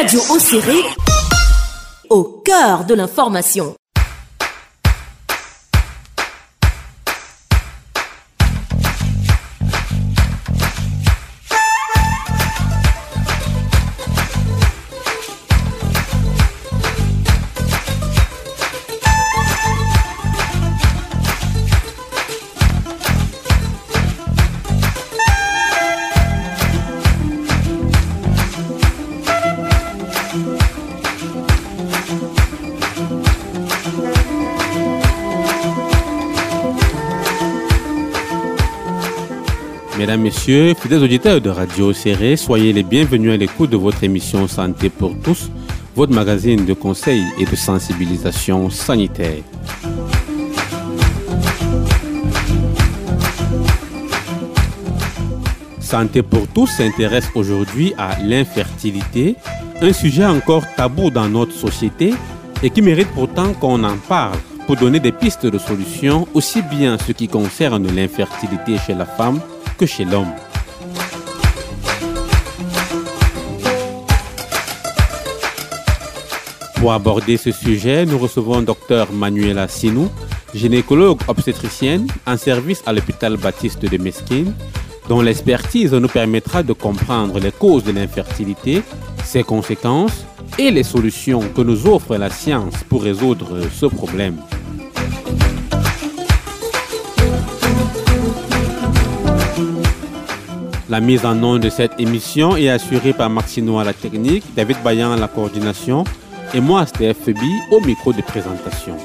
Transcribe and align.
Radio 0.00 0.20
Océré, 0.30 0.76
au 2.08 2.22
cœur 2.44 2.84
de 2.84 2.94
l'information. 2.94 3.74
Messieurs, 40.48 40.72
fidèles 40.80 41.02
auditeurs 41.02 41.40
de 41.42 41.50
Radio 41.50 41.92
Serré, 41.92 42.34
soyez 42.38 42.72
les 42.72 42.82
bienvenus 42.82 43.32
à 43.32 43.36
l'écoute 43.36 43.68
de 43.68 43.76
votre 43.76 44.02
émission 44.02 44.48
Santé 44.48 44.88
pour 44.88 45.14
tous, 45.22 45.50
votre 45.94 46.14
magazine 46.14 46.64
de 46.64 46.72
conseils 46.72 47.26
et 47.38 47.44
de 47.44 47.54
sensibilisation 47.54 48.70
sanitaire. 48.70 49.42
Santé 55.80 56.22
pour 56.22 56.48
tous 56.48 56.68
s'intéresse 56.68 57.28
aujourd'hui 57.34 57.92
à 57.98 58.18
l'infertilité, 58.22 59.36
un 59.82 59.92
sujet 59.92 60.24
encore 60.24 60.64
tabou 60.76 61.10
dans 61.10 61.28
notre 61.28 61.52
société 61.52 62.14
et 62.62 62.70
qui 62.70 62.80
mérite 62.80 63.08
pourtant 63.08 63.52
qu'on 63.52 63.84
en 63.84 63.98
parle 63.98 64.38
pour 64.66 64.76
donner 64.76 65.00
des 65.00 65.12
pistes 65.12 65.44
de 65.44 65.58
solutions 65.58 66.26
aussi 66.32 66.62
bien 66.62 66.94
en 66.94 66.98
ce 66.98 67.12
qui 67.12 67.28
concerne 67.28 67.86
l'infertilité 67.94 68.78
chez 68.86 68.94
la 68.94 69.04
femme 69.04 69.40
chez 69.86 70.04
l'homme. 70.04 70.32
Pour 76.76 76.92
aborder 76.92 77.36
ce 77.36 77.50
sujet, 77.50 78.06
nous 78.06 78.18
recevons 78.18 78.62
Dr 78.62 79.12
Manuela 79.12 79.66
Sinou, 79.66 80.08
gynécologue 80.54 81.18
obstétricienne 81.26 82.06
en 82.26 82.36
service 82.36 82.82
à 82.86 82.92
l'hôpital 82.92 83.36
Baptiste 83.36 83.82
de 83.82 83.98
Mesquine, 83.98 84.54
dont 85.08 85.20
l'expertise 85.20 85.92
nous 85.92 86.08
permettra 86.08 86.62
de 86.62 86.72
comprendre 86.72 87.40
les 87.40 87.50
causes 87.50 87.84
de 87.84 87.92
l'infertilité, 87.92 88.82
ses 89.24 89.42
conséquences 89.42 90.24
et 90.58 90.70
les 90.70 90.84
solutions 90.84 91.42
que 91.54 91.62
nous 91.62 91.86
offre 91.86 92.16
la 92.16 92.30
science 92.30 92.74
pour 92.88 93.02
résoudre 93.02 93.68
ce 93.72 93.86
problème. 93.86 94.36
La 100.88 101.00
mise 101.00 101.26
en 101.26 101.36
œuvre 101.42 101.58
de 101.58 101.68
cette 101.68 102.00
émission 102.00 102.56
est 102.56 102.70
assurée 102.70 103.12
par 103.12 103.28
Maxino 103.28 103.78
à 103.78 103.84
la 103.84 103.92
technique, 103.92 104.44
David 104.56 104.78
Bayan 104.82 105.12
à 105.12 105.18
la 105.18 105.28
coordination 105.28 106.04
et 106.54 106.60
moi, 106.60 106.86
Steph 106.86 107.12
Febi, 107.12 107.52
au 107.70 107.80
micro 107.80 108.14
de 108.14 108.22
présentation. 108.22 108.96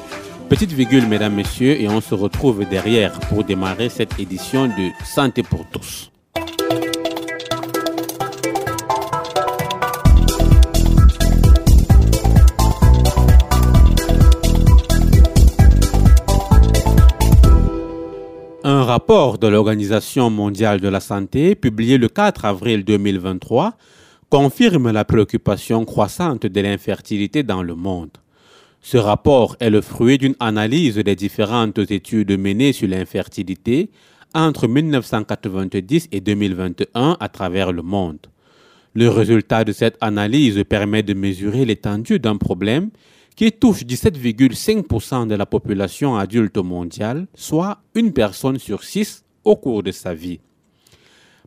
Petite 0.47 0.71
virgule, 0.71 1.05
mesdames, 1.07 1.33
messieurs, 1.33 1.81
et 1.81 1.89
on 1.89 1.99
se 1.99 2.15
retrouve 2.15 2.63
derrière 2.63 3.11
pour 3.27 3.43
démarrer 3.43 3.89
cette 3.89 4.17
édition 4.17 4.67
de 4.67 4.91
Santé 5.03 5.43
pour 5.43 5.65
tous. 5.65 6.12
Un 18.83 18.85
rapport 18.85 19.37
de 19.37 19.47
l'Organisation 19.47 20.29
mondiale 20.29 20.81
de 20.81 20.89
la 20.89 20.99
santé, 20.99 21.55
publié 21.55 21.97
le 21.97 22.09
4 22.09 22.43
avril 22.43 22.83
2023, 22.83 23.77
confirme 24.29 24.91
la 24.91 25.05
préoccupation 25.05 25.85
croissante 25.85 26.45
de 26.45 26.59
l'infertilité 26.59 27.43
dans 27.43 27.63
le 27.63 27.75
monde. 27.75 28.09
Ce 28.81 28.97
rapport 28.97 29.55
est 29.61 29.69
le 29.69 29.79
fruit 29.79 30.17
d'une 30.17 30.35
analyse 30.41 30.95
des 30.97 31.15
différentes 31.15 31.79
études 31.79 32.37
menées 32.37 32.73
sur 32.73 32.89
l'infertilité 32.89 33.89
entre 34.33 34.67
1990 34.67 36.09
et 36.11 36.19
2021 36.19 37.15
à 37.21 37.29
travers 37.29 37.71
le 37.71 37.83
monde. 37.83 38.19
Le 38.95 39.07
résultat 39.07 39.63
de 39.63 39.71
cette 39.71 39.95
analyse 40.01 40.61
permet 40.67 41.03
de 41.03 41.13
mesurer 41.13 41.63
l'étendue 41.63 42.19
d'un 42.19 42.35
problème 42.35 42.89
qui 43.35 43.51
touche 43.51 43.83
17,5% 43.83 45.27
de 45.27 45.35
la 45.35 45.45
population 45.45 46.15
adulte 46.15 46.57
mondiale, 46.57 47.27
soit 47.35 47.81
une 47.95 48.13
personne 48.13 48.59
sur 48.59 48.83
six 48.83 49.23
au 49.43 49.55
cours 49.55 49.83
de 49.83 49.91
sa 49.91 50.13
vie. 50.13 50.39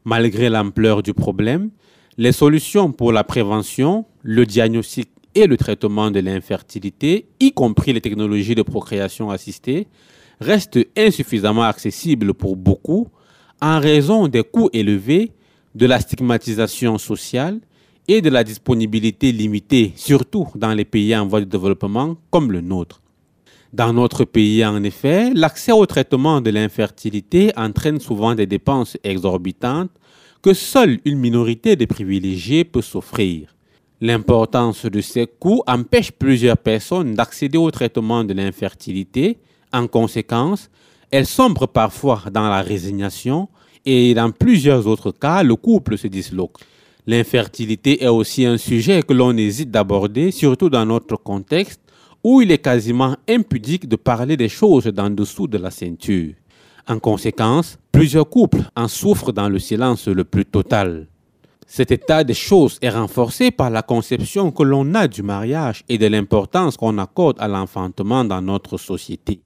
Malgré 0.05 0.49
l'ampleur 0.49 1.03
du 1.03 1.15
problème, 1.15 1.71
les 2.19 2.33
solutions 2.33 2.93
pour 2.93 3.13
la 3.13 3.25
prévention, 3.25 4.07
le 4.23 4.47
diagnostic 4.47 5.11
et 5.35 5.47
le 5.47 5.57
traitement 5.57 6.11
de 6.11 6.21
l'infertilité, 6.21 7.29
y 7.41 7.53
compris 7.53 7.93
les 7.93 8.01
technologies 8.01 8.55
de 8.55 8.63
procréation 8.63 9.31
assistée, 9.31 9.87
restent 10.41 10.79
insuffisamment 10.97 11.65
accessibles 11.65 12.35
pour 12.35 12.57
beaucoup 12.57 13.09
en 13.61 13.81
raison 13.81 14.29
des 14.29 14.43
coûts 14.43 14.71
élevés, 14.73 15.33
de 15.75 15.87
la 15.87 16.01
stigmatisation 16.01 16.97
sociale 16.97 17.61
et 18.09 18.21
de 18.21 18.31
la 18.31 18.45
disponibilité 18.45 19.33
limitée, 19.33 19.93
surtout 19.97 20.49
dans 20.55 20.73
les 20.73 20.85
pays 20.85 21.17
en 21.17 21.27
voie 21.27 21.41
de 21.41 21.47
développement 21.47 22.17
comme 22.31 22.53
le 22.53 22.61
nôtre. 22.61 23.03
Dans 23.73 23.93
notre 23.93 24.25
pays, 24.25 24.65
en 24.65 24.83
effet, 24.85 25.33
l'accès 25.35 25.73
au 25.73 25.85
traitement 25.87 26.41
de 26.41 26.51
l'infertilité 26.51 27.53
entraîne 27.57 28.01
souvent 28.01 28.35
des 28.35 28.47
dépenses 28.47 28.97
exorbitantes 29.03 29.91
que 30.41 30.55
seule 30.55 31.01
une 31.05 31.19
minorité 31.19 31.75
de 31.75 31.85
privilégiés 31.85 32.65
peut 32.65 32.83
s'offrir. 32.83 33.57
L'importance 34.01 34.87
de 34.87 35.01
ces 35.01 35.27
coûts 35.27 35.63
empêche 35.67 36.13
plusieurs 36.13 36.59
personnes 36.59 37.15
d'accéder 37.15 37.59
au 37.59 37.71
traitement 37.71 38.25
de 38.25 38.35
l'infertilité. 38.35 39.39
En 39.73 39.87
conséquence, 39.89 40.71
elles 41.11 41.27
sombrent 41.27 41.69
parfois 41.69 42.23
dans 42.31 42.49
la 42.49 42.63
résignation 42.63 43.49
et 43.85 44.15
dans 44.15 44.31
plusieurs 44.31 44.87
autres 44.87 45.13
cas, 45.13 45.43
le 45.43 45.57
couple 45.57 45.97
se 45.97 46.07
disloque. 46.07 46.59
L'infertilité 47.09 48.03
est 48.03 48.09
aussi 48.09 48.45
un 48.45 48.59
sujet 48.59 49.03
que 49.03 49.13
l'on 49.13 49.37
hésite 49.37 49.71
d'aborder, 49.71 50.33
surtout 50.33 50.69
dans 50.69 50.85
notre 50.85 51.17
contexte 51.17 51.81
où 52.25 52.41
il 52.41 52.51
est 52.51 52.59
quasiment 52.59 53.17
impudique 53.29 53.89
de 53.89 53.95
parler 53.95 54.37
des 54.37 54.49
choses 54.49 54.87
d'en 54.87 55.11
dessous 55.11 55.47
de 55.47 55.59
la 55.59 55.71
ceinture. 55.71 56.35
En 56.89 56.99
conséquence, 56.99 57.79
plusieurs 57.93 58.29
couples 58.29 58.63
en 58.75 58.89
souffrent 58.89 59.33
dans 59.33 59.49
le 59.49 59.61
silence 59.61 60.09
le 60.09 60.25
plus 60.25 60.45
total. 60.45 61.07
Cet 61.69 61.93
état 61.93 62.25
des 62.25 62.35
choses 62.35 62.79
est 62.83 62.91
renforcé 62.91 63.53
par 63.53 63.71
la 63.71 63.83
conception 63.83 64.51
que 64.51 64.65
l'on 64.65 64.93
a 64.95 65.07
du 65.07 65.23
mariage 65.23 65.85
et 65.89 65.99
de 65.99 66.07
l'importance 66.07 66.77
qu'on 66.77 66.99
accorde 66.99 67.37
à 67.41 67.47
l'enfantement 67.47 68.25
dans 68.25 68.43
notre 68.43 68.79
société. 68.79 69.41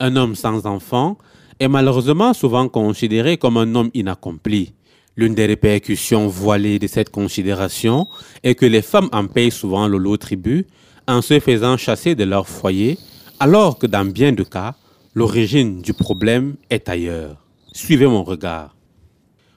Un 0.00 0.16
homme 0.16 0.34
sans 0.34 0.66
enfant 0.66 1.18
est 1.60 1.68
malheureusement 1.68 2.32
souvent 2.32 2.68
considéré 2.68 3.36
comme 3.36 3.56
un 3.56 3.74
homme 3.76 3.90
inaccompli. 3.94 4.74
L'une 5.16 5.34
des 5.34 5.46
répercussions 5.46 6.28
voilées 6.28 6.78
de 6.78 6.86
cette 6.86 7.10
considération 7.10 8.06
est 8.42 8.54
que 8.54 8.66
les 8.66 8.82
femmes 8.82 9.08
en 9.12 9.26
payent 9.26 9.50
souvent 9.50 9.88
le 9.88 9.98
lot 9.98 10.16
tribut 10.16 10.66
en 11.06 11.22
se 11.22 11.40
faisant 11.40 11.76
chasser 11.76 12.14
de 12.14 12.24
leur 12.24 12.48
foyer, 12.48 12.98
alors 13.38 13.78
que 13.78 13.86
dans 13.86 14.04
bien 14.04 14.32
de 14.32 14.44
cas, 14.44 14.74
l'origine 15.14 15.82
du 15.82 15.92
problème 15.92 16.56
est 16.70 16.88
ailleurs. 16.88 17.36
Suivez 17.72 18.06
mon 18.06 18.22
regard. 18.22 18.76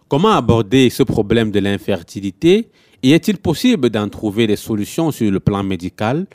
Comment 0.08 0.32
aborder 0.32 0.90
ce 0.90 1.04
problème 1.04 1.52
de 1.52 1.60
l'infertilité 1.60 2.70
et 3.04 3.12
est-il 3.12 3.38
possible 3.38 3.90
d'en 3.90 4.08
trouver 4.08 4.48
des 4.48 4.56
solutions 4.56 5.12
sur 5.12 5.30
le 5.30 5.40
plan 5.40 5.62
médical? 5.62 6.26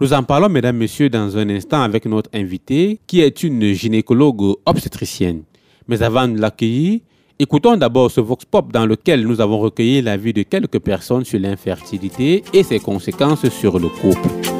Nous 0.00 0.12
en 0.12 0.24
parlons, 0.24 0.48
mesdames, 0.48 0.76
messieurs, 0.76 1.08
dans 1.08 1.38
un 1.38 1.48
instant 1.48 1.82
avec 1.82 2.04
notre 2.04 2.28
invitée, 2.34 3.00
qui 3.06 3.20
est 3.20 3.42
une 3.44 3.72
gynécologue 3.72 4.56
obstétricienne. 4.66 5.44
Mais 5.86 6.02
avant 6.02 6.26
de 6.26 6.38
l'accueillir, 6.38 7.00
écoutons 7.38 7.76
d'abord 7.76 8.10
ce 8.10 8.20
Vox 8.20 8.44
Pop 8.44 8.72
dans 8.72 8.86
lequel 8.86 9.26
nous 9.26 9.40
avons 9.40 9.58
recueilli 9.58 10.02
l'avis 10.02 10.32
de 10.32 10.42
quelques 10.42 10.78
personnes 10.78 11.24
sur 11.24 11.38
l'infertilité 11.38 12.42
et 12.52 12.62
ses 12.62 12.80
conséquences 12.80 13.48
sur 13.48 13.78
le 13.78 13.88
couple. 13.88 14.55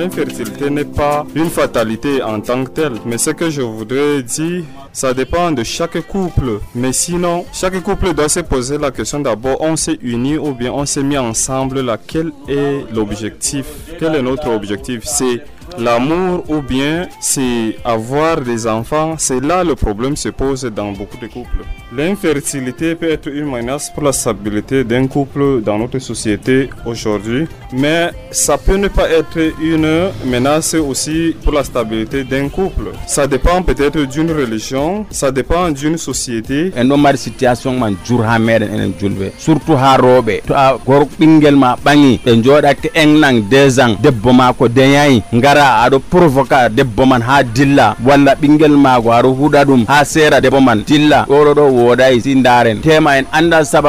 L'infertilité 0.00 0.70
n'est 0.70 0.86
pas 0.86 1.26
une 1.34 1.50
fatalité 1.50 2.22
en 2.22 2.40
tant 2.40 2.64
que 2.64 2.70
telle, 2.70 2.94
mais 3.04 3.18
ce 3.18 3.28
que 3.28 3.50
je 3.50 3.60
voudrais 3.60 4.22
dire, 4.22 4.64
ça 4.94 5.12
dépend 5.12 5.52
de 5.52 5.62
chaque 5.62 6.00
couple. 6.06 6.60
Mais 6.74 6.94
sinon, 6.94 7.44
chaque 7.52 7.78
couple 7.82 8.14
doit 8.14 8.30
se 8.30 8.40
poser 8.40 8.78
la 8.78 8.92
question 8.92 9.20
d'abord, 9.20 9.60
on 9.60 9.76
s'est 9.76 9.98
unis 10.00 10.38
ou 10.38 10.54
bien 10.54 10.72
on 10.72 10.86
s'est 10.86 11.02
mis 11.02 11.18
ensemble 11.18 11.84
quel 12.06 12.32
est 12.48 12.86
l'objectif? 12.94 13.66
Quel 13.98 14.14
est 14.14 14.22
notre 14.22 14.48
objectif? 14.48 15.02
C'est 15.04 15.42
l'amour 15.78 16.44
ou 16.48 16.60
bien 16.60 17.08
c'est 17.20 17.76
avoir 17.84 18.40
des 18.40 18.66
enfants, 18.66 19.14
c'est 19.18 19.40
là 19.40 19.64
le 19.64 19.74
problème 19.74 20.16
se 20.16 20.28
pose 20.30 20.64
dans 20.64 20.92
beaucoup 20.92 21.16
de 21.18 21.26
couples. 21.26 21.64
L'infertilité 21.96 22.94
peut 22.94 23.10
être 23.10 23.28
une 23.28 23.50
menace 23.50 23.90
pour 23.92 24.04
la 24.04 24.12
stabilité 24.12 24.84
d'un 24.84 25.06
couple 25.06 25.60
dans 25.62 25.78
notre 25.78 25.98
société 25.98 26.70
aujourd'hui, 26.86 27.46
mais 27.72 28.10
ça 28.30 28.56
peut 28.58 28.76
ne 28.76 28.88
pas 28.88 29.08
être 29.10 29.38
une 29.60 30.08
menace 30.24 30.74
aussi 30.74 31.34
pour 31.42 31.52
la 31.52 31.64
stabilité 31.64 32.22
d'un 32.24 32.48
couple. 32.48 32.92
Ça 33.06 33.26
dépend 33.26 33.62
peut-être 33.62 34.00
d'une 34.04 34.30
religion, 34.30 35.04
ça 35.10 35.30
dépend 35.32 35.70
d'une 35.70 35.98
société. 35.98 36.72
situation 37.16 37.74
surtout 39.38 39.72
a 39.74 39.98
ma 39.98 41.76
deux 43.50 43.80
ans 43.80 43.96
man 53.06 53.24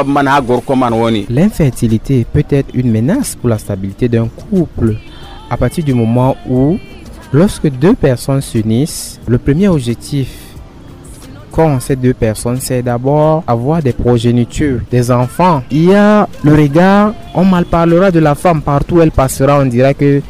man 0.08 1.24
L'infertilité 1.30 2.26
peut 2.32 2.44
être 2.50 2.70
une 2.74 2.92
menace 2.92 3.36
pour 3.36 3.50
la 3.50 3.58
stabilité 3.58 4.08
d'un 4.10 4.28
couple. 4.50 4.96
À 5.50 5.58
partir 5.58 5.84
du 5.84 5.94
moment 5.94 6.36
où, 6.50 6.78
lorsque 7.32 7.70
deux 7.70 7.94
personnes 7.94 8.42
s'unissent, 8.42 9.20
le 9.28 9.38
premier 9.38 9.68
objectif 9.68 10.30
qu'ont 11.52 11.80
ces 11.80 11.96
deux 11.96 12.14
personnes, 12.14 12.60
c'est 12.62 12.82
d'abord 12.82 13.44
avoir 13.48 13.82
des 13.82 13.92
progénitures, 13.94 14.80
des 14.90 15.12
enfants. 15.12 15.64
Il 15.70 15.86
y 15.86 15.94
a 15.94 16.28
le 16.44 16.54
regard, 16.56 17.14
on 17.36 17.44
mal 17.46 17.66
parlera 17.66 18.12
de 18.12 18.20
la 18.20 18.36
femme 18.36 18.62
partout 18.62 18.96
où 18.96 19.02
elle 19.02 19.12
passera, 19.12 19.60
on 19.60 19.66
dira 19.66 19.94
que 19.94 20.22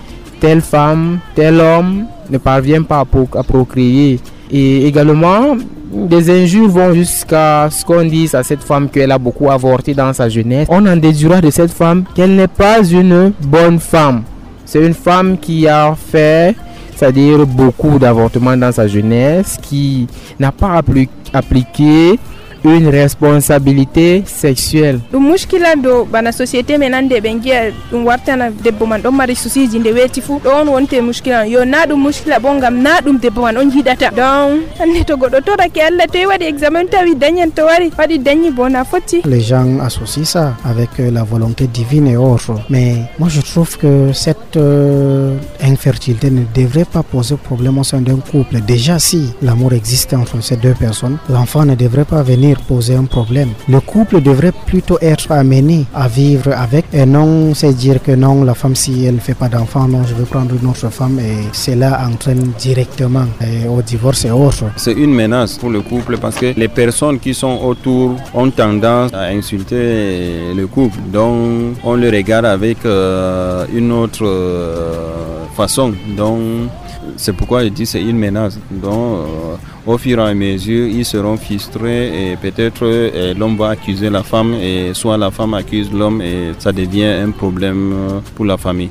telle 0.41 0.59
femme, 0.61 1.19
tel 1.35 1.61
homme 1.61 2.05
ne 2.29 2.37
parvient 2.37 2.81
pas 2.83 2.99
à, 2.99 3.05
pro- 3.05 3.29
à 3.37 3.43
procréer. 3.43 4.19
Et 4.51 4.85
également, 4.85 5.55
des 5.93 6.29
injures 6.29 6.67
vont 6.67 6.93
jusqu'à 6.93 7.69
ce 7.71 7.85
qu'on 7.85 8.03
dise 8.03 8.35
à 8.35 8.43
cette 8.43 8.63
femme 8.63 8.89
qu'elle 8.89 9.11
a 9.11 9.17
beaucoup 9.17 9.49
avorté 9.49 9.93
dans 9.93 10.11
sa 10.11 10.27
jeunesse. 10.27 10.67
On 10.69 10.85
en 10.85 10.97
déduira 10.97 11.39
de 11.39 11.49
cette 11.49 11.71
femme 11.71 12.03
qu'elle 12.15 12.35
n'est 12.35 12.47
pas 12.49 12.83
une 12.83 13.31
bonne 13.41 13.79
femme. 13.79 14.23
C'est 14.65 14.85
une 14.85 14.93
femme 14.93 15.37
qui 15.37 15.67
a 15.67 15.93
fait, 15.95 16.55
c'est-à-dire 16.95 17.45
beaucoup 17.45 17.99
d'avortements 17.99 18.57
dans 18.57 18.71
sa 18.71 18.87
jeunesse, 18.87 19.57
qui 19.61 20.07
n'a 20.39 20.51
pas 20.51 20.81
appli- 20.81 21.09
appliqué 21.33 22.17
une 22.63 22.87
responsabilité 22.89 24.23
sexuelle. 24.25 24.99
ɗum 25.11 25.23
muskila 25.31 25.75
do 25.75 26.05
bana 26.05 26.31
société 26.31 26.77
men 26.77 26.93
hande 26.93 27.13
ɓe 27.21 27.41
giya 27.43 27.71
ɗum 27.91 28.05
wartana 28.05 28.49
debbo 28.63 28.85
man 28.85 29.01
ɗon 29.01 29.11
mari 29.15 29.35
susiji 29.35 29.79
nde 29.79 29.91
weeti 29.93 30.21
fuu 30.21 30.39
ɗo 30.43 30.49
on 30.61 30.67
wonte 30.69 31.01
muskila 31.01 31.45
yo 31.47 31.65
na 31.65 31.85
ɗum 31.85 31.99
muskila 32.03 32.39
bo 32.39 32.49
gam 32.59 32.81
na 32.81 32.99
ɗum 33.01 33.19
debbo 33.19 33.41
man 33.41 33.57
on 33.57 33.69
yiɗata 33.71 34.09
donc 34.11 34.61
hande 34.79 35.03
to 35.05 35.15
goɗɗo 35.15 35.41
torake 35.45 35.81
allah 35.81 36.05
to 36.07 36.17
waɗi 36.27 36.45
examen 36.45 36.87
tawi 36.87 37.15
dañan 37.15 37.51
to 37.51 37.63
wari 37.65 37.89
waɗi 37.97 38.17
dañi 38.19 38.51
bo 38.51 38.67
na 38.69 38.83
fotti 38.83 39.21
Les 39.25 39.41
gens 39.41 39.79
associent 39.79 40.25
ça 40.25 40.55
avec 40.65 40.89
euh, 40.99 41.11
la 41.11 41.23
volonté 41.23 41.67
divine 41.67 42.07
et 42.07 42.17
autres. 42.17 42.53
Mais 42.69 42.95
moi, 43.19 43.29
je 43.29 43.41
trouve 43.41 43.77
que 43.77 44.11
cette 44.13 44.57
euh, 44.57 45.37
infertilité 45.63 46.29
ne 46.29 46.43
devrait 46.53 46.85
pas 46.85 47.03
poser 47.03 47.35
problème 47.37 47.77
au 47.77 47.83
sein 47.83 48.01
d'un 48.01 48.17
couple. 48.17 48.59
Déjà, 48.61 48.99
si 48.99 49.29
l'amour 49.41 49.73
existe 49.73 50.13
entre 50.13 50.41
ces 50.41 50.57
deux 50.57 50.73
personnes, 50.73 51.17
l'enfant 51.29 51.65
ne 51.65 51.75
devrait 51.75 52.05
pas 52.05 52.23
venir 52.23 52.50
poser 52.59 52.95
un 52.95 53.05
problème. 53.05 53.49
Le 53.67 53.79
couple 53.79 54.21
devrait 54.21 54.53
plutôt 54.65 54.97
être 55.01 55.31
amené 55.31 55.85
à 55.93 56.07
vivre 56.07 56.51
avec 56.53 56.85
et 56.93 57.05
non 57.05 57.53
c'est 57.53 57.73
dire 57.73 58.01
que 58.01 58.11
non, 58.11 58.43
la 58.43 58.53
femme, 58.53 58.75
si 58.75 59.05
elle 59.05 59.15
ne 59.15 59.19
fait 59.19 59.33
pas 59.33 59.49
d'enfant, 59.49 59.87
non, 59.87 60.03
je 60.03 60.13
vais 60.13 60.25
prendre 60.25 60.53
une 60.61 60.69
autre 60.69 60.89
femme 60.89 61.19
et 61.19 61.37
cela 61.53 61.99
entraîne 62.07 62.51
directement 62.59 63.25
euh, 63.41 63.67
au 63.67 63.81
divorce 63.81 64.25
et 64.25 64.31
autres. 64.31 64.65
c'est 64.77 64.93
une 64.93 65.13
menace 65.13 65.57
pour 65.57 65.69
le 65.69 65.81
couple 65.81 66.17
parce 66.17 66.35
que 66.35 66.53
les 66.55 66.67
personnes 66.67 67.19
qui 67.19 67.33
sont 67.33 67.59
autour 67.63 68.15
ont 68.33 68.49
tendance 68.49 69.13
à 69.13 69.25
insulter 69.25 70.53
le 70.55 70.67
couple. 70.67 70.97
Donc 71.11 71.75
on 71.83 71.95
le 71.95 72.09
regarde 72.09 72.45
avec 72.45 72.85
euh, 72.85 73.65
une 73.73 73.91
autre 73.91 74.25
euh, 74.25 75.45
façon. 75.55 75.93
Donc 76.17 76.39
c'est 77.17 77.33
pourquoi 77.33 77.63
je 77.63 77.69
dis 77.69 77.85
c'est 77.85 78.01
une 78.01 78.17
menace. 78.17 78.57
Donc 78.69 78.93
euh, 78.93 79.55
au 79.85 79.97
fur 79.97 80.19
et 80.19 80.29
à 80.29 80.33
mesure, 80.33 80.87
ils 80.87 81.05
seront 81.05 81.37
frustrés 81.37 82.31
et 82.31 82.35
peut-être 82.37 82.83
euh, 82.83 83.33
l'homme 83.33 83.57
va 83.57 83.69
accuser 83.69 84.09
la 84.09 84.23
femme 84.23 84.53
et 84.53 84.93
soit 84.93 85.17
la 85.17 85.31
femme 85.31 85.53
accuse 85.53 85.91
l'homme 85.91 86.21
et 86.21 86.51
ça 86.59 86.71
devient 86.71 87.05
un 87.05 87.31
problème 87.31 87.93
euh, 87.93 88.19
pour 88.35 88.45
la 88.45 88.57
famille. 88.57 88.89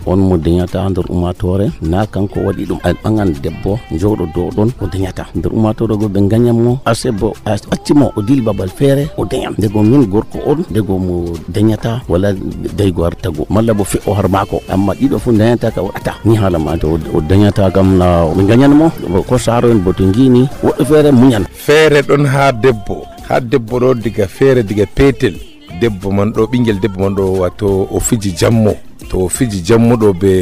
on 20.79 20.79
to 20.80 20.86
feere 20.86 21.10
muñan. 21.12 21.44
Feere 21.52 22.00
ɗon 22.02 22.24
ha 22.26 22.52
debbo. 22.52 23.06
Ha 23.28 23.40
debbo 23.40 23.78
ɗo 23.80 23.94
diga 23.94 24.26
feere 24.26 24.62
diga 24.62 24.86
petel 24.86 25.36
debbo 25.80 26.10
man 26.10 26.32
ɗo 26.32 26.46
ɓinguel 26.50 26.80
debbo 26.80 27.00
man 27.00 27.14
ɗo 27.14 27.24
wato 27.40 27.86
o 27.90 28.00
fiji 28.00 28.32
jammo 28.36 28.74
to 29.10 29.28
fiji 29.28 29.60
jammuɗo 29.66 30.12
be 30.20 30.32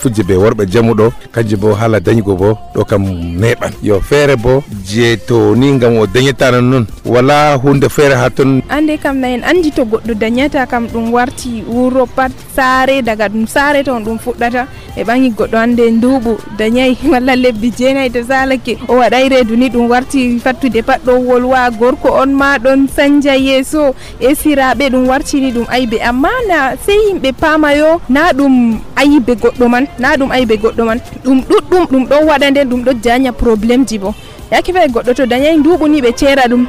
fujje 0.00 0.22
be 0.22 0.34
worɓe 0.36 0.64
jammuɗo 0.72 1.12
kanjum 1.34 1.60
bo 1.60 1.74
haala 1.74 2.00
dañgo 2.00 2.34
bo 2.36 2.58
ɗo 2.74 2.84
kam 2.86 3.02
neɓan 3.40 3.72
yo 3.82 4.00
feere 4.00 4.36
bo 4.36 4.62
je 4.86 5.16
to 5.26 5.54
ni 5.56 5.78
gam 5.78 5.98
o 5.98 6.06
dañetano 6.06 6.60
noon 6.60 6.86
wala 7.04 7.56
hunde 7.62 7.88
feere 7.90 8.14
ha 8.14 8.30
toon 8.30 8.62
ande 8.70 8.96
kam 9.02 9.18
na 9.20 9.28
en 9.28 9.42
andi 9.42 9.70
to 9.74 9.82
goɗɗo 9.84 10.14
dañata 10.14 10.66
kam 10.66 10.86
ɗum 10.86 11.10
warti 11.12 11.64
wuro 11.68 12.06
pat 12.06 12.32
saare 12.56 13.02
daga 13.02 13.28
ɗum 13.28 13.46
saare 13.46 13.82
toon 13.84 14.04
ɗum 14.04 14.18
fuɗɗata 14.18 14.66
e 14.96 15.02
ɓangi 15.04 15.30
goɗɗo 15.36 15.56
hande 15.58 15.90
nduuɓu 15.90 16.38
dañayi 16.58 16.96
walla 17.12 17.34
lebbi 17.36 17.70
jeenayi 17.76 18.10
to 18.10 18.22
salake 18.24 18.78
o 18.88 18.94
waɗay 19.02 19.28
reedu 19.28 19.56
ni 19.56 19.68
ɗum 19.68 19.88
warti 19.90 20.38
fattude 20.38 20.82
pat 20.86 21.00
ɗo 21.06 21.18
wolwa 21.18 21.70
gorko 21.70 22.08
on 22.22 22.30
ma 22.32 22.58
ɗon 22.58 22.86
sanja 22.96 23.34
yeeso 23.36 23.94
e 24.20 24.34
siraɓe 24.34 24.88
ɗum 24.90 25.08
wartini 25.08 25.50
ɗum 25.52 25.66
aybe. 25.68 25.98
Amma 26.02 26.30
na 26.48 26.76
sey 26.86 26.98
yimɓe 27.08 27.32
pamayo 27.32 28.00
na 28.08 28.32
ɗum 28.32 28.78
ayibe 28.96 29.34
goɗɗo 29.34 29.68
man 29.68 29.86
na 29.98 30.16
ɗum 30.16 30.30
ayibe 30.30 30.56
goɗɗo 30.56 30.84
man. 30.84 31.00
Ɗum 31.24 31.40
ɗuɗɗum 31.48 31.84
ɗum 31.90 32.04
ɗon 32.06 32.24
waɗa 32.28 32.50
nden 32.50 32.68
ɗum 32.68 32.82
ɗo 32.84 32.92
jaña 33.02 33.32
probléme 33.32 33.84
ji 33.86 33.98
bo. 33.98 34.14
Yake 34.52 34.72
fawi 34.72 34.88
goɗɗo 34.92 35.14
to 35.14 35.26
dañayi 35.26 35.56
nduɓu 35.58 35.88
ni 35.88 36.00
ɓe 36.00 36.12
ceera 36.16 36.42
ɗum. 36.48 36.66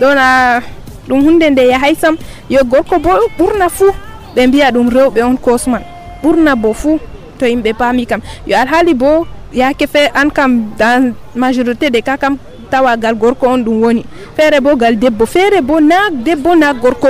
Ɗona 0.00 0.60
ɗum 1.08 1.20
hunde 1.24 1.50
nde 1.50 1.62
yahay 1.68 1.94
sam. 1.94 2.16
Yo 2.48 2.60
gorko 2.64 2.98
bo 2.98 3.10
ɓurna 3.38 3.68
fuu 3.68 3.90
ɓe 4.36 4.46
mbiya 4.46 4.70
ɗum 4.70 4.88
rewɓe 4.90 5.22
on 5.22 5.36
kosman. 5.36 5.82
Ɓurna 6.22 6.54
bo 6.56 6.72
fuu 6.72 6.98
to 7.38 7.46
yimɓe 7.46 7.72
paami 7.74 8.06
kam. 8.06 8.20
Yo 8.46 8.56
alhaali 8.56 8.94
bo 8.94 9.26
yake 9.52 9.86
fe 9.86 10.08
an 10.14 10.30
kam 10.30 10.70
dans 10.78 11.12
majorité 11.34 11.90
des 11.90 12.02
cas 12.02 12.16
kam 12.16 12.36
tawagal 12.70 13.14
gorko 13.14 13.46
on 13.48 13.58
ɗum 13.58 13.82
woni. 13.82 14.04
Feere 14.36 14.60
bo 14.60 14.76
gal 14.76 14.96
debbo. 14.98 15.26
Feere 15.26 15.60
bo 15.62 15.80
na 15.80 16.10
debbo 16.12 16.54
na 16.54 16.72
gorko. 16.72 17.08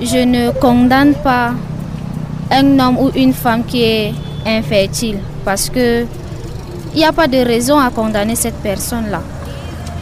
Je 0.00 0.18
ne 0.24 0.50
condamne 0.52 1.14
pas 1.14 1.52
un 2.50 2.78
homme 2.78 2.98
ou 2.98 3.10
une 3.14 3.32
femme 3.32 3.64
qui 3.64 3.82
est 3.82 4.12
infertile 4.46 5.18
parce 5.44 5.68
que 5.68 6.04
il 6.94 6.98
n'y 6.98 7.04
a 7.04 7.12
pas 7.12 7.26
de 7.26 7.38
raison 7.38 7.78
à 7.78 7.90
condamner 7.90 8.34
cette 8.36 8.56
personne-là. 8.62 9.22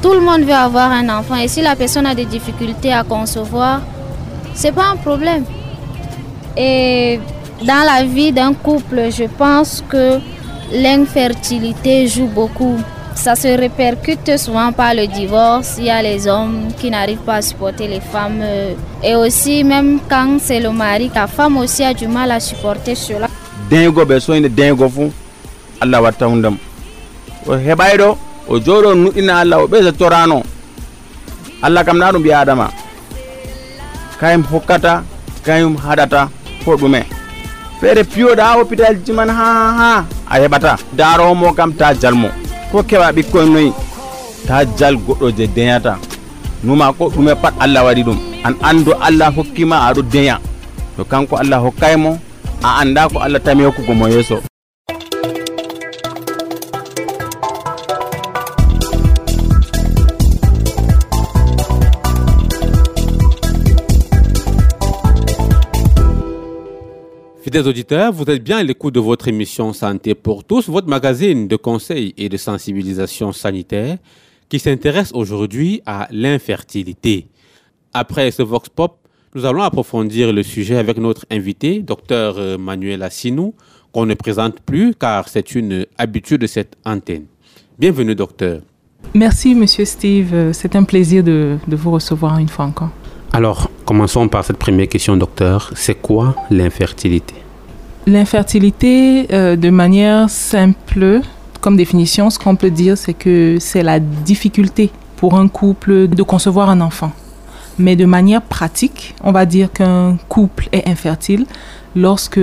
Tout 0.02 0.12
le 0.12 0.20
monde 0.20 0.40
veut 0.42 0.52
avoir 0.52 0.90
un 0.90 1.08
enfant 1.08 1.36
et 1.36 1.46
si 1.46 1.62
la 1.62 1.76
personne 1.76 2.06
a 2.06 2.14
des 2.14 2.24
difficultés 2.24 2.92
à 2.92 3.04
concevoir, 3.04 3.80
c'est 4.54 4.72
pas 4.72 4.86
un 4.92 4.96
problème. 4.96 5.44
Et 6.56 7.20
dans 7.64 7.84
la 7.86 8.04
vie 8.04 8.32
d'un 8.32 8.52
couple, 8.54 9.10
je 9.10 9.24
pense 9.24 9.84
que 9.88 10.18
l'infertilité 10.72 12.06
joue 12.06 12.26
beaucoup. 12.26 12.78
Ça 13.14 13.34
se 13.34 13.48
répercute 13.48 14.38
souvent 14.38 14.72
par 14.72 14.94
le 14.94 15.06
divorce. 15.06 15.74
Il 15.78 15.84
y 15.84 15.90
a 15.90 16.00
les 16.02 16.26
hommes 16.26 16.68
qui 16.78 16.90
n'arrivent 16.90 17.18
pas 17.26 17.36
à 17.36 17.42
supporter 17.42 17.86
les 17.88 18.00
femmes. 18.00 18.42
Et 19.02 19.14
aussi, 19.14 19.62
même 19.64 19.98
quand 20.08 20.38
c'est 20.40 20.60
le 20.60 20.70
mari, 20.70 21.10
la 21.14 21.26
femme 21.26 21.56
aussi 21.58 21.82
a 21.84 21.92
du 21.92 22.06
mal 22.08 22.30
à 22.30 22.40
supporter 22.40 22.94
cela. 22.94 23.28
deego 23.70 24.02
ɓe 24.04 24.18
soyde 24.20 24.48
deego 24.48 24.88
fuu 24.88 25.12
allah 25.80 26.02
watta 26.02 26.26
hundem 26.26 26.56
o 27.46 27.52
heɓayɗo 27.66 28.08
o 28.48 28.58
jooɗo 28.64 28.94
nuɗɗina 28.94 29.36
allah 29.42 29.58
o 29.62 29.66
ɓeysa 29.68 29.92
torano 29.92 30.42
allah 31.62 31.84
kam 31.84 31.98
na 31.98 32.10
ɗum 32.12 32.20
mbiya 32.20 32.40
adama 32.40 32.66
kayum 34.20 34.42
hokkata 34.52 35.04
kayum 35.46 35.76
haɗata 35.76 36.28
ko 36.64 36.74
ɗume 36.76 37.00
feere 37.80 38.02
piyoɗa 38.04 38.42
ha 38.44 38.56
hôpital 38.58 38.94
ji 39.04 39.12
man. 39.12 39.28
Ha 39.28 39.46
ha 39.78 40.04
a 40.30 40.34
heɓata 40.40 40.76
daromo 40.96 41.52
kam 41.54 41.72
ta 41.72 41.94
jalmo 41.94 42.28
ko 42.72 42.82
keɓa 42.82 43.12
ɓikkoye 43.16 43.46
noyi 43.48 43.72
ta 44.46 44.64
jal 44.78 44.94
goɗɗo 44.96 45.30
je 45.36 45.46
deñata 45.46 45.96
numa 46.64 46.92
ko 46.92 47.08
ɗume 47.08 47.34
pat 47.42 47.54
allah 47.60 47.84
waɗi 47.84 48.02
ɗum. 48.04 48.18
An 48.44 48.54
andu 48.62 48.92
allah 49.00 49.32
hokkima 49.36 49.76
aɗo 49.88 50.02
deya. 50.02 50.38
To 50.96 51.04
kanko 51.04 51.36
allah 51.36 51.58
hokkaymo 51.64 52.18
a 52.62 52.80
anda 52.80 53.08
ko 53.08 53.18
allah 53.18 53.40
tami 53.40 53.64
hokkugo 53.64 53.94
mo 53.94 54.06
yeeso 54.08 54.36
Fidèles 67.50 67.66
auditeurs, 67.66 68.12
vous 68.12 68.22
êtes 68.30 68.44
bien 68.44 68.58
à 68.58 68.62
l'écoute 68.62 68.94
de 68.94 69.00
votre 69.00 69.26
émission 69.26 69.72
Santé 69.72 70.14
pour 70.14 70.44
tous, 70.44 70.68
votre 70.68 70.86
magazine 70.86 71.48
de 71.48 71.56
conseils 71.56 72.14
et 72.16 72.28
de 72.28 72.36
sensibilisation 72.36 73.32
sanitaire 73.32 73.98
qui 74.48 74.60
s'intéresse 74.60 75.10
aujourd'hui 75.14 75.82
à 75.84 76.06
l'infertilité. 76.12 77.26
Après 77.92 78.30
ce 78.30 78.44
Vox 78.44 78.68
Pop, 78.68 78.98
nous 79.34 79.44
allons 79.44 79.62
approfondir 79.62 80.32
le 80.32 80.44
sujet 80.44 80.76
avec 80.76 80.98
notre 80.98 81.26
invité, 81.28 81.82
Dr 81.82 82.56
Manuel 82.56 83.02
Assinou, 83.02 83.56
qu'on 83.90 84.06
ne 84.06 84.14
présente 84.14 84.60
plus 84.60 84.94
car 84.94 85.28
c'est 85.28 85.56
une 85.56 85.86
habitude 85.98 86.42
de 86.42 86.46
cette 86.46 86.76
antenne. 86.84 87.24
Bienvenue, 87.80 88.14
docteur. 88.14 88.60
Merci, 89.12 89.56
monsieur 89.56 89.86
Steve. 89.86 90.52
C'est 90.52 90.76
un 90.76 90.84
plaisir 90.84 91.24
de, 91.24 91.56
de 91.66 91.74
vous 91.74 91.90
recevoir 91.90 92.38
une 92.38 92.48
fois 92.48 92.66
encore. 92.66 92.90
Alors, 93.32 93.68
commençons 93.84 94.28
par 94.28 94.44
cette 94.44 94.58
première 94.58 94.86
question, 94.86 95.16
docteur. 95.16 95.72
C'est 95.74 96.00
quoi 96.00 96.36
l'infertilité? 96.48 97.39
L'infertilité, 98.06 99.26
euh, 99.32 99.56
de 99.56 99.68
manière 99.68 100.30
simple, 100.30 101.20
comme 101.60 101.76
définition, 101.76 102.30
ce 102.30 102.38
qu'on 102.38 102.56
peut 102.56 102.70
dire, 102.70 102.96
c'est 102.96 103.12
que 103.12 103.58
c'est 103.60 103.82
la 103.82 104.00
difficulté 104.00 104.90
pour 105.16 105.34
un 105.36 105.48
couple 105.48 106.08
de 106.08 106.22
concevoir 106.22 106.70
un 106.70 106.80
enfant. 106.80 107.12
Mais 107.78 107.96
de 107.96 108.06
manière 108.06 108.40
pratique, 108.40 109.14
on 109.22 109.32
va 109.32 109.44
dire 109.44 109.70
qu'un 109.70 110.16
couple 110.28 110.68
est 110.72 110.88
infertile 110.88 111.44
lorsque 111.94 112.40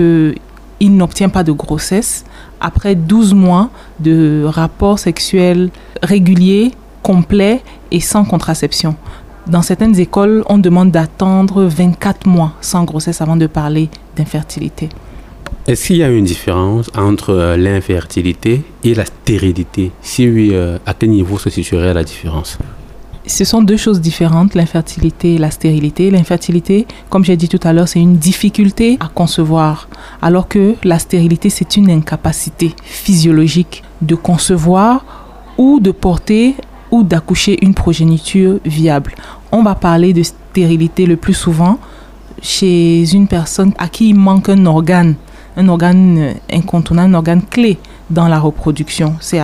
il 0.80 0.96
n'obtient 0.96 1.30
pas 1.30 1.44
de 1.44 1.52
grossesse 1.52 2.24
après 2.62 2.94
12 2.94 3.34
mois 3.34 3.70
de 4.00 4.44
rapports 4.46 5.00
sexuels 5.00 5.72
réguliers, 6.04 6.72
complets 7.02 7.64
et 7.90 8.00
sans 8.00 8.26
contraception. 8.26 8.96
Dans 9.48 9.62
certaines 9.64 10.00
écoles, 10.00 10.44
on 10.50 10.58
demande 10.60 10.92
d'attendre 10.92 11.64
24 11.64 12.28
mois 12.28 12.54
sans 12.62 12.84
grossesse 12.84 13.22
avant 13.22 13.38
de 13.38 13.48
parler 13.48 13.90
d'infertilité. 14.16 14.90
Est-ce 15.68 15.88
qu'il 15.88 15.98
y 15.98 16.04
a 16.04 16.10
une 16.10 16.26
différence 16.26 16.90
entre 16.98 17.32
euh, 17.32 17.58
l'infertilité 17.58 18.64
et 18.84 18.94
la 18.94 19.06
stérilité? 19.06 19.92
Si 20.02 20.28
oui, 20.28 20.52
euh, 20.54 20.78
à 20.86 20.94
quel 20.94 21.10
niveau 21.10 21.38
se 21.38 21.50
situerait 21.50 21.94
la 21.94 22.04
différence? 22.04 22.58
Ce 23.26 23.44
sont 23.44 23.62
deux 23.62 23.76
choses 23.76 24.00
différentes, 24.00 24.56
l'infertilité 24.56 25.36
et 25.36 25.38
la 25.38 25.52
stérilité. 25.52 26.10
L'infertilité, 26.10 26.88
comme 27.10 27.26
j'ai 27.26 27.36
dit 27.36 27.50
tout 27.50 27.60
à 27.64 27.74
l'heure, 27.74 27.90
c'est 27.90 28.00
une 28.00 28.16
difficulté 28.16 28.98
à 29.02 29.10
concevoir, 29.10 29.90
alors 30.22 30.48
que 30.48 30.76
la 30.84 30.98
stérilité, 30.98 31.50
c'est 31.50 31.76
une 31.76 31.92
incapacité 31.92 32.74
physiologique 32.84 33.84
de 34.02 34.16
concevoir 34.16 35.04
ou 35.58 35.82
de 35.82 35.92
porter 35.92 36.56
ou 36.92 37.04
d'accoucher 37.04 37.58
une 37.66 37.74
progéniture 37.74 38.60
viable. 38.64 39.14
On 39.52 39.62
va 39.64 39.76
parler 39.76 40.14
de 40.14 40.24
stérilité 40.24 41.06
le 41.06 41.18
plus 41.18 41.34
souvent 41.34 41.80
chez 42.42 43.04
une 43.14 43.28
personne 43.28 43.74
à 43.78 43.90
qui 43.90 44.10
il 44.10 44.16
manque 44.16 44.48
un 44.48 44.66
organe, 44.66 45.16
un 45.58 45.68
organe 45.68 46.36
incontournable, 46.52 47.10
un 47.10 47.18
organe 47.18 47.42
clé 47.42 47.78
dans 48.10 48.28
la 48.28 48.40
reproduction. 48.40 49.16
C'est 49.20 49.42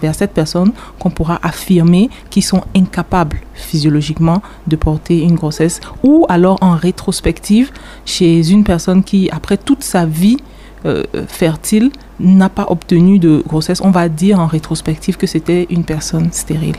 vers 0.00 0.14
cette 0.14 0.32
personne 0.32 0.72
qu'on 0.98 1.10
pourra 1.10 1.40
affirmer 1.42 2.08
qu'ils 2.30 2.44
sont 2.44 2.62
incapables 2.76 3.38
physiologiquement 3.54 4.42
de 4.66 4.76
porter 4.76 5.22
une 5.22 5.34
grossesse 5.34 5.80
ou 6.04 6.26
alors 6.28 6.58
en 6.60 6.76
rétrospective 6.76 7.70
chez 8.04 8.50
une 8.50 8.62
personne 8.62 9.02
qui, 9.02 9.28
après 9.30 9.56
toute 9.56 9.82
sa 9.82 10.06
vie 10.06 10.36
euh, 10.84 11.02
fertile, 11.26 11.90
n'a 12.20 12.48
pas 12.48 12.66
obtenu 12.68 13.18
de 13.18 13.42
grossesse. 13.46 13.80
On 13.82 13.90
va 13.90 14.08
dire 14.08 14.38
en 14.38 14.46
rétrospective 14.46 15.16
que 15.16 15.26
c'était 15.26 15.66
une 15.70 15.84
personne 15.84 16.28
stérile. 16.32 16.76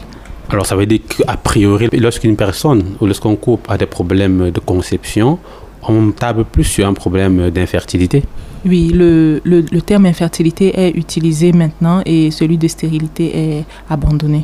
Alors 0.49 0.65
ça 0.65 0.75
veut 0.75 0.85
dire 0.85 1.01
qu'a 1.09 1.35
priori, 1.35 1.89
lorsqu'une 1.93 2.37
personne 2.37 2.95
ou 3.01 3.05
lorsqu'un 3.05 3.35
couple 3.35 3.69
a 3.69 3.77
des 3.77 3.85
problèmes 3.85 4.51
de 4.51 4.59
conception, 4.61 5.39
on 5.83 6.11
table 6.11 6.45
plus 6.45 6.63
sur 6.63 6.87
un 6.87 6.93
problème 6.93 7.49
d'infertilité 7.49 8.23
Oui, 8.67 8.91
le, 8.93 9.39
le, 9.45 9.63
le, 9.71 9.81
terme 9.81 10.05
infertilité 10.07 10.77
est 10.77 10.91
utilisé 10.91 11.53
maintenant 11.53 12.01
et 12.05 12.31
celui 12.31 12.57
de 12.57 12.67
stérilité 12.67 13.25
est 13.35 13.65
abandonné. 13.89 14.43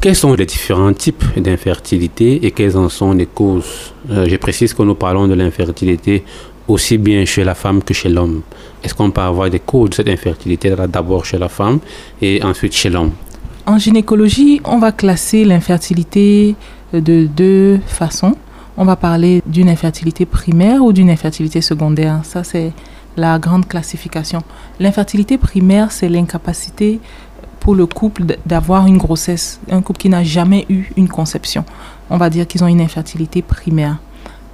Quels 0.00 0.14
sont 0.14 0.34
les 0.34 0.46
différents 0.46 0.92
types 0.92 1.24
d'infertilité 1.36 2.46
et 2.46 2.50
quelles 2.52 2.76
en 2.76 2.88
sont 2.88 3.12
les 3.12 3.26
causes? 3.26 3.92
Euh, 4.10 4.26
Je 4.28 4.36
précise 4.36 4.72
que 4.72 4.82
nous 4.82 4.94
parlons 4.94 5.26
de 5.26 5.34
l'infertilité 5.34 6.22
aussi 6.68 6.98
bien 6.98 7.24
chez 7.24 7.42
la 7.44 7.54
femme 7.54 7.82
que 7.82 7.94
chez 7.94 8.08
l'homme. 8.08 8.42
Est-ce 8.84 8.94
qu'on 8.94 9.10
peut 9.10 9.20
avoir 9.20 9.50
des 9.50 9.58
causes 9.60 9.90
de 9.90 9.94
cette 9.96 10.08
infertilité 10.08 10.72
d'abord 10.88 11.24
chez 11.24 11.38
la 11.38 11.48
femme 11.48 11.80
et 12.22 12.42
ensuite 12.42 12.72
chez 12.74 12.90
l'homme? 12.90 13.12
En 13.66 13.78
gynécologie, 13.78 14.60
on 14.64 14.78
va 14.78 14.92
classer 14.92 15.44
l'infertilité 15.44 16.54
de 16.92 17.26
deux 17.26 17.80
façons. 17.86 18.36
On 18.76 18.84
va 18.84 18.94
parler 18.94 19.42
d'une 19.46 19.68
infertilité 19.68 20.24
primaire 20.26 20.84
ou 20.84 20.92
d'une 20.92 21.10
infertilité 21.10 21.60
secondaire. 21.60 22.20
Ça, 22.24 22.44
c'est 22.44 22.72
la 23.16 23.38
grande 23.38 23.66
classification. 23.66 24.42
L'infertilité 24.80 25.38
primaire, 25.38 25.92
c'est 25.92 26.08
l'incapacité 26.08 27.00
pour 27.60 27.74
le 27.74 27.86
couple 27.86 28.24
d'avoir 28.46 28.86
une 28.86 28.98
grossesse, 28.98 29.60
un 29.70 29.82
couple 29.82 30.00
qui 30.00 30.08
n'a 30.08 30.22
jamais 30.22 30.66
eu 30.68 30.90
une 30.96 31.08
conception. 31.08 31.64
On 32.10 32.16
va 32.16 32.30
dire 32.30 32.46
qu'ils 32.46 32.62
ont 32.62 32.68
une 32.68 32.80
infertilité 32.80 33.42
primaire. 33.42 33.96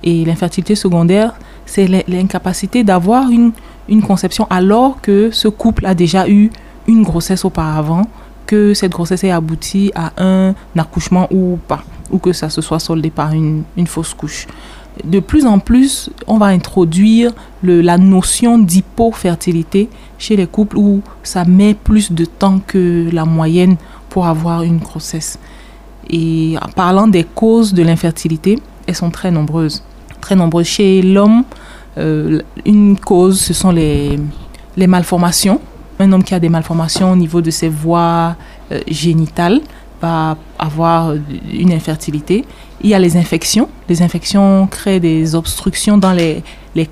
Et 0.02 0.24
l'infertilité 0.24 0.74
secondaire, 0.74 1.34
c'est 1.66 1.86
l'incapacité 2.08 2.84
d'avoir 2.84 3.30
une, 3.30 3.52
une 3.88 4.02
conception 4.02 4.46
alors 4.50 5.00
que 5.00 5.30
ce 5.30 5.48
couple 5.48 5.86
a 5.86 5.94
déjà 5.94 6.28
eu 6.28 6.50
une 6.86 7.02
grossesse 7.02 7.44
auparavant, 7.44 8.02
que 8.46 8.74
cette 8.74 8.92
grossesse 8.92 9.24
ait 9.24 9.30
abouti 9.30 9.92
à 9.94 10.12
un 10.16 10.54
accouchement 10.76 11.28
ou 11.30 11.58
pas, 11.68 11.84
ou 12.10 12.18
que 12.18 12.32
ça 12.32 12.48
se 12.50 12.60
soit 12.60 12.80
soldé 12.80 13.10
par 13.10 13.32
une, 13.32 13.62
une 13.76 13.86
fausse 13.86 14.14
couche. 14.14 14.46
De 15.04 15.18
plus 15.18 15.46
en 15.46 15.58
plus, 15.58 16.10
on 16.28 16.38
va 16.38 16.46
introduire 16.46 17.32
la 17.62 17.98
notion 17.98 18.58
d'hypofertilité 18.58 19.88
chez 20.18 20.36
les 20.36 20.46
couples 20.46 20.76
où 20.76 21.02
ça 21.24 21.44
met 21.44 21.74
plus 21.74 22.12
de 22.12 22.24
temps 22.24 22.60
que 22.64 23.08
la 23.12 23.24
moyenne 23.24 23.76
pour 24.08 24.26
avoir 24.26 24.62
une 24.62 24.78
grossesse. 24.78 25.38
Et 26.08 26.56
en 26.62 26.68
parlant 26.68 27.08
des 27.08 27.24
causes 27.24 27.74
de 27.74 27.82
l'infertilité, 27.82 28.58
elles 28.86 28.94
sont 28.94 29.10
très 29.10 29.30
nombreuses. 29.30 29.82
Très 30.20 30.36
nombreuses. 30.36 30.66
Chez 30.66 31.02
l'homme, 31.02 31.44
euh, 31.98 32.40
une 32.64 32.96
cause, 32.96 33.40
ce 33.40 33.54
sont 33.54 33.72
les, 33.72 34.18
les 34.76 34.86
malformations. 34.86 35.60
Un 35.98 36.12
homme 36.12 36.22
qui 36.22 36.34
a 36.34 36.40
des 36.40 36.48
malformations 36.48 37.10
au 37.12 37.16
niveau 37.16 37.40
de 37.40 37.50
ses 37.50 37.68
voies 37.68 38.36
euh, 38.70 38.80
génitales 38.86 39.60
va 40.00 40.36
avoir 40.58 41.14
une 41.52 41.72
infertilité. 41.72 42.44
Il 42.84 42.90
y 42.90 42.94
a 42.94 42.98
les 42.98 43.16
infections. 43.16 43.68
Les 43.88 44.02
infections 44.02 44.66
créent 44.66 45.00
des 45.00 45.34
obstructions 45.34 45.98
dans 45.98 46.12
les, 46.12 46.42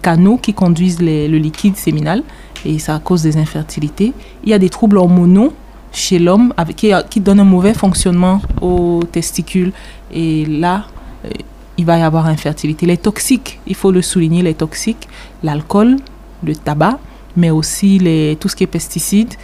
canaux 0.02 0.36
qui 0.36 0.54
conduisent 0.54 1.00
le 1.00 1.36
liquide 1.38 1.76
séminal 1.76 2.22
et 2.64 2.78
ça 2.78 3.00
cause 3.02 3.22
des 3.22 3.36
infertilités. 3.36 4.12
Il 4.44 4.50
y 4.50 4.54
a 4.54 4.58
des 4.58 4.68
troubles 4.68 4.98
hormonaux 4.98 5.52
chez 5.92 6.18
l'homme 6.18 6.52
qui, 6.76 7.20
donnent 7.20 7.40
un 7.40 7.44
mauvais 7.44 7.74
fonctionnement 7.74 8.40
aux 8.60 9.02
testicules 9.10 9.72
et 10.12 10.46
là, 10.46 10.86
euh, 11.24 11.30
il 11.78 11.84
va 11.84 11.98
y 11.98 12.02
avoir 12.02 12.26
infertilité. 12.26 12.86
Les 12.86 12.96
toxiques, 12.98 13.58
il 13.66 13.74
faut 13.74 13.90
le 13.90 14.02
souligner, 14.02 14.42
les 14.42 14.54
toxiques, 14.54 15.08
l'alcool, 15.42 15.96
le 16.44 16.54
tabac, 16.54 16.98
mais 17.36 17.50
aussi 17.50 17.98
tout 18.38 18.48
ce 18.48 18.56
qui 18.56 18.64
est 18.64 18.68
pesticides, 18.68 19.34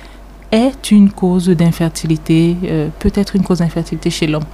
est 0.52 0.90
une 0.92 1.10
cause 1.10 1.48
d'infertilité, 1.48 2.56
euh, 2.64 2.88
peut-être 3.00 3.34
une 3.34 3.42
cause 3.42 3.58
d'infertilité 3.58 4.10
chez 4.10 4.26
l'homme. 4.26 4.44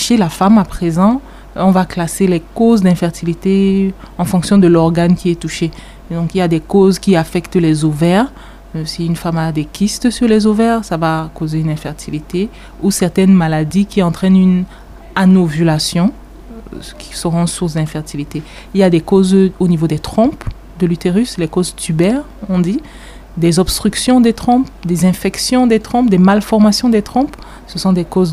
Chez 0.00 0.16
la 0.16 0.28
femme, 0.28 0.58
à 0.58 0.64
présent, 0.64 1.20
on 1.56 1.72
va 1.72 1.84
classer 1.84 2.28
les 2.28 2.38
causes 2.38 2.82
d'infertilité 2.82 3.92
en 4.16 4.24
fonction 4.24 4.56
de 4.56 4.68
l'organe 4.68 5.16
qui 5.16 5.28
est 5.28 5.40
touché. 5.40 5.72
Donc 6.12 6.36
il 6.36 6.38
y 6.38 6.40
a 6.40 6.46
des 6.46 6.60
causes 6.60 7.00
qui 7.00 7.16
affectent 7.16 7.56
les 7.56 7.84
ovaires. 7.84 8.30
Euh, 8.76 8.84
si 8.84 9.06
une 9.06 9.16
femme 9.16 9.38
a 9.38 9.50
des 9.50 9.64
kystes 9.64 10.10
sur 10.10 10.28
les 10.28 10.46
ovaires, 10.46 10.84
ça 10.84 10.96
va 10.96 11.32
causer 11.34 11.58
une 11.58 11.68
infertilité. 11.68 12.48
Ou 12.80 12.92
certaines 12.92 13.32
maladies 13.34 13.86
qui 13.86 14.00
entraînent 14.00 14.36
une 14.36 14.64
anovulation, 15.16 16.12
qui 16.96 17.16
seront 17.16 17.48
source 17.48 17.74
d'infertilité. 17.74 18.40
Il 18.74 18.80
y 18.80 18.84
a 18.84 18.90
des 18.90 19.00
causes 19.00 19.50
au 19.58 19.66
niveau 19.66 19.88
des 19.88 19.98
trompes 19.98 20.44
de 20.78 20.86
l'utérus, 20.86 21.38
les 21.38 21.48
causes 21.48 21.74
tubaires, 21.74 22.22
on 22.48 22.60
dit, 22.60 22.80
des 23.38 23.58
obstructions 23.58 24.20
des 24.20 24.32
trompes, 24.32 24.68
des 24.84 25.04
infections 25.04 25.66
des 25.66 25.80
trompes, 25.80 26.10
des 26.10 26.18
malformations 26.18 26.88
des 26.88 27.02
trompes. 27.02 27.36
Ce 27.66 27.78
sont 27.78 27.92
des 27.92 28.04
causes 28.04 28.32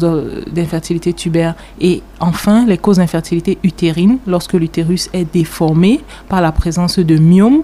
d'infertilité 0.51 1.13
tubaire. 1.13 1.55
Et 1.79 2.01
enfin, 2.19 2.65
les 2.65 2.77
causes 2.77 2.97
d'infertilité 2.97 3.57
utérine, 3.63 4.17
lorsque 4.27 4.53
l'utérus 4.53 5.09
est 5.13 5.31
déformé 5.31 6.01
par 6.27 6.41
la 6.41 6.51
présence 6.51 6.99
de 6.99 7.17
myomes, 7.17 7.63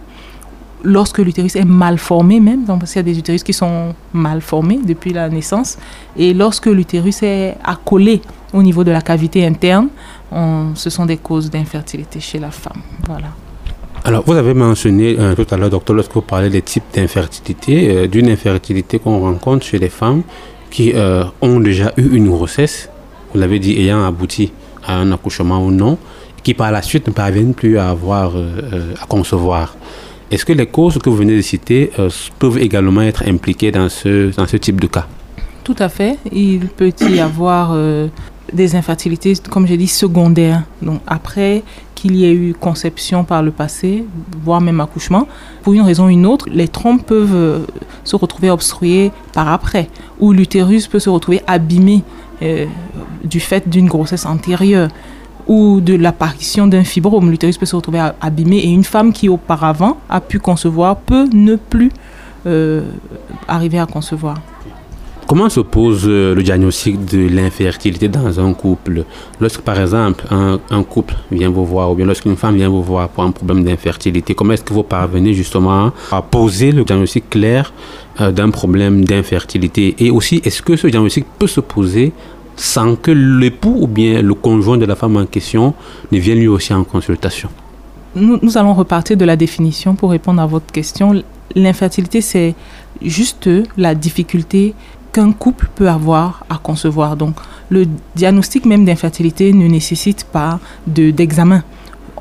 lorsque 0.83 1.19
l'utérus 1.19 1.55
est 1.55 1.65
mal 1.65 1.98
formé 1.98 2.39
même, 2.39 2.65
donc 2.65 2.79
parce 2.79 2.91
qu'il 2.93 3.00
y 3.00 3.05
a 3.07 3.12
des 3.13 3.19
utérus 3.19 3.43
qui 3.43 3.53
sont 3.53 3.93
mal 4.13 4.41
formés 4.41 4.79
depuis 4.86 5.13
la 5.13 5.29
naissance, 5.29 5.77
et 6.17 6.33
lorsque 6.33 6.65
l'utérus 6.67 7.21
est 7.24 7.55
accolé 7.63 8.21
au 8.53 8.63
niveau 8.63 8.83
de 8.83 8.91
la 8.91 9.01
cavité 9.01 9.45
interne, 9.45 9.89
ce 10.75 10.89
sont 10.89 11.05
des 11.05 11.17
causes 11.17 11.50
d'infertilité 11.50 12.19
chez 12.19 12.39
la 12.39 12.51
femme. 12.51 12.81
Voilà. 13.07 13.27
Alors, 14.03 14.24
vous 14.25 14.34
avez 14.34 14.55
mentionné 14.55 15.15
euh, 15.20 15.36
tout 15.36 15.46
à 15.53 15.58
l'heure, 15.58 15.70
docteur, 15.70 15.96
lorsque 15.96 16.13
vous 16.13 16.22
parlez 16.22 16.50
des 16.50 16.63
types 16.63 16.84
d'infertilité, 16.96 17.96
euh, 17.96 18.08
d'une 18.08 18.29
infertilité 18.29 18.98
qu'on 18.98 19.20
rencontre 19.20 19.63
chez 19.63 19.77
les 19.77 19.89
femmes 19.89 20.24
qui 20.72 20.93
euh, 20.96 21.24
ont 21.41 21.60
déjà 21.60 21.93
eu 21.98 22.15
une 22.15 22.29
grossesse, 22.29 22.89
vous 23.31 23.39
l'avez 23.39 23.60
dit, 23.60 23.79
ayant 23.79 24.03
abouti 24.03 24.51
à 24.84 24.96
un 24.98 25.12
accouchement 25.12 25.63
ou 25.63 25.70
non, 25.70 26.00
qui 26.41 26.55
par 26.55 26.72
la 26.72 26.81
suite 26.81 27.08
ne 27.08 27.13
parviennent 27.13 27.53
plus 27.53 27.77
à 27.77 27.91
avoir, 27.91 28.34
à 28.36 29.05
concevoir. 29.05 29.75
Est-ce 30.31 30.43
que 30.43 30.53
les 30.53 30.65
causes 30.65 30.98
que 30.98 31.08
vous 31.08 31.17
venez 31.17 31.36
de 31.36 31.41
citer 31.41 31.91
peuvent 32.39 32.58
également 32.58 33.03
être 33.03 33.24
impliquées 33.27 33.72
dans 33.72 33.89
ce, 33.89 34.36
dans 34.36 34.48
ce 34.48 34.58
type 34.58 34.81
de 34.81 34.88
cas? 34.88 35.05
Tout 35.63 35.75
à 35.77 35.88
fait. 35.88 36.17
Il 36.31 36.62
peut 36.67 36.91
y 37.01 37.20
avoir 37.20 37.77
des 38.51 38.75
infertilités, 38.75 39.34
comme 39.51 39.67
j'ai 39.67 39.77
dit, 39.77 39.88
secondaires. 39.88 40.63
Donc 40.81 41.01
après 41.05 41.62
qu'il 42.01 42.15
y 42.15 42.25
ait 42.25 42.34
eu 42.34 42.55
conception 42.55 43.24
par 43.24 43.43
le 43.43 43.51
passé, 43.51 44.05
voire 44.43 44.60
même 44.60 44.79
accouchement, 44.81 45.27
pour 45.62 45.74
une 45.74 45.81
raison 45.81 46.05
ou 46.05 46.10
une 46.10 46.25
autre, 46.25 46.48
les 46.50 46.67
trompes 46.67 47.05
peuvent 47.05 47.36
euh, 47.36 47.60
se 48.03 48.15
retrouver 48.15 48.50
obstruées 48.50 49.12
par 49.34 49.48
après, 49.50 49.88
ou 50.20 50.31
l'utérus 50.31 50.88
peut 50.88 50.98
se 50.98 51.12
retrouver 51.12 51.41
abîmé 51.46 52.03
euh, 52.41 52.65
du 53.24 53.39
fait 53.39 53.70
d'une 53.70 53.86
grossesse 53.88 54.25
antérieure 54.25 54.89
ou 55.48 55.79
de 55.79 55.93
l'apparition 55.93 56.65
d'un 56.65 56.84
fibrome. 56.84 57.29
L'utérus 57.29 57.60
peut 57.60 57.67
se 57.67 57.75
retrouver 57.75 58.01
abîmé 58.20 58.58
et 58.58 58.70
une 58.70 58.84
femme 58.84 59.13
qui 59.13 59.29
auparavant 59.29 59.98
a 60.10 60.22
pu 60.22 60.39
concevoir 60.39 60.96
peut 60.96 61.29
ne 61.31 61.55
plus 61.55 61.91
euh, 62.48 62.81
arriver 63.48 63.77
à 63.77 63.86
concevoir. 63.86 64.38
Comment 65.31 65.47
se 65.47 65.61
pose 65.61 66.03
euh, 66.07 66.35
le 66.35 66.43
diagnostic 66.43 67.05
de 67.05 67.25
l'infertilité 67.29 68.09
dans 68.09 68.38
un 68.38 68.53
couple? 68.53 69.05
Lorsque, 69.39 69.61
par 69.61 69.79
exemple, 69.79 70.25
un, 70.29 70.83
couple 70.83 71.15
vient 71.31 71.50
vous 71.50 71.65
voir, 71.65 71.89
ou 71.89 71.95
bien 71.95 72.05
lorsqu'une 72.05 72.35
femme 72.35 72.57
vient 72.57 72.67
vous 72.67 72.83
voir 72.83 73.07
pour 73.07 73.23
un 73.23 73.31
problème 73.31 73.63
d'infertilité, 73.63 74.35
comment 74.35 74.51
est-ce 74.51 74.65
que 74.65 74.73
vous 74.73 74.83
parvenez 74.83 75.33
justement 75.33 75.93
à 76.11 76.21
poser 76.21 76.73
le 76.73 76.83
diagnostic 76.83 77.29
clair 77.29 77.71
euh, 78.19 78.33
d'un 78.33 78.50
problème 78.50 79.05
d'infertilité? 79.05 79.95
Et 80.00 80.11
aussi, 80.11 80.41
est-ce 80.43 80.61
que 80.61 80.75
ce 80.75 80.88
diagnostic 80.88 81.25
peut 81.39 81.47
se 81.47 81.61
poser 81.61 82.11
sans 82.57 82.97
que 82.97 83.11
l'époux 83.11 83.77
ou 83.79 83.88
bien 83.88 84.21
le 84.21 84.33
conjoint 84.33 84.77
de 84.77 84.85
la 84.85 84.97
femme 84.97 85.15
en 85.15 85.25
question 85.25 85.73
ne 86.11 86.19
vienne 86.19 86.39
lui 86.39 86.50
aussi 86.50 86.73
en 86.73 86.83
consultation? 86.83 87.47
Nous, 88.17 88.38
nous 88.41 88.57
allons 88.57 88.73
repartir 88.73 89.15
de 89.15 89.23
la 89.23 89.38
définition 89.38 89.95
pour 89.95 90.11
répondre 90.11 90.41
à 90.41 90.45
votre 90.45 90.73
question. 90.73 91.23
L'infertilité, 91.55 92.19
c'est 92.19 92.53
juste 93.01 93.50
la 93.77 93.95
difficulté 93.95 94.73
qu'un 95.12 95.32
couple 95.32 95.70
peut 95.75 95.89
avoir 95.89 96.46
à 96.50 96.58
concevoir. 96.58 97.15
Donc, 97.18 97.36
le 97.70 97.86
diagnostic 98.15 98.65
même 98.65 98.86
d'infertilité 98.86 99.53
ne 99.53 99.68
nécessite 99.68 100.24
pas 100.25 100.60
d'examen. 100.88 101.63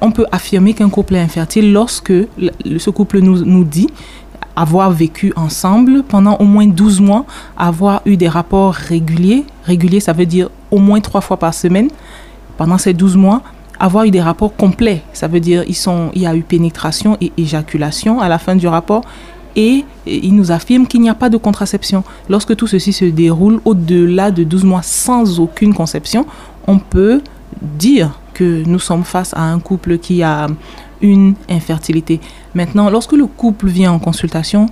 On 0.00 0.12
peut 0.12 0.26
affirmer 0.32 0.74
qu'un 0.74 0.88
couple 0.88 1.16
est 1.16 1.20
infertile 1.20 1.72
lorsque 1.72 2.12
ce 2.12 2.90
couple 2.90 3.20
nous, 3.20 3.44
nous 3.44 3.64
dit 3.64 3.88
avoir 4.56 4.90
vécu 4.90 5.32
ensemble 5.36 6.02
pendant 6.02 6.36
au 6.36 6.44
moins 6.44 6.66
12 6.66 7.00
mois, 7.00 7.24
avoir 7.56 8.02
eu 8.04 8.16
des 8.16 8.28
rapports 8.28 8.74
réguliers. 8.74 9.44
Réguliers, 9.64 10.00
ça 10.00 10.12
veut 10.12 10.26
dire 10.26 10.50
au 10.70 10.78
moins 10.78 11.00
trois 11.00 11.20
fois 11.20 11.36
par 11.36 11.54
semaine 11.54 11.88
pendant 12.56 12.78
ces 12.78 12.92
12 12.92 13.16
mois. 13.16 13.42
Avoir 13.78 14.04
eu 14.04 14.10
des 14.10 14.20
rapports 14.20 14.54
complets, 14.54 15.02
ça 15.14 15.26
veut 15.26 15.40
dire 15.40 15.64
il 15.66 16.22
y 16.22 16.26
a 16.26 16.36
eu 16.36 16.42
pénétration 16.42 17.16
et 17.22 17.32
éjaculation 17.38 18.20
à 18.20 18.28
la 18.28 18.38
fin 18.38 18.54
du 18.54 18.68
rapport 18.68 19.04
et 19.56 19.84
il 20.06 20.34
nous 20.34 20.50
affirme 20.50 20.86
qu'il 20.86 21.00
n'y 21.00 21.10
a 21.10 21.14
pas 21.14 21.28
de 21.28 21.36
contraception. 21.36 22.04
Lorsque 22.28 22.56
tout 22.56 22.66
ceci 22.66 22.92
se 22.92 23.04
déroule 23.04 23.60
au-delà 23.64 24.30
de 24.30 24.44
12 24.44 24.64
mois 24.64 24.82
sans 24.82 25.40
aucune 25.40 25.74
conception, 25.74 26.26
on 26.66 26.78
peut 26.78 27.20
dire 27.60 28.18
que 28.34 28.62
nous 28.66 28.78
sommes 28.78 29.04
face 29.04 29.34
à 29.34 29.42
un 29.42 29.58
couple 29.58 29.98
qui 29.98 30.22
a 30.22 30.46
une 31.02 31.34
infertilité. 31.48 32.20
Maintenant, 32.54 32.90
lorsque 32.90 33.12
le 33.12 33.26
couple 33.26 33.68
vient 33.68 33.92
en 33.92 33.98
consultation, 33.98 34.66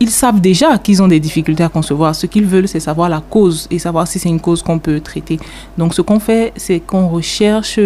ils 0.00 0.10
savent 0.10 0.40
déjà 0.40 0.78
qu'ils 0.78 1.00
ont 1.02 1.08
des 1.08 1.20
difficultés 1.20 1.62
à 1.62 1.68
concevoir. 1.68 2.14
Ce 2.14 2.26
qu'ils 2.26 2.46
veulent, 2.46 2.66
c'est 2.66 2.80
savoir 2.80 3.08
la 3.08 3.20
cause 3.20 3.68
et 3.70 3.78
savoir 3.78 4.08
si 4.08 4.18
c'est 4.18 4.28
une 4.28 4.40
cause 4.40 4.62
qu'on 4.62 4.78
peut 4.78 4.98
traiter. 5.00 5.38
Donc, 5.78 5.94
ce 5.94 6.02
qu'on 6.02 6.18
fait, 6.18 6.52
c'est 6.56 6.80
qu'on 6.80 7.08
recherche 7.08 7.78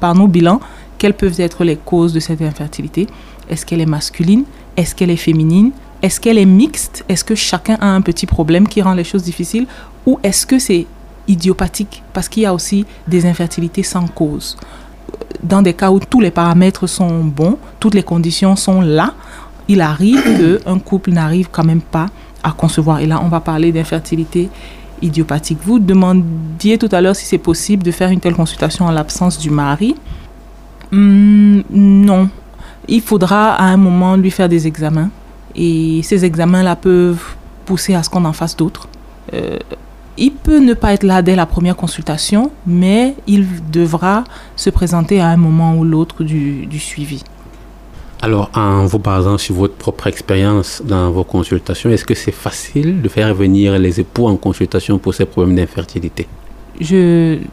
par 0.00 0.14
nos 0.14 0.26
bilans 0.26 0.60
quelles 0.98 1.14
peuvent 1.14 1.40
être 1.40 1.64
les 1.64 1.76
causes 1.76 2.12
de 2.12 2.20
cette 2.20 2.42
infertilité. 2.42 3.06
Est-ce 3.48 3.66
qu'elle 3.66 3.80
est 3.80 3.86
masculine? 3.86 4.44
Est-ce 4.76 4.94
qu'elle 4.94 5.10
est 5.10 5.16
féminine? 5.16 5.72
Est-ce 6.02 6.20
qu'elle 6.20 6.38
est 6.38 6.44
mixte? 6.44 7.04
Est-ce 7.08 7.24
que 7.24 7.34
chacun 7.34 7.76
a 7.80 7.86
un 7.86 8.00
petit 8.00 8.26
problème 8.26 8.66
qui 8.66 8.82
rend 8.82 8.94
les 8.94 9.04
choses 9.04 9.22
difficiles? 9.22 9.66
Ou 10.06 10.18
est-ce 10.22 10.46
que 10.46 10.58
c'est 10.58 10.86
idiopathique? 11.28 12.02
Parce 12.12 12.28
qu'il 12.28 12.42
y 12.42 12.46
a 12.46 12.54
aussi 12.54 12.84
des 13.06 13.24
infertilités 13.26 13.82
sans 13.82 14.06
cause. 14.08 14.56
Dans 15.42 15.62
des 15.62 15.74
cas 15.74 15.90
où 15.90 16.00
tous 16.00 16.20
les 16.20 16.30
paramètres 16.30 16.86
sont 16.86 17.24
bons, 17.24 17.58
toutes 17.78 17.94
les 17.94 18.02
conditions 18.02 18.56
sont 18.56 18.80
là, 18.80 19.14
il 19.68 19.80
arrive 19.80 20.22
qu'un 20.22 20.78
couple 20.78 21.12
n'arrive 21.12 21.48
quand 21.50 21.64
même 21.64 21.80
pas 21.80 22.06
à 22.42 22.50
concevoir. 22.50 23.00
Et 23.00 23.06
là, 23.06 23.20
on 23.22 23.28
va 23.28 23.40
parler 23.40 23.70
d'infertilité 23.70 24.48
idiopathique. 25.00 25.58
Vous 25.64 25.78
demandiez 25.78 26.78
tout 26.78 26.88
à 26.90 27.00
l'heure 27.00 27.16
si 27.16 27.24
c'est 27.24 27.38
possible 27.38 27.82
de 27.82 27.90
faire 27.90 28.10
une 28.10 28.20
telle 28.20 28.34
consultation 28.34 28.86
en 28.86 28.90
l'absence 28.90 29.38
du 29.38 29.50
mari. 29.50 29.94
Hmm, 30.90 31.62
non, 31.70 32.28
il 32.88 33.00
faudra 33.00 33.54
à 33.54 33.64
un 33.64 33.76
moment 33.76 34.16
lui 34.16 34.30
faire 34.30 34.48
des 34.48 34.66
examens. 34.66 35.10
Et 35.54 36.00
ces 36.02 36.24
examens-là 36.24 36.76
peuvent 36.76 37.22
pousser 37.64 37.94
à 37.94 38.02
ce 38.02 38.10
qu'on 38.10 38.24
en 38.24 38.32
fasse 38.32 38.56
d'autres. 38.56 38.88
Euh, 39.34 39.58
il 40.16 40.32
peut 40.32 40.58
ne 40.58 40.74
pas 40.74 40.92
être 40.92 41.04
là 41.04 41.22
dès 41.22 41.36
la 41.36 41.46
première 41.46 41.76
consultation, 41.76 42.50
mais 42.66 43.14
il 43.26 43.46
devra 43.70 44.24
se 44.56 44.70
présenter 44.70 45.20
à 45.20 45.28
un 45.28 45.36
moment 45.36 45.76
ou 45.76 45.84
l'autre 45.84 46.22
du, 46.22 46.66
du 46.66 46.78
suivi. 46.78 47.22
Alors, 48.20 48.50
en 48.54 48.86
vous 48.86 49.00
basant 49.00 49.36
sur 49.36 49.56
votre 49.56 49.74
propre 49.74 50.06
expérience 50.06 50.80
dans 50.84 51.10
vos 51.10 51.24
consultations, 51.24 51.90
est-ce 51.90 52.04
que 52.04 52.14
c'est 52.14 52.30
facile 52.30 53.02
de 53.02 53.08
faire 53.08 53.34
venir 53.34 53.76
les 53.78 53.98
époux 53.98 54.26
en 54.28 54.36
consultation 54.36 54.98
pour 54.98 55.12
ces 55.12 55.24
problèmes 55.24 55.56
d'infertilité? 55.56 56.28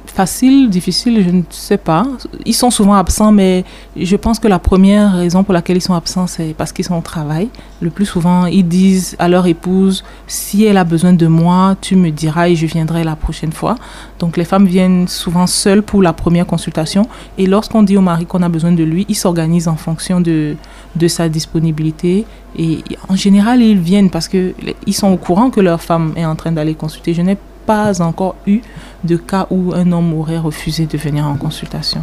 Facile, 0.05 0.69
difficile, 0.69 1.23
je 1.23 1.29
ne 1.29 1.41
sais 1.49 1.77
pas. 1.77 2.05
Ils 2.45 2.53
sont 2.53 2.71
souvent 2.71 2.93
absents, 2.93 3.31
mais 3.31 3.63
je 3.95 4.15
pense 4.15 4.39
que 4.39 4.47
la 4.47 4.59
première 4.59 5.13
raison 5.13 5.43
pour 5.43 5.53
laquelle 5.53 5.77
ils 5.77 5.81
sont 5.81 5.93
absents, 5.93 6.27
c'est 6.27 6.53
parce 6.57 6.71
qu'ils 6.71 6.85
sont 6.85 6.97
au 6.97 7.01
travail. 7.01 7.49
Le 7.81 7.89
plus 7.89 8.05
souvent, 8.05 8.45
ils 8.45 8.67
disent 8.67 9.15
à 9.19 9.27
leur 9.27 9.45
épouse, 9.47 10.03
si 10.27 10.65
elle 10.65 10.77
a 10.77 10.83
besoin 10.83 11.13
de 11.13 11.27
moi, 11.27 11.75
tu 11.81 11.95
me 11.95 12.11
diras 12.11 12.49
et 12.49 12.55
je 12.55 12.65
viendrai 12.65 13.03
la 13.03 13.15
prochaine 13.15 13.51
fois. 13.51 13.75
Donc 14.19 14.37
les 14.37 14.45
femmes 14.45 14.65
viennent 14.65 15.07
souvent 15.07 15.47
seules 15.47 15.83
pour 15.83 16.01
la 16.01 16.13
première 16.13 16.45
consultation. 16.45 17.07
Et 17.37 17.45
lorsqu'on 17.45 17.83
dit 17.83 17.97
au 17.97 18.01
mari 18.01 18.25
qu'on 18.25 18.43
a 18.43 18.49
besoin 18.49 18.71
de 18.71 18.83
lui, 18.83 19.05
il 19.09 19.15
s'organise 19.15 19.67
en 19.67 19.75
fonction 19.75 20.21
de, 20.21 20.55
de 20.95 21.07
sa 21.07 21.29
disponibilité. 21.29 22.25
Et 22.57 22.83
en 23.07 23.15
général, 23.15 23.61
ils 23.61 23.79
viennent 23.79 24.09
parce 24.09 24.27
qu'ils 24.27 24.53
sont 24.91 25.09
au 25.09 25.17
courant 25.17 25.49
que 25.49 25.61
leur 25.61 25.81
femme 25.81 26.13
est 26.15 26.25
en 26.25 26.35
train 26.35 26.51
d'aller 26.51 26.75
consulter. 26.75 27.13
Je 27.13 27.21
n'ai 27.21 27.37
pas 27.69 28.01
encore 28.01 28.35
eu 28.47 28.61
de 29.03 29.15
cas 29.15 29.45
où 29.51 29.73
un 29.75 29.91
homme 29.91 30.11
aurait 30.15 30.39
refusé 30.39 30.87
de 30.87 30.97
venir 30.97 31.27
en 31.27 31.35
consultation. 31.35 32.01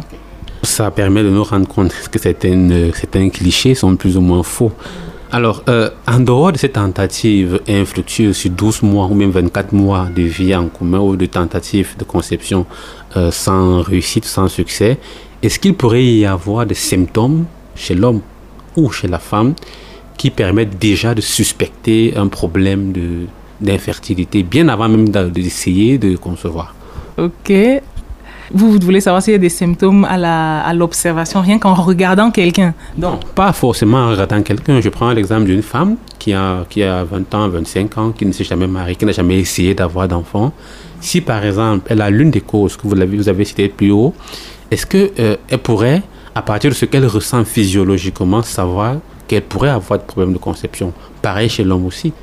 Ça 0.63 0.89
permet 0.91 1.23
de 1.23 1.29
nous 1.29 1.43
rendre 1.43 1.67
compte 1.67 1.91
que 2.09 2.17
certains, 2.17 2.69
certains 2.93 3.27
clichés 3.27 3.75
sont 3.75 3.97
plus 3.97 4.15
ou 4.15 4.21
moins 4.21 4.43
faux. 4.43 4.71
Alors, 5.29 5.63
euh, 5.67 5.89
en 6.07 6.21
dehors 6.21 6.53
de 6.53 6.57
cette 6.57 6.71
tentative 6.71 7.59
infructueuse 7.67 8.37
sur 8.37 8.49
12 8.49 8.83
mois 8.83 9.07
ou 9.07 9.13
même 9.13 9.31
24 9.31 9.73
mois 9.73 10.07
de 10.15 10.21
vie 10.21 10.55
en 10.55 10.69
commun 10.69 10.99
ou 10.99 11.17
de 11.17 11.25
tentative 11.25 11.97
de 11.99 12.05
conception 12.05 12.65
euh, 13.17 13.29
sans 13.29 13.81
réussite, 13.81 14.23
sans 14.23 14.47
succès, 14.47 14.97
est-ce 15.43 15.59
qu'il 15.59 15.73
pourrait 15.73 16.05
y 16.05 16.25
avoir 16.25 16.65
des 16.65 16.75
symptômes 16.75 17.43
chez 17.75 17.93
l'homme 17.93 18.21
ou 18.77 18.89
chez 18.89 19.09
la 19.09 19.19
femme 19.19 19.53
qui 20.15 20.31
permettent 20.31 20.79
déjà 20.79 21.13
de 21.13 21.19
suspecter 21.19 22.13
un 22.15 22.29
problème 22.29 22.93
de, 22.93 23.27
d'infertilité 23.61 24.43
bien 24.43 24.67
avant 24.69 24.89
même 24.89 25.09
d'essayer 25.09 25.97
de 25.97 26.15
concevoir. 26.15 26.75
Ok. 27.17 27.51
Vous, 28.51 28.71
vous 28.71 28.79
voulez 28.81 29.01
savoir 29.01 29.21
s'il 29.21 29.33
y 29.33 29.35
a 29.35 29.39
des 29.39 29.49
symptômes 29.49 30.05
à 30.05 30.73
l'observation, 30.73 31.41
rien 31.41 31.59
qu'en 31.59 31.73
regardant 31.73 32.31
quelqu'un? 32.31 32.73
Non, 32.97 33.19
pas 33.35 33.51
forcément 33.51 33.97
en 33.97 34.09
regardant 34.11 34.41
quelqu'un. 34.41 34.79
Je 34.79 34.89
prends 34.89 35.11
l'exemple 35.11 35.45
d'une 35.45 35.61
femme 35.61 35.97
qui 36.17 36.33
a, 36.33 36.65
qui 36.69 36.83
a 36.83 37.03
20 37.03 37.35
ans, 37.35 37.49
25 37.49 37.97
ans, 37.97 38.11
qui 38.11 38.25
ne 38.25 38.31
s'est 38.31 38.45
jamais 38.45 38.67
mariée, 38.67 38.95
qui 38.95 39.05
n'a 39.05 39.11
jamais 39.11 39.39
essayé 39.39 39.73
d'avoir 39.73 40.07
d'enfant. 40.07 40.53
Si 41.01 41.19
par 41.19 41.43
exemple, 41.43 41.87
elle 41.89 42.01
a 42.01 42.09
l'une 42.09 42.31
des 42.31 42.41
causes 42.41 42.77
que 42.77 42.87
vous 42.87 42.99
avez, 42.99 43.17
vous 43.17 43.27
avez 43.27 43.43
citées 43.43 43.67
plus 43.67 43.91
haut, 43.91 44.13
est-ce 44.71 44.85
qu'elle 44.85 45.11
euh, 45.19 45.35
elle 45.49 45.59
pourrait, 45.59 46.01
à 46.33 46.41
partir 46.41 46.69
de 46.69 46.75
ce 46.75 46.85
qu'elle 46.85 47.05
ressent 47.05 47.43
physiologiquement, 47.43 48.43
savoir 48.43 48.95
qu'elle 49.27 49.43
pourrait 49.43 49.69
avoir 49.69 49.99
des 49.99 50.05
problèmes 50.05 50.33
de 50.33 50.37
conception? 50.37 50.93
Pareil 51.21 51.49
chez 51.49 51.65
l'homme 51.65 51.85
aussi. 51.85 52.13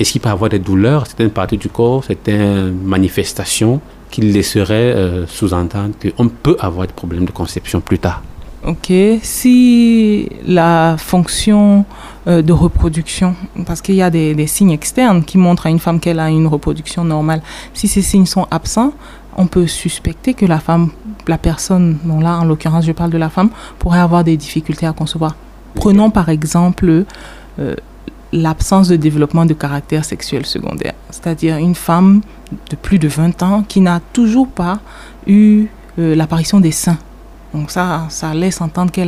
Est-ce 0.00 0.12
qu'il 0.12 0.22
peut 0.22 0.30
avoir 0.30 0.48
des 0.48 0.58
douleurs, 0.58 1.06
certaines 1.06 1.30
parties 1.30 1.58
du 1.58 1.68
corps, 1.68 2.02
certaines 2.04 2.72
manifestations 2.72 3.82
qui 4.10 4.22
laisseraient 4.22 4.94
euh, 4.96 5.26
sous-entendre 5.26 5.94
qu'on 6.16 6.28
peut 6.28 6.56
avoir 6.58 6.86
des 6.86 6.92
problèmes 6.92 7.26
de 7.26 7.30
conception 7.30 7.82
plus 7.82 7.98
tard. 7.98 8.22
Ok, 8.66 8.92
si 9.22 10.28
la 10.46 10.96
fonction 10.98 11.84
euh, 12.26 12.40
de 12.40 12.52
reproduction, 12.52 13.34
parce 13.66 13.82
qu'il 13.82 13.94
y 13.94 14.02
a 14.02 14.08
des, 14.10 14.46
signes 14.46 14.70
externes 14.70 15.22
qui 15.22 15.36
montrent 15.36 15.66
à 15.66 15.70
une 15.70 15.78
femme 15.78 16.00
qu'elle 16.00 16.18
a 16.18 16.30
une 16.30 16.46
reproduction 16.46 17.04
normale, 17.04 17.42
si 17.74 17.86
ces 17.86 18.02
signes 18.02 18.26
sont 18.26 18.46
absents, 18.50 18.94
on 19.36 19.46
peut 19.46 19.66
suspecter 19.66 20.32
que 20.32 20.46
la 20.46 20.60
femme, 20.60 20.90
la 21.26 21.38
personne, 21.38 21.98
là 22.20 22.38
en 22.38 22.44
l'occurrence 22.44 22.86
je 22.86 22.92
parle 22.92 23.10
de 23.10 23.18
la 23.18 23.28
femme, 23.28 23.50
pourrait 23.78 24.00
avoir 24.00 24.24
des 24.24 24.38
difficultés 24.38 24.86
à 24.86 24.92
concevoir. 24.92 25.36
Prenons 25.74 26.10
par 26.10 26.30
exemple 26.30 27.04
euh, 27.58 27.74
l'absence 28.32 28.88
de 28.88 28.96
développement 28.96 29.44
de 29.44 29.54
caractère 29.54 30.04
sexuel 30.04 30.46
secondaire, 30.46 30.94
c'est-à-dire 31.10 31.56
une 31.56 31.74
femme 31.74 32.20
de 32.70 32.76
plus 32.76 32.98
de 32.98 33.08
20 33.08 33.42
ans 33.42 33.64
qui 33.66 33.80
n'a 33.80 34.00
toujours 34.12 34.48
pas 34.48 34.80
eu 35.26 35.66
euh, 35.98 36.14
l'apparition 36.14 36.60
des 36.60 36.70
seins. 36.70 36.98
Donc 37.52 37.70
ça, 37.70 38.06
ça 38.08 38.32
laisse 38.32 38.60
entendre 38.60 38.92
que 38.92 39.02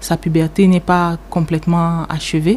sa 0.00 0.16
puberté 0.16 0.66
n'est 0.66 0.80
pas 0.80 1.16
complètement 1.30 2.04
achevée. 2.08 2.56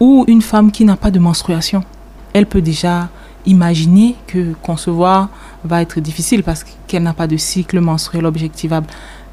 Ou 0.00 0.24
une 0.26 0.42
femme 0.42 0.72
qui 0.72 0.84
n'a 0.84 0.96
pas 0.96 1.10
de 1.10 1.18
menstruation. 1.18 1.84
Elle 2.32 2.46
peut 2.46 2.62
déjà 2.62 3.08
imaginer 3.46 4.16
que 4.26 4.54
concevoir 4.62 5.28
va 5.64 5.82
être 5.82 6.00
difficile 6.00 6.42
parce 6.42 6.64
qu'elle 6.86 7.02
n'a 7.02 7.12
pas 7.12 7.26
de 7.26 7.36
cycle 7.36 7.80
menstruel 7.80 8.26
objectivable. 8.26 8.86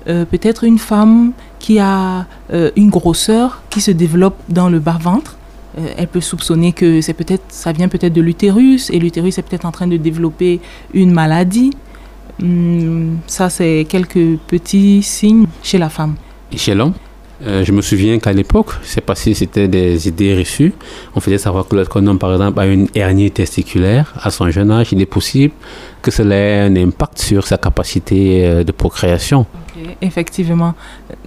Euh, 0.07 0.25
peut-être 0.25 0.63
une 0.63 0.79
femme 0.79 1.31
qui 1.59 1.79
a 1.79 2.25
euh, 2.51 2.71
une 2.75 2.89
grosseur 2.89 3.61
qui 3.69 3.81
se 3.81 3.91
développe 3.91 4.37
dans 4.49 4.69
le 4.69 4.79
bas-ventre. 4.79 5.37
Euh, 5.77 5.93
elle 5.97 6.07
peut 6.07 6.21
soupçonner 6.21 6.73
que 6.73 7.01
c'est 7.01 7.13
peut-être, 7.13 7.43
ça 7.49 7.71
vient 7.71 7.87
peut-être 7.87 8.13
de 8.13 8.21
l'utérus 8.21 8.89
et 8.89 8.99
l'utérus 8.99 9.37
est 9.37 9.41
peut-être 9.41 9.65
en 9.65 9.71
train 9.71 9.87
de 9.87 9.97
développer 9.97 10.59
une 10.93 11.11
maladie. 11.11 11.71
Hmm, 12.39 13.15
ça, 13.27 13.49
c'est 13.49 13.85
quelques 13.87 14.37
petits 14.47 15.03
signes 15.03 15.47
chez 15.63 15.77
la 15.77 15.89
femme. 15.89 16.15
Et 16.51 16.57
chez 16.57 16.75
l'homme? 16.75 16.93
Euh, 17.43 17.63
je 17.63 17.71
me 17.71 17.81
souviens 17.81 18.19
qu'à 18.19 18.33
l'époque, 18.33 18.71
c'est 18.83 19.01
passé, 19.01 19.33
c'était 19.33 19.67
des 19.67 20.07
idées 20.07 20.35
reçues. 20.35 20.73
On 21.15 21.19
faisait 21.19 21.39
savoir 21.39 21.67
que 21.67 21.75
lorsqu'un 21.75 22.05
homme, 22.05 22.19
par 22.19 22.31
exemple, 22.33 22.59
a 22.59 22.65
une 22.67 22.87
hernie 22.93 23.31
testiculaire 23.31 24.13
à 24.21 24.29
son 24.29 24.49
jeune 24.51 24.69
âge, 24.71 24.89
il 24.91 25.01
est 25.01 25.07
possible 25.07 25.53
que 26.01 26.11
cela 26.11 26.35
ait 26.35 26.59
un 26.59 26.75
impact 26.75 27.19
sur 27.19 27.47
sa 27.47 27.57
capacité 27.57 28.45
euh, 28.45 28.63
de 28.63 28.71
procréation. 28.71 29.45
Effectivement. 30.01 30.75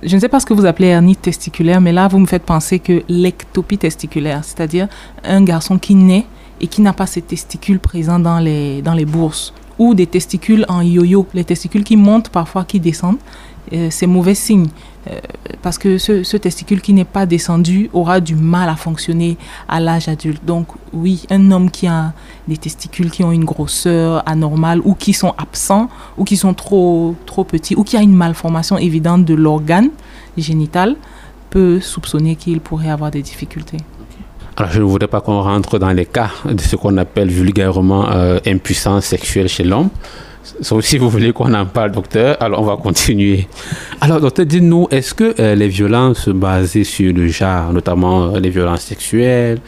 Je 0.02 0.14
ne 0.14 0.20
sais 0.20 0.28
pas 0.28 0.38
ce 0.38 0.46
que 0.46 0.54
vous 0.54 0.66
appelez 0.66 0.88
hernie 0.88 1.16
testiculaire, 1.16 1.80
mais 1.80 1.92
là, 1.92 2.06
vous 2.06 2.18
me 2.18 2.26
faites 2.26 2.44
penser 2.44 2.78
que 2.78 3.02
l'ectopie 3.08 3.78
testiculaire, 3.78 4.44
c'est-à-dire 4.44 4.86
un 5.24 5.42
garçon 5.42 5.78
qui 5.78 5.94
naît 5.94 6.26
et 6.60 6.68
qui 6.68 6.80
n'a 6.80 6.92
pas 6.92 7.06
ses 7.06 7.22
testicules 7.22 7.80
présents 7.80 8.20
dans 8.20 8.38
les, 8.38 8.82
dans 8.82 8.94
les 8.94 9.04
bourses, 9.04 9.52
ou 9.78 9.94
des 9.94 10.06
testicules 10.06 10.64
en 10.68 10.82
yo-yo, 10.82 11.26
les 11.34 11.44
testicules 11.44 11.82
qui 11.82 11.96
montent 11.96 12.28
parfois, 12.28 12.64
qui 12.64 12.78
descendent, 12.78 13.18
euh, 13.74 13.88
c'est 13.90 14.06
mauvais 14.06 14.34
signe. 14.34 14.68
Euh, 15.10 15.18
parce 15.62 15.76
que 15.76 15.98
ce, 15.98 16.36
testicule 16.36 16.80
qui 16.80 16.92
n'est 16.94 17.04
pas 17.04 17.26
descendu 17.26 17.90
aura 17.92 18.20
du 18.20 18.34
mal 18.34 18.68
à 18.68 18.76
fonctionner 18.76 19.36
à 19.68 19.80
l'âge 19.80 20.08
adulte. 20.08 20.44
Donc 20.44 20.68
oui, 20.92 21.24
un 21.30 21.50
homme 21.50 21.70
qui 21.70 21.86
a 21.86 22.12
des 22.48 22.56
testicules 22.56 23.10
qui 23.10 23.22
ont 23.22 23.32
une 23.32 23.44
grosseur 23.44 24.22
anormale 24.26 24.80
ou 24.84 24.94
qui 24.94 25.12
sont 25.12 25.34
absents 25.36 25.88
ou 26.16 26.24
qui 26.24 26.36
sont 26.36 26.54
trop, 26.54 27.16
trop 27.26 27.44
petits 27.44 27.74
ou 27.76 27.84
qui 27.84 27.96
a 27.96 28.02
une 28.02 28.14
malformation 28.14 28.78
évidente 28.78 29.24
de 29.24 29.34
l'organe 29.34 29.90
génital 30.38 30.96
peut 31.50 31.80
soupçonner 31.80 32.36
qu'il 32.36 32.60
pourrait 32.60 32.90
avoir 32.90 33.10
des 33.10 33.22
difficultés. 33.22 33.78
Alors, 34.56 34.70
je 34.70 34.80
ne 34.80 34.84
voudrais 34.84 35.08
pas 35.08 35.20
qu'on 35.20 35.42
rentre 35.42 35.78
dans 35.78 35.90
les 35.90 36.06
cas 36.06 36.30
de 36.44 36.60
ce 36.60 36.76
qu'on 36.76 36.96
appelle 36.96 37.28
vulgairement 37.28 38.08
euh, 38.10 38.38
impuissance 38.46 39.04
sexuelle 39.04 39.48
chez 39.48 39.64
l'homme. 39.64 39.90
Si 40.60 40.98
vous 40.98 41.08
voulez 41.08 41.32
qu'on 41.32 41.54
en 41.54 41.64
parle, 41.64 41.92
docteur, 41.92 42.36
alors 42.40 42.60
on 42.60 42.64
va 42.64 42.76
continuer. 42.76 43.48
Alors, 44.00 44.20
docteur, 44.20 44.44
dites-nous, 44.44 44.88
est-ce 44.90 45.14
que 45.14 45.34
euh, 45.40 45.54
les 45.54 45.68
violences 45.68 46.28
basées 46.28 46.84
sur 46.84 47.14
le 47.14 47.28
genre, 47.28 47.72
notamment 47.72 48.24
euh, 48.24 48.40
les 48.40 48.50
violences 48.50 48.82
sexuelles, 48.82 49.60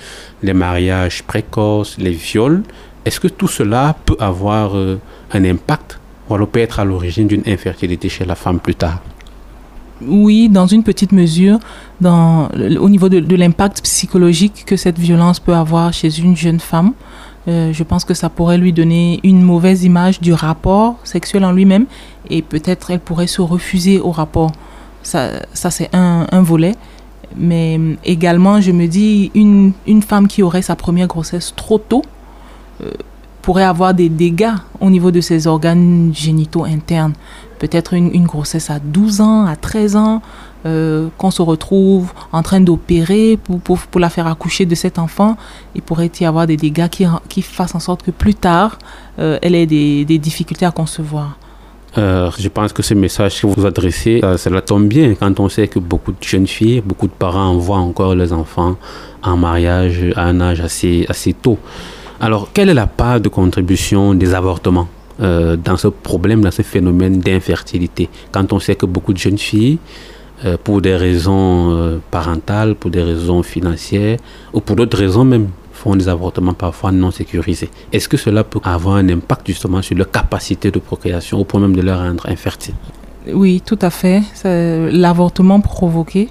les 0.43 0.53
mariages 0.53 1.23
précoces, 1.23 1.97
les 1.99 2.11
viols, 2.11 2.63
est-ce 3.07 3.19
que 3.19 3.29
tout 3.29 3.49
cela 3.49 3.97
peut 4.05 4.17
avoir 4.21 4.77
euh, 4.77 5.01
un 5.33 5.45
impact? 5.45 5.99
Ou 6.29 6.35
alors 6.35 6.49
peut 6.49 6.61
être 6.61 6.79
à 6.79 6.85
l'origine 6.85 7.27
d'une 7.27 7.43
infertilité 7.47 8.11
chez 8.11 8.27
la 8.27 8.35
femme 8.35 8.61
plus 8.61 8.75
tard? 8.75 9.01
Oui, 10.03 10.51
dans 10.51 10.67
une 10.67 10.83
petite 10.83 11.13
mesure, 11.13 11.59
au 12.05 12.89
niveau 12.91 13.09
de 13.09 13.35
l'impact 13.35 13.81
psychologique 13.83 14.65
que 14.67 14.77
cette 14.77 14.99
violence 14.99 15.41
peut 15.41 15.55
avoir 15.55 15.95
chez 15.95 16.19
une 16.19 16.37
jeune 16.37 16.61
femme. 16.61 16.93
Euh, 17.49 17.73
je 17.73 17.85
pense 17.85 18.05
que 18.05 18.15
ça 18.15 18.29
pourrait 18.29 18.59
lui 18.59 18.73
donner 18.73 19.21
une 19.23 19.41
mauvaise 19.43 19.85
image 19.85 20.21
du 20.21 20.33
rapport 20.33 20.97
sexuel 21.05 21.45
en 21.45 21.53
lui-même 21.53 21.87
et 22.29 22.43
peut-être 22.43 22.91
elle 22.91 23.01
pourrait 23.01 23.29
se 23.29 23.41
refuser 23.41 24.01
au 24.01 24.11
rapport. 24.11 24.53
Ça, 25.03 25.31
ça 25.53 25.71
c'est 25.71 25.89
un, 25.95 26.43
volet. 26.43 26.75
Mais 27.37 27.79
également, 28.05 28.61
je 28.61 28.73
me 28.73 28.87
dis, 28.87 29.31
une, 29.35 29.73
une, 29.87 30.03
femme 30.03 30.27
qui 30.27 30.43
aurait 30.43 30.63
sa 30.63 30.75
première 30.75 31.07
grossesse 31.07 31.53
trop 31.55 31.79
tôt 31.79 32.03
euh, 32.83 32.91
pourrait 33.43 33.65
avoir 33.65 33.95
des 33.95 34.09
dégâts 34.09 34.55
au 34.81 34.91
niveau 34.91 35.13
de 35.13 35.21
ses 35.21 35.47
organes 35.47 36.11
génitaux 36.13 36.65
internes. 36.65 37.13
Peut-être 37.59 37.95
une 37.95 38.27
grossesse 38.27 38.71
à 38.71 38.81
12 38.81 39.21
ans, 39.21 39.47
à 39.47 39.55
13 39.55 39.97
ans, 39.97 40.23
euh, 40.67 41.09
qu'on 41.17 41.31
se 41.31 41.43
retrouve 41.43 42.13
en 42.33 42.43
train 42.43 42.61
d'opérer 42.61 43.39
pour, 43.63 43.79
pour, 43.79 44.01
la 44.01 44.11
faire 44.11 44.27
accoucher 44.27 44.67
de 44.67 44.75
cet 44.75 44.99
enfant, 44.99 45.37
il 45.77 45.83
pourrait 45.83 46.11
y 46.21 46.25
avoir 46.25 46.49
des 46.49 46.57
dégâts 46.57 46.89
qui, 46.89 47.07
qui 47.29 47.43
fassent 47.43 47.77
en 47.77 47.79
sorte 47.79 48.03
que 48.03 48.11
plus 48.11 48.35
tard, 48.35 48.79
euh, 49.21 49.39
elle 49.43 49.55
ait 49.55 49.67
des, 49.67 50.05
des, 50.05 50.19
difficultés 50.19 50.67
à 50.67 50.73
concevoir. 50.73 51.39
Euh, 51.99 52.31
je 52.37 52.49
pense 52.49 52.73
que 52.73 52.83
ce 52.83 52.95
message 52.95 53.41
que 53.41 53.47
vous 53.47 53.65
adressez, 53.65 54.21
cela 54.39 54.61
tombe 54.61 54.89
bien 54.89 55.15
quand 55.15 55.39
on 55.39 55.49
sait 55.49 55.69
que 55.69 55.79
beaucoup 55.79 56.11
de 56.11 56.23
jeunes 56.23 56.49
filles, 56.49 56.81
beaucoup 56.85 57.07
de 57.07 57.13
parents 57.13 57.47
envoient 57.47 57.79
encore 57.79 58.17
leurs 58.17 58.33
enfants 58.33 58.77
en 59.23 59.37
mariage 59.37 60.01
à 60.17 60.25
un 60.25 60.41
âge 60.41 60.61
assez, 60.61 61.07
assez 61.09 61.33
tôt. 61.33 61.59
Alors, 62.19 62.49
quelle 62.53 62.71
est 62.71 62.75
la 62.75 62.89
part 62.89 63.21
de 63.21 63.29
contribution 63.29 64.15
des 64.15 64.35
avortements 64.35 64.89
dans 65.19 65.77
ce 65.77 65.89
problème, 65.89 66.43
dans 66.43 66.51
ce 66.51 66.63
phénomène 66.63 67.21
d'infertilité? 67.21 68.09
Quand 68.33 68.53
on 68.53 68.59
sait 68.59 68.75
que 68.75 68.85
beaucoup 68.85 69.13
de 69.13 69.19
jeunes 69.19 69.39
filles 69.39 69.79
euh, 70.45 70.57
pour 70.63 70.83
des 70.83 70.97
raisons 70.97 71.71
euh, 71.71 71.99
parentales, 72.11 72.75
pour 72.75 72.91
des 72.91 73.03
raisons 73.03 73.43
financières 73.43 74.19
ou 74.53 74.61
pour 74.61 74.77
d'autres 74.77 74.99
raisons 74.99 75.25
même 75.25 75.49
font 75.73 75.97
des 75.97 76.09
avortements 76.09 76.53
parfois 76.53 76.93
non 76.93 77.11
sécurisés. 77.11 77.71
Est-ce 77.93 78.09
que 78.09 78.17
cela 78.17 78.45
peut 78.45 78.61
avoir 78.65 78.97
un 78.97 79.09
impact 79.09 79.47
justement 79.47 79.81
sur 79.83 79.97
leur 79.97 80.11
capacité 80.11 80.71
de 80.71 80.79
procréation 80.79 81.39
au 81.39 81.45
point 81.45 81.61
même 81.61 81.77
de 81.77 81.83
leur 81.83 81.99
rendre 82.01 82.29
infertile 82.29 82.75
Oui, 83.33 83.63
tout 83.65 83.79
à 83.81 83.91
fait. 83.91 84.23
L'avortement 84.45 85.61
provoqué 85.61 86.29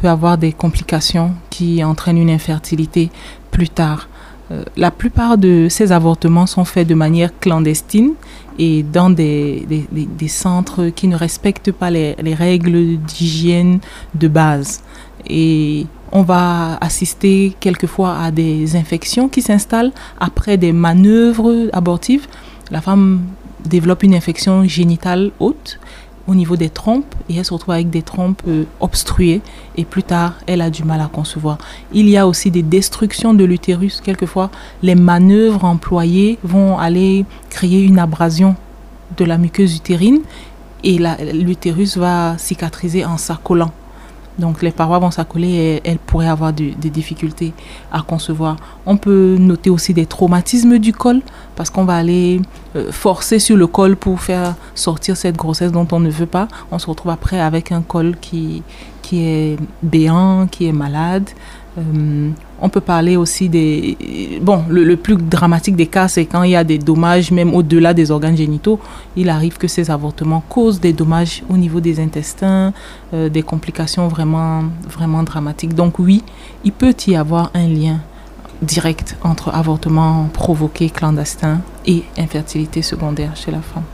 peut 0.00 0.08
avoir 0.08 0.38
des 0.38 0.52
complications 0.52 1.32
qui 1.50 1.82
entraînent 1.84 2.18
une 2.18 2.30
infertilité 2.30 3.10
plus 3.50 3.68
tard. 3.68 4.08
Euh, 4.50 4.62
la 4.76 4.90
plupart 4.90 5.38
de 5.38 5.66
ces 5.68 5.92
avortements 5.92 6.46
sont 6.46 6.64
faits 6.64 6.86
de 6.86 6.94
manière 6.94 7.30
clandestine 7.40 8.12
et 8.58 8.82
dans 8.82 9.10
des, 9.10 9.66
centres 10.28 10.88
qui 10.88 11.08
ne 11.08 11.16
respectent 11.16 11.72
pas 11.72 11.90
les, 11.90 12.14
les 12.22 12.34
règles 12.34 12.96
d'hygiène 12.98 13.80
de 14.14 14.28
base. 14.28 14.82
Et 15.28 15.86
on 16.12 16.22
va 16.22 16.78
assister 16.80 17.54
quelquefois 17.58 18.18
à 18.18 18.30
des 18.30 18.76
infections 18.76 19.28
qui 19.28 19.42
s'installent 19.42 19.92
après 20.20 20.56
des 20.56 20.72
manœuvres 20.72 21.68
abortives. 21.72 22.26
La 22.70 22.80
femme 22.80 23.22
développe 23.64 24.02
une 24.04 24.14
infection 24.14 24.64
génitale 24.64 25.32
haute 25.40 25.78
au 26.26 26.34
niveau 26.34 26.56
des 26.56 26.68
trompes 26.68 27.14
et 27.28 27.36
elle 27.36 27.44
se 27.44 27.54
retrouve 27.54 27.74
avec 27.74 27.90
des 27.90 28.02
trompes 28.02 28.42
euh, 28.48 28.64
obstruées 28.80 29.40
et 29.76 29.84
plus 29.84 30.02
tard 30.02 30.34
elle 30.46 30.60
a 30.60 30.70
du 30.70 30.84
mal 30.84 31.00
à 31.00 31.06
concevoir. 31.06 31.58
Il 31.92 32.08
y 32.08 32.16
a 32.16 32.26
aussi 32.26 32.50
des 32.50 32.62
destructions 32.62 33.34
de 33.34 33.44
l'utérus. 33.44 34.00
Quelquefois 34.00 34.50
les 34.82 34.94
manœuvres 34.94 35.64
employées 35.64 36.38
vont 36.42 36.78
aller 36.78 37.24
créer 37.50 37.82
une 37.82 37.98
abrasion 37.98 38.56
de 39.16 39.24
la 39.24 39.38
muqueuse 39.38 39.76
utérine 39.76 40.20
et 40.84 40.98
l'utérus 41.32 41.96
va 41.96 42.36
cicatriser 42.38 43.04
en 43.04 43.16
s'accolant. 43.16 43.72
Donc 44.38 44.62
les 44.62 44.70
parois 44.70 44.98
vont 44.98 45.10
s'accoler 45.10 45.48
et 45.48 45.80
elles 45.84 45.98
pourraient 45.98 46.28
avoir 46.28 46.52
des 46.52 46.90
difficultés 46.90 47.52
à 47.90 48.02
concevoir. 48.02 48.56
On 48.84 48.96
peut 48.96 49.36
noter 49.38 49.70
aussi 49.70 49.94
des 49.94 50.06
traumatismes 50.06 50.78
du 50.78 50.92
col 50.92 51.22
parce 51.54 51.70
qu'on 51.70 51.84
va 51.84 51.96
aller 51.96 52.40
euh, 52.74 52.92
forcer 52.92 53.38
sur 53.38 53.56
le 53.56 53.66
col 53.66 53.96
pour 53.96 54.20
faire 54.20 54.54
sortir 54.74 55.16
cette 55.16 55.36
grossesse 55.36 55.72
dont 55.72 55.88
on 55.92 56.00
ne 56.00 56.10
veut 56.10 56.26
pas. 56.26 56.48
On 56.70 56.78
se 56.78 56.86
retrouve 56.86 57.12
après 57.12 57.40
avec 57.40 57.72
un 57.72 57.82
col 57.82 58.16
qui, 58.20 58.62
qui 59.02 59.24
est 59.24 59.56
béant, 59.82 60.46
qui 60.46 60.66
est 60.66 60.72
malade. 60.72 61.28
Euh, 61.78 62.30
on 62.60 62.68
peut 62.68 62.80
parler 62.80 63.16
aussi 63.16 63.48
des... 63.48 64.38
Bon, 64.40 64.64
le, 64.68 64.96
plus 64.96 65.16
dramatique 65.16 65.76
des 65.76 65.86
cas, 65.86 66.08
c'est 66.08 66.24
quand 66.24 66.42
il 66.42 66.52
y 66.52 66.56
a 66.56 66.64
des 66.64 66.78
dommages, 66.78 67.30
même 67.30 67.54
au-delà 67.54 67.92
des 67.92 68.10
organes 68.10 68.36
génitaux. 68.36 68.80
Il 69.16 69.28
arrive 69.28 69.58
que 69.58 69.68
ces 69.68 69.90
avortements 69.90 70.42
causent 70.48 70.80
des 70.80 70.92
dommages 70.92 71.42
au 71.48 71.56
niveau 71.56 71.80
des 71.80 72.00
intestins, 72.00 72.72
euh, 73.12 73.28
des 73.28 73.42
complications 73.42 74.08
vraiment, 74.08 74.64
vraiment 74.88 75.22
dramatiques. 75.22 75.74
Donc 75.74 75.98
oui, 75.98 76.22
il 76.64 76.72
peut 76.72 76.94
y 77.06 77.16
avoir 77.16 77.50
un 77.54 77.68
lien 77.68 78.00
direct 78.62 79.16
entre 79.22 79.54
avortement 79.54 80.28
provoqué 80.32 80.88
clandestin 80.88 81.60
et 81.86 82.04
infertilité 82.16 82.80
secondaire 82.80 83.36
chez 83.36 83.50
la 83.50 83.60
femme. 83.60 83.84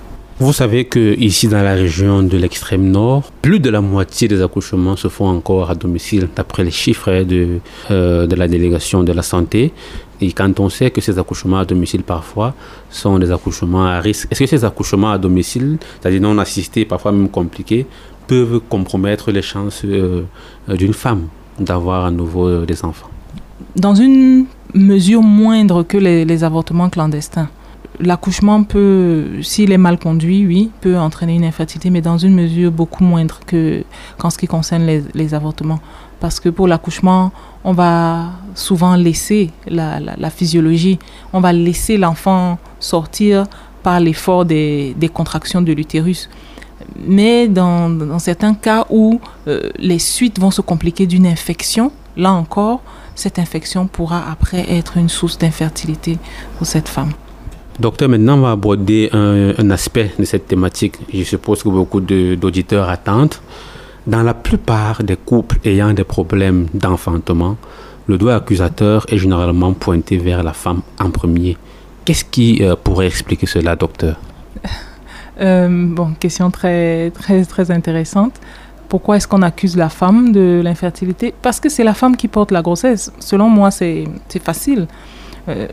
Vous 0.43 0.53
savez 0.53 0.87
que 0.87 1.17
ici 1.21 1.47
dans 1.47 1.63
la 1.63 1.75
région 1.75 2.25
de 2.25 2.37
l'extrême 2.37 2.91
nord, 2.91 3.31
plus 3.43 3.61
de 3.61 3.71
la 3.71 3.81
moitié 3.81 4.27
des 4.27 4.43
accouchements 4.43 4.97
se 4.97 5.07
font 5.07 5.29
encore 5.29 5.71
à 5.71 5.77
domicile, 5.77 6.29
d'après 6.35 6.65
les 6.65 6.73
chiffres 6.73 7.23
de, 7.23 7.61
euh, 7.93 8.27
de 8.27 8.35
la 8.35 8.49
délégation 8.49 9.05
de 9.05 9.13
la 9.13 9.23
santé. 9.23 9.73
Et 10.21 10.33
quand 10.33 10.59
on 10.59 10.69
sait 10.69 10.91
que 10.91 11.01
ces 11.01 11.17
accouchements 11.17 11.59
à 11.59 11.65
domicile 11.65 12.03
parfois 12.03 12.55
sont 12.91 13.21
des 13.21 13.31
accouchements 13.31 13.87
à 13.87 14.01
risque, 14.01 14.27
est-ce 14.33 14.41
que 14.41 14.47
ces 14.47 14.65
accouchements 14.65 15.13
à 15.13 15.19
domicile, 15.19 15.79
c'est-à-dire 16.01 16.21
non 16.21 16.37
assistés, 16.39 16.85
parfois 16.87 17.13
même 17.13 17.29
compliqués, 17.29 17.87
peuvent 18.27 18.59
compromettre 18.69 19.31
les 19.31 19.43
chances 19.43 19.83
euh, 19.85 20.25
d'une 20.67 20.93
femme 20.93 21.29
d'avoir 21.61 22.05
à 22.05 22.11
nouveau 22.11 22.49
euh, 22.49 22.67
des 22.67 22.85
enfants? 22.85 23.11
Dans 23.77 23.95
une 23.95 24.47
mesure 24.75 25.23
moindre 25.23 25.85
que 25.85 25.99
les 25.99 26.43
avortements 26.43 26.91
clandestins. 26.91 27.49
L'accouchement 28.01 28.65
peut, 28.65 29.43
s'il 29.43 29.71
est 29.71 29.79
mal 29.79 29.99
conduit, 29.99 30.47
oui, 30.47 30.71
peut 30.81 30.99
entraîner 30.99 31.35
une 31.35 31.45
infertilité, 31.45 31.91
mais 31.91 32.01
dans 32.01 32.17
une 32.17 32.35
mesure 32.35 32.73
beaucoup 32.73 33.05
moindre 33.05 33.41
que 33.47 33.85
qu'en 34.19 34.31
ce 34.31 34.39
qui 34.39 34.47
concerne 34.47 34.87
les, 35.15 35.35
avortements. 35.35 35.81
Parce 36.19 36.41
que 36.41 36.49
pour 36.49 36.67
l'accouchement, 36.67 37.33
on 37.65 37.73
va 37.73 38.31
souvent 38.55 38.97
laisser 38.97 39.51
la, 39.67 40.31
physiologie, 40.31 40.99
on 41.33 41.41
va 41.41 41.53
laisser 41.53 41.99
l'enfant 41.99 42.59
sortir 42.81 43.45
par 43.83 44.01
l'effort 44.01 44.45
des, 44.45 44.95
contractions 45.13 45.61
de 45.61 45.73
l'utérus 45.73 46.29
mais 47.07 47.47
dans, 47.47 47.89
dans, 47.89 48.19
certains 48.19 48.55
cas 48.55 48.87
où 48.91 49.21
euh, 49.47 49.71
les 49.79 50.01
suites 50.01 50.41
vont 50.41 50.51
se 50.51 50.61
compliquer 50.61 51.07
d'une 51.07 51.27
infection, 51.29 51.93
là 52.17 52.33
encore, 52.33 52.81
cette 53.15 53.39
infection 53.39 53.87
pourra 53.87 54.31
après 54.31 54.67
être 54.69 54.97
une 54.97 55.09
source 55.09 55.39
d'infertilité 55.39 56.19
pour 56.59 56.67
cette 56.67 56.89
femme. 56.89 57.13
Docteur, 57.79 58.09
maintenant 58.09 58.37
on 58.37 58.43
va 58.43 58.51
aborder 58.53 59.09
un, 59.13 59.71
aspect 59.71 60.13
de 60.19 60.25
cette 60.25 60.47
thématique. 60.47 60.97
Je 61.13 61.25
suppose 61.25 61.63
que 61.63 61.69
beaucoup 61.69 62.01
d'auditeurs 62.01 62.89
attendent. 62.89 63.35
Dans 64.07 64.23
la 64.23 64.35
plupart 64.35 65.03
des 65.03 65.17
couples 65.17 65.59
ayant 65.65 65.93
des 65.93 66.05
problèmes 66.05 66.67
d'enfantement, 66.75 67.57
le 68.09 68.19
doigt 68.19 68.35
accusateur 68.35 69.07
est 69.09 69.17
généralement 69.19 69.73
pointé 69.73 70.19
vers 70.19 70.43
la 70.43 70.53
femme 70.53 70.83
en 70.99 71.11
premier. 71.11 71.57
Qu'est-ce 72.05 72.25
qui 72.25 72.63
euh, 72.63 72.75
pourrait 72.75 73.07
expliquer 73.07 73.47
cela, 73.47 73.77
docteur? 73.77 74.17
Euh, 75.41 75.67
bon, 75.71 76.13
question 76.21 76.51
très, 76.51 77.11
très, 77.11 77.45
très 77.47 77.71
intéressante. 77.71 78.35
Pourquoi 78.89 79.17
est-ce 79.17 79.27
qu'on 79.27 79.41
accuse 79.41 79.77
la 79.79 79.89
femme 79.89 80.31
de 80.31 80.61
l'infertilité? 80.63 81.33
Parce 81.41 81.59
que 81.59 81.71
c'est 81.71 81.85
la 81.85 81.95
femme 81.95 82.17
qui 82.17 82.29
porte 82.29 82.51
la 82.51 82.61
grossesse. 82.61 83.11
Selon 83.19 83.49
moi, 83.49 83.71
c'est 83.71 84.07
facile. 84.45 84.87
Euh, 85.49 85.67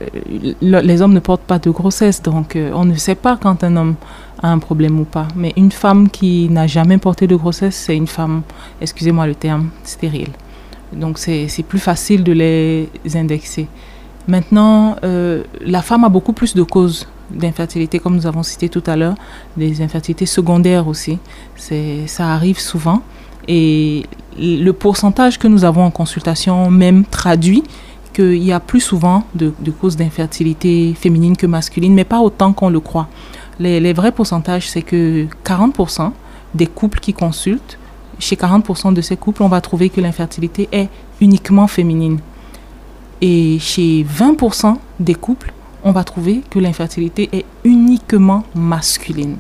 les 0.62 1.02
hommes 1.02 1.14
ne 1.14 1.20
portent 1.20 1.44
pas 1.44 1.60
de 1.60 1.70
grossesse, 1.70 2.22
donc 2.22 2.56
euh, 2.56 2.72
on 2.74 2.86
ne 2.86 2.96
sait 2.96 3.16
pas 3.16 3.38
quand 3.38 3.64
un 3.64 3.76
homme 3.78 3.96
a 4.42 4.52
un 4.52 4.60
problème 4.60 5.00
ou 5.00 5.04
pas. 5.04 5.28
Mais 5.36 5.54
une 5.58 5.72
femme 5.72 6.10
qui 6.10 6.50
n'a 6.50 6.66
jamais 6.66 6.98
porté 6.98 7.28
de 7.28 7.36
grossesse, 7.36 7.76
c'est 7.76 7.96
une 7.96 8.08
femme, 8.08 8.42
excusez-moi 8.82 9.28
le 9.28 9.36
terme, 9.36 9.70
stérile. 9.84 10.32
Donc 10.94 11.20
c'est 11.20 11.48
plus 11.68 11.80
facile 11.80 12.24
de 12.24 12.32
les 12.32 12.90
indexer. 13.16 13.68
Maintenant, 14.28 14.96
euh, 15.04 15.44
la 15.62 15.82
femme 15.82 16.04
a 16.04 16.10
beaucoup 16.10 16.34
plus 16.34 16.56
de 16.56 16.64
causes 16.64 17.08
d'infertilité, 17.30 18.00
comme 18.00 18.16
nous 18.16 18.26
avons 18.26 18.42
cité 18.42 18.70
tout 18.70 18.84
à 18.88 18.96
l'heure, 18.96 19.16
des 19.56 19.82
infertilités 19.84 20.26
secondaires 20.26 20.88
aussi. 20.88 21.20
Ça 21.56 22.34
arrive 22.34 22.60
souvent. 22.60 23.04
Et 23.48 24.06
le 24.38 24.72
pourcentage 24.72 25.38
que 25.38 25.48
nous 25.48 25.64
avons 25.64 25.84
en 25.84 25.92
consultation 25.92 26.70
même 26.70 27.06
traduit 27.06 27.64
qu'il 28.20 28.44
y 28.44 28.52
a 28.52 28.60
plus 28.60 28.82
souvent 28.82 29.24
de, 29.34 29.54
causes 29.72 29.96
d'infertilité 29.96 30.94
féminine 30.94 31.38
que 31.38 31.48
masculine, 31.48 31.94
mais 31.94 32.04
pas 32.04 32.20
autant 32.20 32.52
qu'on 32.52 32.70
le 32.70 32.82
croit. 32.82 33.08
Les 33.60 33.94
vrais 33.94 34.12
pourcentages, 34.12 34.70
c'est 34.70 34.82
que 34.82 35.28
40% 35.46 36.12
des 36.54 36.68
couples 36.68 37.00
qui 37.00 37.14
consultent, 37.14 37.78
chez 38.20 38.36
40% 38.36 38.94
de 38.94 39.02
ces 39.02 39.16
couples, 39.16 39.42
on 39.42 39.48
va 39.48 39.62
trouver 39.62 39.90
que 39.90 40.02
l'infertilité 40.02 40.68
est 40.74 40.90
uniquement 41.22 41.68
féminine. 41.68 42.20
Et 43.22 43.58
chez 43.60 44.04
20% 44.04 44.76
des 45.00 45.16
couples, 45.16 45.54
on 45.84 45.94
va 45.94 46.04
trouver 46.04 46.42
que 46.50 46.60
l'infertilité 46.60 47.30
est 47.32 47.46
uniquement 47.64 48.44
masculine. 48.54 49.38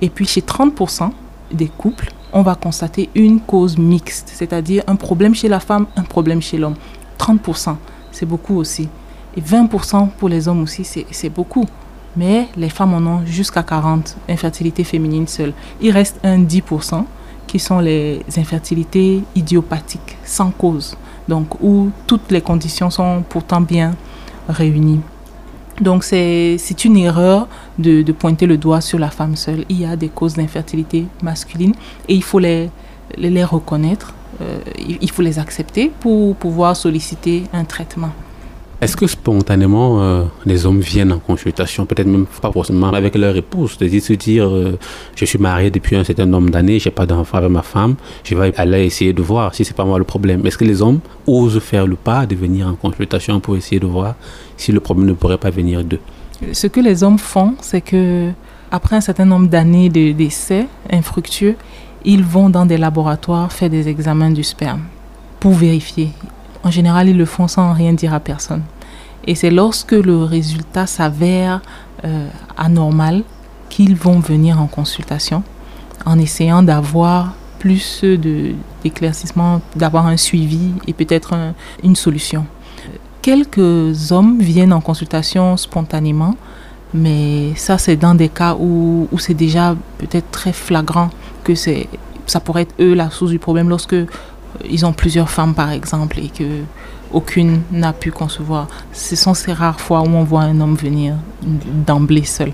Et 0.00 0.08
puis 0.08 0.26
chez 0.26 0.40
30% 0.40 1.10
des 1.52 1.68
couples, 1.68 2.12
on 2.32 2.42
va 2.42 2.56
constater 2.56 3.10
une 3.14 3.40
cause 3.40 3.78
mixte, 3.78 4.32
c'est-à-dire 4.34 4.82
un 4.88 4.96
problème 4.96 5.34
chez 5.36 5.48
la 5.48 5.60
femme, 5.60 5.86
un 5.96 6.02
problème 6.02 6.42
chez 6.42 6.58
l'homme. 6.58 6.74
30%, 7.18 7.76
c'est 8.12 8.26
beaucoup 8.26 8.56
aussi. 8.56 8.88
Et 9.36 9.40
20% 9.40 10.08
pour 10.18 10.28
les 10.28 10.48
hommes 10.48 10.62
aussi, 10.62 10.84
c'est 10.84 11.28
beaucoup. 11.28 11.66
Mais 12.16 12.48
les 12.56 12.68
femmes 12.68 12.94
en 12.94 13.18
ont 13.18 13.26
jusqu'à 13.26 13.62
40, 13.62 14.16
infertilité 14.28 14.82
féminine 14.82 15.26
seule. 15.26 15.52
Il 15.80 15.92
reste 15.92 16.18
un 16.24 16.38
10% 16.38 17.04
qui 17.46 17.58
sont 17.58 17.78
les 17.78 18.20
infertilités 18.36 19.22
idiopathiques, 19.34 20.16
sans 20.24 20.50
cause. 20.50 20.96
Donc, 21.28 21.60
où 21.62 21.90
toutes 22.06 22.30
les 22.30 22.40
conditions 22.40 22.90
sont 22.90 23.22
pourtant 23.28 23.60
bien 23.60 23.94
réunies. 24.48 25.00
Donc 25.80 26.02
c'est 26.02 26.84
une 26.84 26.96
erreur 26.96 27.46
de, 27.78 28.02
de, 28.02 28.12
pointer 28.12 28.46
le 28.46 28.56
doigt 28.56 28.80
sur 28.80 28.98
la 28.98 29.10
femme 29.10 29.36
seule. 29.36 29.64
Il 29.68 29.80
y 29.80 29.84
a 29.84 29.94
des 29.94 30.08
causes 30.08 30.34
d'infertilité 30.34 31.06
masculine 31.22 31.72
et 32.08 32.14
il 32.14 32.22
faut 32.22 32.40
les, 32.40 32.70
les, 33.16 33.30
les 33.30 33.44
reconnaître, 33.44 34.12
euh, 34.40 34.58
il 34.78 35.10
faut 35.10 35.22
les 35.22 35.38
accepter 35.38 35.90
pour 36.00 36.36
pouvoir 36.36 36.76
solliciter 36.76 37.44
un 37.52 37.64
traitement. 37.64 38.12
Est-ce 38.80 38.96
que 38.96 39.08
spontanément 39.08 40.00
euh, 40.00 40.22
les 40.46 40.64
hommes 40.64 40.78
viennent 40.78 41.10
en 41.10 41.18
consultation, 41.18 41.84
peut-être 41.84 42.06
même 42.06 42.26
pas 42.40 42.52
forcément 42.52 42.92
avec 42.92 43.16
leur 43.16 43.36
épouse, 43.36 43.76
de 43.76 43.88
se 43.98 44.12
dire 44.12 44.48
euh, 44.48 44.78
je 45.16 45.24
suis 45.24 45.38
marié 45.38 45.68
depuis 45.68 45.96
un 45.96 46.04
certain 46.04 46.26
nombre 46.26 46.50
d'années, 46.50 46.78
j'ai 46.78 46.92
pas 46.92 47.04
d'enfant 47.04 47.38
avec 47.38 47.50
ma 47.50 47.62
femme, 47.62 47.96
je 48.22 48.36
vais 48.36 48.54
aller 48.56 48.84
essayer 48.84 49.12
de 49.12 49.20
voir 49.20 49.52
si 49.52 49.64
c'est 49.64 49.74
pas 49.74 49.84
moi 49.84 49.98
le 49.98 50.04
problème. 50.04 50.46
Est-ce 50.46 50.56
que 50.56 50.64
les 50.64 50.80
hommes 50.80 51.00
osent 51.26 51.58
faire 51.58 51.88
le 51.88 51.96
pas 51.96 52.24
de 52.24 52.36
venir 52.36 52.68
en 52.68 52.74
consultation 52.74 53.40
pour 53.40 53.56
essayer 53.56 53.80
de 53.80 53.86
voir 53.86 54.14
si 54.56 54.70
le 54.70 54.78
problème 54.78 55.08
ne 55.08 55.14
pourrait 55.14 55.38
pas 55.38 55.50
venir 55.50 55.82
d'eux? 55.82 56.00
Ce 56.52 56.68
que 56.68 56.78
les 56.78 57.02
hommes 57.02 57.18
font, 57.18 57.56
c'est 57.60 57.80
que 57.80 58.30
après 58.70 58.94
un 58.94 59.00
certain 59.00 59.24
nombre 59.24 59.48
d'années 59.48 59.88
d'essais 59.88 60.68
de, 60.88 60.96
infructueux, 60.96 61.56
ils 62.04 62.24
vont 62.24 62.50
dans 62.50 62.66
des 62.66 62.78
laboratoires 62.78 63.52
faire 63.52 63.70
des 63.70 63.88
examens 63.88 64.30
du 64.30 64.44
sperme 64.44 64.82
pour 65.40 65.52
vérifier 65.52 66.12
en 66.64 66.70
général, 66.70 67.08
ils 67.08 67.16
le 67.16 67.24
font 67.24 67.48
sans 67.48 67.72
rien 67.72 67.92
dire 67.92 68.12
à 68.14 68.20
personne. 68.20 68.62
Et 69.26 69.34
c'est 69.34 69.50
lorsque 69.50 69.92
le 69.92 70.24
résultat 70.24 70.86
s'avère 70.86 71.60
euh, 72.04 72.28
anormal 72.56 73.22
qu'ils 73.68 73.96
vont 73.96 74.18
venir 74.18 74.60
en 74.60 74.66
consultation 74.66 75.42
en 76.06 76.18
essayant 76.18 76.62
d'avoir 76.62 77.34
plus 77.58 78.04
d'éclaircissement, 78.82 79.60
d'avoir 79.74 80.06
un 80.06 80.16
suivi 80.16 80.72
et 80.86 80.92
peut-être 80.92 81.34
un, 81.34 81.54
une 81.82 81.96
solution. 81.96 82.46
Quelques 83.20 84.12
hommes 84.12 84.38
viennent 84.38 84.72
en 84.72 84.80
consultation 84.80 85.56
spontanément, 85.56 86.36
mais 86.94 87.52
ça 87.56 87.76
c'est 87.76 87.96
dans 87.96 88.14
des 88.14 88.28
cas 88.28 88.54
où 88.54 89.08
c'est 89.18 89.34
déjà 89.34 89.76
peut-être 89.98 90.30
très 90.30 90.52
flagrant 90.52 91.10
que 91.44 91.54
ça 91.54 92.40
pourrait 92.40 92.62
être 92.62 92.74
eux 92.80 92.94
la 92.94 93.10
source 93.10 93.30
du 93.30 93.38
problème 93.38 93.68
lorsque 93.68 93.96
ils 94.68 94.86
ont 94.86 94.92
plusieurs 94.92 95.30
femmes 95.30 95.54
par 95.54 95.70
exemple 95.70 96.18
et 96.18 96.28
que 96.28 96.44
aucune 97.12 97.62
n'a 97.72 97.92
pu 97.92 98.10
concevoir. 98.10 98.68
Ce 98.92 99.16
sont 99.16 99.34
ces 99.34 99.52
rares 99.52 99.80
fois 99.80 100.02
où 100.02 100.08
on 100.08 100.24
voit 100.24 100.42
un 100.42 100.60
homme 100.60 100.74
venir 100.74 101.14
d'emblée 101.86 102.24
seul. 102.24 102.52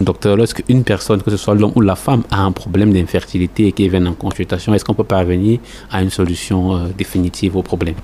Docteur, 0.00 0.36
lorsqu'une 0.36 0.84
personne, 0.84 1.22
que 1.22 1.30
ce 1.30 1.38
soit 1.38 1.54
l'homme 1.54 1.72
ou 1.74 1.80
la 1.80 1.96
femme, 1.96 2.22
a 2.30 2.42
un 2.42 2.52
problème 2.52 2.92
d'infertilité 2.92 3.68
et 3.68 3.72
qui 3.72 3.88
vient 3.88 4.04
en 4.04 4.12
consultation, 4.12 4.74
est-ce 4.74 4.84
qu'on 4.84 4.92
peut 4.92 5.04
parvenir 5.04 5.58
à 5.90 6.02
une 6.02 6.10
solution 6.10 6.76
euh, 6.76 6.88
définitive 6.96 7.56
au 7.56 7.62
problème? 7.62 7.94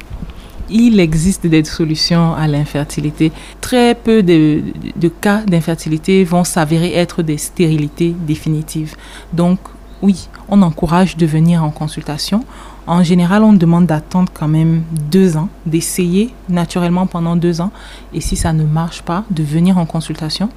Il 0.70 0.98
existe 1.00 1.46
des 1.46 1.64
solutions 1.64 2.32
à 2.34 2.48
l'infertilité. 2.48 3.30
Très 3.60 3.94
peu 3.94 4.22
de, 4.22 4.62
de 4.96 5.08
cas 5.08 5.42
d'infertilité 5.42 6.24
vont 6.24 6.44
s'avérer 6.44 6.94
être 6.94 7.22
des 7.22 7.36
stérilités 7.36 8.14
définitives. 8.26 8.94
Donc, 9.34 9.58
oui, 10.02 10.28
on 10.48 10.62
encourage 10.62 11.16
de 11.16 11.26
venir 11.26 11.62
en 11.62 11.70
consultation. 11.70 12.44
En 12.86 13.04
général, 13.04 13.44
on 13.44 13.52
demande 13.52 13.86
d'attendre 13.86 14.30
quand 14.34 14.48
même 14.48 14.82
deux 15.10 15.36
ans, 15.36 15.48
d'essayer 15.64 16.34
naturellement 16.48 17.06
pendant 17.06 17.36
deux 17.36 17.60
ans. 17.60 17.70
Et 18.12 18.20
si 18.20 18.34
ça 18.34 18.52
ne 18.52 18.64
marche 18.64 19.02
pas, 19.02 19.24
de 19.30 19.44
venir 19.44 19.78
en 19.78 19.86
consultation 19.86 20.48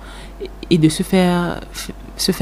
et 0.71 0.77
de 0.79 0.89
se 0.89 1.03
faire, 1.03 1.62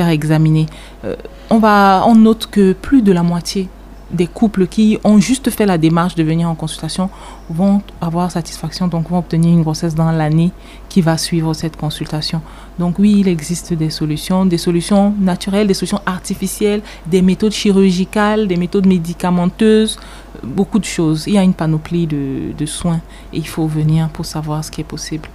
examiner. 0.08 0.66
Euh, 1.04 1.16
on 1.52 2.16
note 2.16 2.48
que 2.48 2.72
plus 2.74 3.02
de 3.02 3.12
la 3.12 3.24
moitié 3.24 3.68
des 4.14 4.28
couples 4.28 4.68
qui 4.68 4.98
ont 5.04 5.20
juste 5.20 5.50
fait 5.50 5.66
la 5.66 5.78
démarche 5.78 6.16
de 6.16 6.24
venir 6.24 6.48
en 6.50 6.56
consultation 6.56 7.10
vont 7.50 7.82
avoir 8.00 8.32
satisfaction, 8.32 8.88
donc 8.88 9.10
vont 9.10 9.18
obtenir 9.18 9.52
une 9.52 9.64
grossesse 9.64 9.96
dans 9.96 10.12
l'année 10.12 10.52
qui 10.88 11.02
va 11.02 11.18
suivre 11.18 11.54
cette 11.54 11.76
consultation. 11.76 12.42
Donc 12.80 13.00
oui, 13.00 13.18
il 13.20 13.28
existe 13.28 13.74
des 13.74 13.90
solutions, 13.90 14.46
des 14.46 14.58
solutions 14.58 15.14
naturelles, 15.20 15.68
des 15.68 15.74
solutions 15.74 16.02
artificielles, 16.06 16.82
des 17.08 17.22
méthodes 17.22 17.52
chirurgicales, 17.52 18.48
des 18.48 18.58
méthodes 18.58 18.86
médicamenteuses, 18.86 20.00
beaucoup 20.44 20.80
de 20.80 20.86
choses. 20.86 21.26
Il 21.28 21.34
y 21.34 21.38
a 21.38 21.44
une 21.44 21.54
panoplie 21.54 22.08
de, 22.08 22.66
soins 22.66 23.02
et 23.34 23.38
il 23.38 23.48
faut 23.48 23.68
venir 23.68 24.10
pour 24.10 24.26
savoir 24.26 24.64
ce 24.64 24.72
qui 24.72 24.82
est 24.82 24.86
possible. 24.86 25.28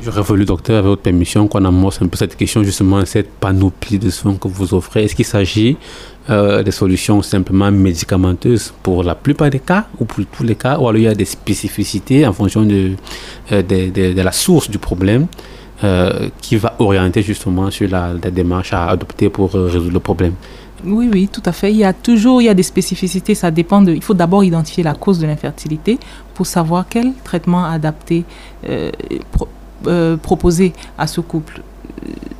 J'aurais 0.00 0.22
voulu, 0.22 0.44
docteur, 0.44 0.76
avec 0.76 0.86
votre 0.86 1.02
permission, 1.02 1.48
qu'on 1.48 1.64
amorce 1.64 2.00
un 2.00 2.06
peu 2.06 2.16
cette 2.16 2.36
question, 2.36 2.62
justement, 2.62 3.04
cette 3.04 3.30
panoplie 3.30 3.98
de 3.98 4.10
soins 4.10 4.36
que 4.36 4.46
vous 4.46 4.72
offrez. 4.72 5.04
Est-ce 5.04 5.16
qu'il 5.16 5.24
s'agit 5.24 5.76
euh, 6.30 6.62
des 6.62 6.70
solutions 6.70 7.20
simplement 7.20 7.70
médicamenteuses 7.72 8.72
pour 8.82 9.02
la 9.02 9.16
plupart 9.16 9.50
des 9.50 9.58
cas 9.58 9.86
ou 9.98 10.04
pour 10.04 10.24
tous 10.24 10.44
les 10.44 10.54
cas, 10.54 10.78
ou 10.78 10.86
alors 10.86 10.96
il 10.96 11.02
y 11.02 11.08
a 11.08 11.14
des 11.14 11.24
spécificités 11.24 12.24
en 12.26 12.32
fonction 12.32 12.62
de, 12.62 12.92
euh, 13.50 13.62
de, 13.62 14.22
la 14.22 14.30
source 14.30 14.70
du 14.70 14.78
problème 14.78 15.26
euh, 15.82 16.28
qui 16.40 16.56
va 16.56 16.76
orienter 16.78 17.22
justement 17.22 17.68
sur 17.72 17.88
la, 17.90 18.14
démarche 18.14 18.72
à 18.72 18.90
adopter 18.90 19.30
pour 19.30 19.52
résoudre 19.52 19.92
le 19.92 20.00
problème? 20.00 20.34
Oui, 20.84 21.08
oui, 21.12 21.28
tout 21.32 21.42
à 21.44 21.50
fait. 21.50 21.72
Il 21.72 21.78
y 21.78 21.84
a 21.84 21.92
toujours 21.92 22.40
il 22.40 22.44
y 22.44 22.48
a 22.48 22.54
des 22.54 22.62
spécificités. 22.62 23.34
Ça 23.34 23.50
dépend 23.50 23.82
de. 23.82 23.92
Il 23.92 24.02
faut 24.02 24.14
d'abord 24.14 24.44
identifier 24.44 24.84
la 24.84 24.94
cause 24.94 25.18
de 25.18 25.26
l'infertilité 25.26 25.98
pour 26.34 26.46
savoir 26.46 26.86
quel 26.88 27.14
traitement 27.24 27.64
adapté 27.64 28.24
euh, 29.86 30.16
proposer 30.16 30.72
à 30.96 31.06
ce 31.06 31.20
couple. 31.20 31.62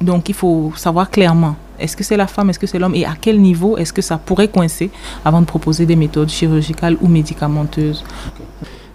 Donc, 0.01 0.29
il 0.29 0.35
faut 0.35 0.73
savoir 0.77 1.11
clairement 1.11 1.57
est-ce 1.79 1.97
que 1.97 2.05
c'est 2.05 2.17
la 2.17 2.27
femme, 2.27 2.51
est-ce 2.51 2.59
que 2.59 2.67
c'est 2.67 2.79
l'homme 2.79 2.95
et 2.95 3.05
à 3.05 3.15
quel 3.21 3.41
niveau 3.41 3.77
est-ce 3.77 3.93
que 3.93 4.03
ça 4.03 4.19
pourrait 4.19 4.49
coincer 4.49 4.91
avant 5.25 5.41
de 5.41 5.47
proposer 5.47 5.87
des 5.87 5.97
méthodes 5.97 6.29
chirurgicales 6.29 6.97
ou 7.01 7.09
médicamenteuses? 7.09 8.05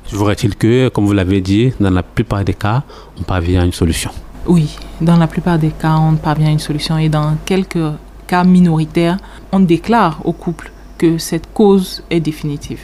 Toujours 0.09 0.31
est-il 0.31 0.55
que, 0.55 0.89
comme 0.89 1.05
vous 1.05 1.13
l'avez 1.13 1.41
dit, 1.41 1.73
dans 1.79 1.89
la 1.89 2.03
plupart 2.03 2.43
des 2.43 2.53
cas, 2.53 2.83
on 3.19 3.23
parvient 3.23 3.61
à 3.61 3.65
une 3.65 3.71
solution? 3.71 4.11
Oui, 4.45 4.77
dans 4.99 5.15
la 5.15 5.27
plupart 5.27 5.57
des 5.57 5.69
cas, 5.69 5.95
on 5.95 6.15
parvient 6.15 6.47
à 6.47 6.51
une 6.51 6.59
solution 6.59 6.97
et 6.97 7.07
dans 7.07 7.37
quelques 7.45 7.93
cas 8.27 8.43
minoritaires, 8.43 9.17
on 9.51 9.61
déclare 9.61 10.19
au 10.25 10.33
couple 10.33 10.71
que 10.97 11.17
cette 11.17 11.53
cause 11.53 12.03
est 12.09 12.19
définitive. 12.19 12.81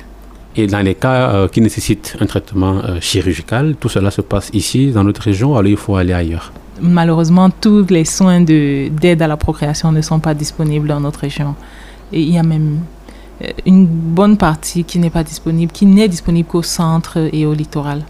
Et 0.55 0.67
dans 0.67 0.79
les 0.79 0.95
cas 0.95 1.31
euh, 1.33 1.47
qui 1.47 1.61
nécessitent 1.61 2.17
un 2.19 2.25
traitement 2.25 2.77
euh, 2.83 2.99
chirurgical, 2.99 3.75
tout 3.79 3.89
cela 3.89 4.11
se 4.11 4.21
passe 4.21 4.49
ici, 4.53 4.91
dans 4.91 5.03
notre 5.03 5.21
région, 5.21 5.55
alors 5.55 5.69
il 5.69 5.77
faut 5.77 5.95
aller 5.95 6.13
ailleurs. 6.13 6.51
Malheureusement, 6.81 7.49
tous 7.49 7.85
les 7.89 8.05
soins 8.05 8.41
de- 8.41 8.89
d'aide 8.89 9.21
à 9.21 9.27
la 9.27 9.37
procréation 9.37 9.91
ne 9.91 10.01
sont 10.01 10.19
pas 10.19 10.33
disponibles 10.33 10.87
dans 10.87 10.99
notre 10.99 11.19
région. 11.19 11.55
Et 12.11 12.21
il 12.21 12.33
y 12.33 12.37
a 12.39 12.43
même 12.43 12.79
euh, 13.43 13.47
une 13.65 13.85
bonne 13.85 14.37
partie 14.37 14.83
qui 14.83 14.97
n'est 14.97 15.09
pas 15.11 15.23
disponible, 15.23 15.71
qui 15.71 15.85
n'est 15.85 16.07
disponible 16.07 16.47
qu'au 16.47 16.63
centre 16.63 17.29
et 17.31 17.45
au 17.45 17.53
littoral. 17.53 18.03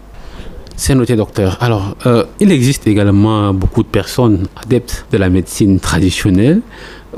C'est 0.76 0.94
noté, 0.94 1.14
docteur. 1.14 1.58
Alors, 1.60 1.94
euh, 2.06 2.24
il 2.40 2.50
existe 2.50 2.86
également 2.86 3.52
beaucoup 3.52 3.82
de 3.82 3.88
personnes 3.88 4.46
adeptes 4.56 5.04
de 5.12 5.18
la 5.18 5.28
médecine 5.28 5.78
traditionnelle 5.78 6.62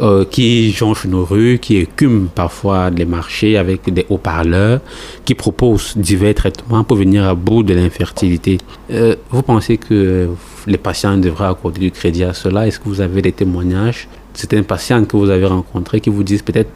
euh, 0.00 0.24
qui 0.24 0.72
jonchent 0.72 1.04
nos 1.04 1.24
rues, 1.24 1.58
qui 1.60 1.76
écument 1.76 2.28
parfois 2.34 2.88
les 2.88 3.04
marchés 3.04 3.58
avec 3.58 3.92
des 3.92 4.06
haut-parleurs, 4.08 4.80
qui 5.24 5.34
proposent 5.34 5.92
divers 5.96 6.34
traitements 6.34 6.82
pour 6.82 6.96
venir 6.96 7.24
à 7.24 7.34
bout 7.34 7.62
de 7.62 7.74
l'infertilité. 7.74 8.58
Euh, 8.90 9.16
vous 9.30 9.42
pensez 9.42 9.76
que 9.76 10.30
les 10.66 10.78
patients 10.78 11.18
devraient 11.18 11.48
accorder 11.48 11.80
du 11.80 11.90
crédit 11.90 12.24
à 12.24 12.32
cela? 12.32 12.66
Est-ce 12.66 12.78
que 12.78 12.88
vous 12.88 13.02
avez 13.02 13.20
des 13.20 13.32
témoignages? 13.32 14.08
Certaines 14.32 14.64
patientes 14.64 15.08
que 15.08 15.16
vous 15.16 15.28
avez 15.28 15.44
rencontrées 15.44 16.00
qui 16.00 16.08
vous 16.08 16.22
disent 16.22 16.42
peut-être 16.42 16.70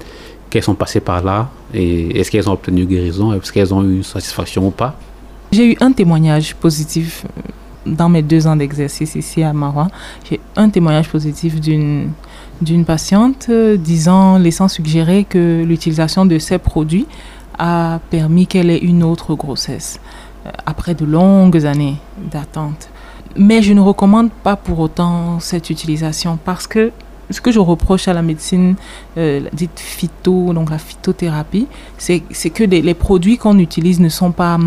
qu'elles 0.51 0.63
sont 0.63 0.75
passées 0.75 1.01
par 1.01 1.25
là 1.25 1.49
et 1.73 2.19
est-ce 2.19 2.31
qu'elles 2.31 2.51
ont 2.51 2.53
obtenu 2.53 2.85
guérison? 2.85 3.33
Est-ce 3.33 3.51
qu'elles 3.51 3.73
ont 3.73 3.83
eu 3.83 4.03
satisfaction 4.03 4.67
ou 4.67 4.71
pas? 4.71 4.99
J'ai 5.53 5.73
eu 5.73 5.77
un 5.81 5.93
témoignage 5.93 6.55
positif 6.55 7.25
euh, 7.25 7.51
dans 7.87 8.09
mes 8.09 8.23
deux 8.23 8.47
ans 8.47 8.57
d'exercice 8.57 9.15
ici 9.15 9.43
à 9.43 9.53
Marois. 9.53 9.89
J'ai 10.29 10.41
un 10.57 10.69
témoignage 10.69 11.09
positif 11.09 11.61
d'une 11.61 12.11
d'une 12.61 12.85
patiente 12.85 13.47
euh, 13.51 13.77
disant, 13.77 14.39
laissant 14.39 14.69
suggérer 14.69 15.25
que 15.25 15.63
l'utilisation 15.65 16.27
de 16.27 16.39
ces 16.39 16.59
produits 16.59 17.07
a 17.59 18.01
permis 18.11 18.47
qu'elle 18.47 18.71
ait 18.71 18.79
une 18.79 19.03
autre 19.03 19.35
grossesse 19.35 20.01
euh, 20.47 20.51
après 20.65 20.95
de 20.95 21.05
longues 21.05 21.67
années 21.67 21.97
d'attente. 22.31 22.89
Mais 23.37 23.63
je 23.63 23.73
ne 23.73 23.81
recommande 23.81 24.31
pas 24.31 24.57
pour 24.57 24.79
autant 24.79 25.41
cette 25.41 25.71
utilisation 25.71 26.39
parce 26.43 26.67
que 26.67 26.93
ce 27.29 27.41
que 27.41 27.51
je 27.51 27.59
reproche 27.59 28.09
à 28.09 28.13
la 28.13 28.23
médecine 28.23 28.77
euh, 29.19 29.41
dite 29.53 29.81
phyto, 29.81 30.53
donc 30.53 30.71
la 30.71 30.79
phytothérapie, 30.79 31.67
c'est 31.99 32.21
que 32.21 32.63
les 32.63 32.95
produits 32.95 33.37
qu'on 33.37 33.59
utilise 33.59 34.01
ne 34.01 34.09
sont 34.09 34.31
pas 34.31 34.59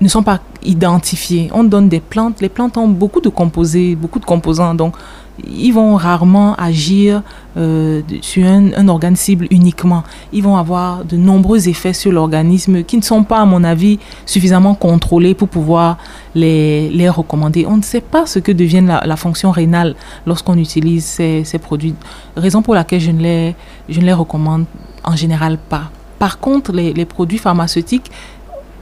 ne 0.00 0.08
sont 0.08 0.22
pas 0.22 0.40
identifiés. 0.62 1.50
On 1.52 1.64
donne 1.64 1.88
des 1.88 2.00
plantes. 2.00 2.40
Les 2.40 2.48
plantes 2.48 2.76
ont 2.76 2.88
beaucoup 2.88 3.20
de 3.20 3.28
composés, 3.28 3.94
beaucoup 3.94 4.18
de 4.18 4.24
composants. 4.24 4.74
Donc, 4.74 4.94
ils 5.44 5.72
vont 5.72 5.96
rarement 5.96 6.54
agir 6.54 7.22
euh, 7.56 8.02
sur 8.22 8.46
un, 8.46 8.72
un 8.74 8.88
organe 8.88 9.16
cible 9.16 9.46
uniquement. 9.50 10.02
Ils 10.32 10.42
vont 10.42 10.56
avoir 10.56 11.04
de 11.04 11.16
nombreux 11.16 11.68
effets 11.68 11.92
sur 11.92 12.12
l'organisme 12.12 12.84
qui 12.84 12.96
ne 12.96 13.02
sont 13.02 13.24
pas, 13.24 13.40
à 13.40 13.44
mon 13.44 13.64
avis, 13.64 13.98
suffisamment 14.24 14.74
contrôlés 14.74 15.34
pour 15.34 15.48
pouvoir 15.48 15.98
les, 16.34 16.88
les 16.90 17.08
recommander. 17.08 17.66
On 17.66 17.76
ne 17.76 17.82
sait 17.82 18.00
pas 18.00 18.26
ce 18.26 18.38
que 18.38 18.52
devient 18.52 18.84
la, 18.86 19.16
fonction 19.16 19.50
rénale 19.50 19.94
lorsqu'on 20.26 20.56
utilise 20.56 21.04
ces, 21.04 21.58
produits. 21.60 21.94
Raison 22.36 22.62
pour 22.62 22.74
laquelle 22.74 23.00
je 23.00 23.10
ne 23.10 23.22
les, 23.22 23.54
je 23.88 24.00
ne 24.00 24.06
les 24.06 24.12
recommande 24.12 24.64
en 25.04 25.16
général 25.16 25.58
pas. 25.58 25.90
Par 26.18 26.38
contre, 26.38 26.72
les 26.72 27.04
produits 27.04 27.38
pharmaceutiques, 27.38 28.10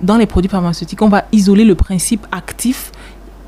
dans 0.05 0.17
les 0.17 0.27
produits 0.27 0.51
pharmaceutiques, 0.51 1.01
on 1.03 1.09
va 1.09 1.25
isoler 1.33 1.65
le 1.65 1.75
principe 1.75 2.27
actif, 2.31 2.93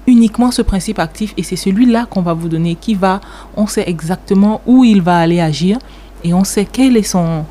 uniquement 0.07 0.51
ce 0.51 0.63
principe 0.63 0.99
actif, 0.99 1.35
et 1.37 1.43
c'est 1.43 1.57
celui-là 1.57 2.07
qu'on 2.09 2.23
va 2.23 2.33
vous 2.33 2.49
donner, 2.49 2.77
qui 2.77 2.95
va, 2.95 3.21
on 3.57 3.67
sait 3.67 3.85
exactement 3.87 4.61
où 4.67 4.85
il 4.85 5.03
va 5.03 5.19
aller 5.19 5.41
agir, 5.41 5.79
et 6.25 6.33
on 6.35 6.45
sait 6.45 6.67
quel 6.71 6.97
est 6.97 7.03
son, 7.03 7.45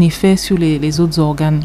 effet 0.00 0.36
sur 0.36 0.58
les, 0.58 1.00
autres 1.00 1.18
organes. 1.18 1.62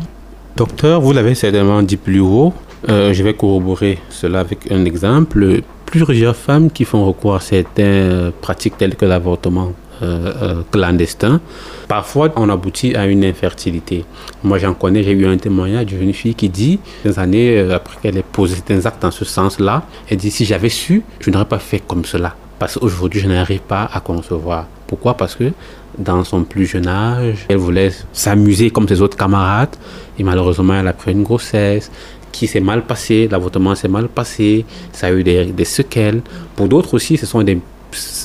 Docteur, 0.55 1.01
vous 1.01 1.13
l'avez 1.13 1.35
certainement 1.35 1.81
dit 1.83 1.97
plus 1.97 2.19
haut. 2.19 2.53
Euh, 2.89 3.13
je 3.13 3.23
vais 3.23 3.33
corroborer 3.33 3.99
cela 4.09 4.39
avec 4.39 4.71
un 4.71 4.85
exemple. 4.85 5.61
Plusieurs 5.85 6.35
femmes 6.35 6.69
qui 6.69 6.85
font 6.85 7.05
recours 7.05 7.35
à 7.35 7.39
certaines 7.39 8.31
pratiques 8.41 8.77
telles 8.77 8.95
que 8.95 9.05
l'avortement 9.05 9.71
euh, 10.01 10.33
euh, 10.41 10.61
clandestin, 10.71 11.41
parfois 11.87 12.29
on 12.35 12.49
aboutit 12.49 12.95
à 12.95 13.05
une 13.05 13.23
infertilité. 13.23 14.05
Moi 14.43 14.57
j'en 14.59 14.73
connais, 14.73 15.03
j'ai 15.03 15.11
eu 15.11 15.25
un 15.25 15.37
témoignage 15.37 15.87
d'une 15.87 16.13
fille 16.13 16.35
qui 16.35 16.49
dit, 16.49 16.79
des 17.03 17.17
années 17.19 17.57
euh, 17.57 17.75
après 17.75 17.97
qu'elle 18.01 18.17
ait 18.17 18.23
posé 18.23 18.55
certains 18.55 18.85
actes 18.85 19.01
dans 19.01 19.11
ce 19.11 19.25
sens-là, 19.25 19.83
elle 20.09 20.17
dit 20.17 20.31
si 20.31 20.45
j'avais 20.45 20.69
su, 20.69 21.03
je 21.19 21.29
n'aurais 21.29 21.45
pas 21.45 21.59
fait 21.59 21.79
comme 21.79 22.05
cela. 22.05 22.35
Parce 22.59 22.77
qu'aujourd'hui, 22.77 23.21
je 23.21 23.27
n'arrive 23.27 23.61
pas 23.61 23.89
à 23.93 23.99
concevoir. 23.99 24.65
Pourquoi? 24.87 25.15
Parce 25.15 25.35
que 25.35 25.51
dans 25.97 26.23
son 26.23 26.43
plus 26.43 26.65
jeune 26.65 26.87
âge, 26.87 27.45
elle 27.49 27.57
voulait 27.57 27.91
s'amuser 28.13 28.71
comme 28.71 28.87
ses 28.87 29.01
autres 29.01 29.17
camarades. 29.17 29.75
Et 30.17 30.23
malheureusement, 30.23 30.73
elle 30.73 30.87
a 30.87 30.93
pris 30.93 31.11
une 31.11 31.23
grossesse 31.23 31.91
qui 32.31 32.47
s'est 32.47 32.59
mal 32.59 32.83
passée. 32.83 33.27
L'avortement 33.29 33.75
s'est 33.75 33.87
mal 33.87 34.07
passé. 34.07 34.65
Ça 34.91 35.07
a 35.07 35.11
eu 35.11 35.23
des, 35.23 35.45
des 35.45 35.65
séquelles. 35.65 36.21
Pour 36.55 36.67
d'autres 36.67 36.95
aussi, 36.95 37.17
ce 37.17 37.25
sont 37.25 37.43
des, 37.43 37.59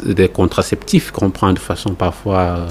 des 0.05 0.29
contraceptifs 0.29 1.11
qu'on 1.11 1.31
prend 1.31 1.53
de 1.53 1.59
façon 1.59 1.95
parfois 1.95 2.39
euh, 2.39 2.69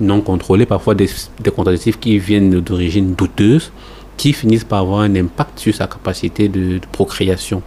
non 0.00 0.20
contrôlée. 0.20 0.66
Parfois 0.66 0.94
des, 0.94 1.08
contraceptifs 1.54 1.98
qui 1.98 2.18
viennent 2.18 2.60
d'origine 2.60 3.14
douteuse, 3.14 3.72
qui 4.16 4.32
finissent 4.32 4.64
par 4.64 4.80
avoir 4.80 5.00
un 5.00 5.14
impact 5.16 5.58
sur 5.58 5.74
sa 5.74 5.86
capacité 5.86 6.48
de, 6.48 6.78
de 6.78 6.86
procréation. 6.92 7.62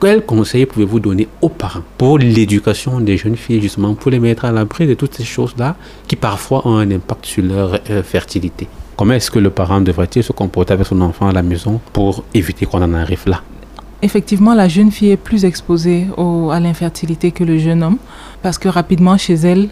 Quel 0.00 0.24
conseil 0.24 0.64
pouvez-vous 0.64 0.98
donner 0.98 1.28
aux 1.42 1.50
parents 1.50 1.82
pour 1.98 2.18
l'éducation 2.18 3.00
des 3.00 3.18
jeunes 3.18 3.36
filles, 3.36 3.60
justement, 3.60 3.94
pour 3.94 4.10
les 4.10 4.18
mettre 4.18 4.46
à 4.46 4.52
l'abri 4.52 4.86
de 4.86 4.94
toutes 4.94 5.14
ces 5.14 5.24
choses-là 5.24 5.76
qui 6.08 6.16
parfois 6.16 6.66
ont 6.66 6.78
un 6.78 6.90
impact 6.90 7.26
sur 7.26 7.44
leur 7.44 7.78
euh, 7.90 8.02
fertilité? 8.02 8.66
Comment 8.96 9.14
est-ce 9.14 9.30
que 9.30 9.38
le 9.38 9.50
parent 9.50 9.80
devrait-il 9.82 10.22
se 10.22 10.32
comporter 10.32 10.72
avec 10.72 10.86
son 10.86 11.00
enfant 11.02 11.28
à 11.28 11.32
la 11.32 11.42
maison 11.42 11.80
pour 11.92 12.24
éviter 12.32 12.64
qu'on 12.64 12.82
en 12.82 12.94
arrive 12.94 13.24
là? 13.26 13.42
Effectivement, 14.02 14.54
la 14.54 14.68
jeune 14.68 14.90
fille 14.90 15.10
est 15.10 15.16
plus 15.16 15.44
exposée 15.44 16.06
à 16.50 16.60
l'infertilité 16.60 17.32
que 17.32 17.44
le 17.44 17.58
jeune 17.58 17.82
homme, 17.82 17.98
parce 18.42 18.56
que 18.58 18.68
rapidement 18.68 19.18
chez 19.18 19.34
elle, 19.34 19.68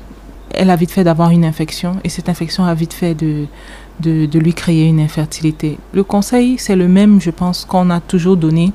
elle 0.50 0.70
a 0.70 0.76
vite 0.76 0.90
fait 0.90 1.04
d'avoir 1.04 1.30
une 1.30 1.44
infection, 1.44 1.96
et 2.04 2.08
cette 2.08 2.28
infection 2.28 2.64
a 2.64 2.74
vite 2.74 2.92
fait 2.92 3.14
de 3.14 4.38
lui 4.38 4.54
créer 4.54 4.86
une 4.86 5.00
infertilité. 5.00 5.78
Le 5.92 6.04
conseil, 6.04 6.58
c'est 6.58 6.76
le 6.76 6.88
même, 6.88 7.20
je 7.20 7.30
pense, 7.30 7.64
qu'on 7.64 7.90
a 7.90 8.00
toujours 8.00 8.36
donné 8.36 8.72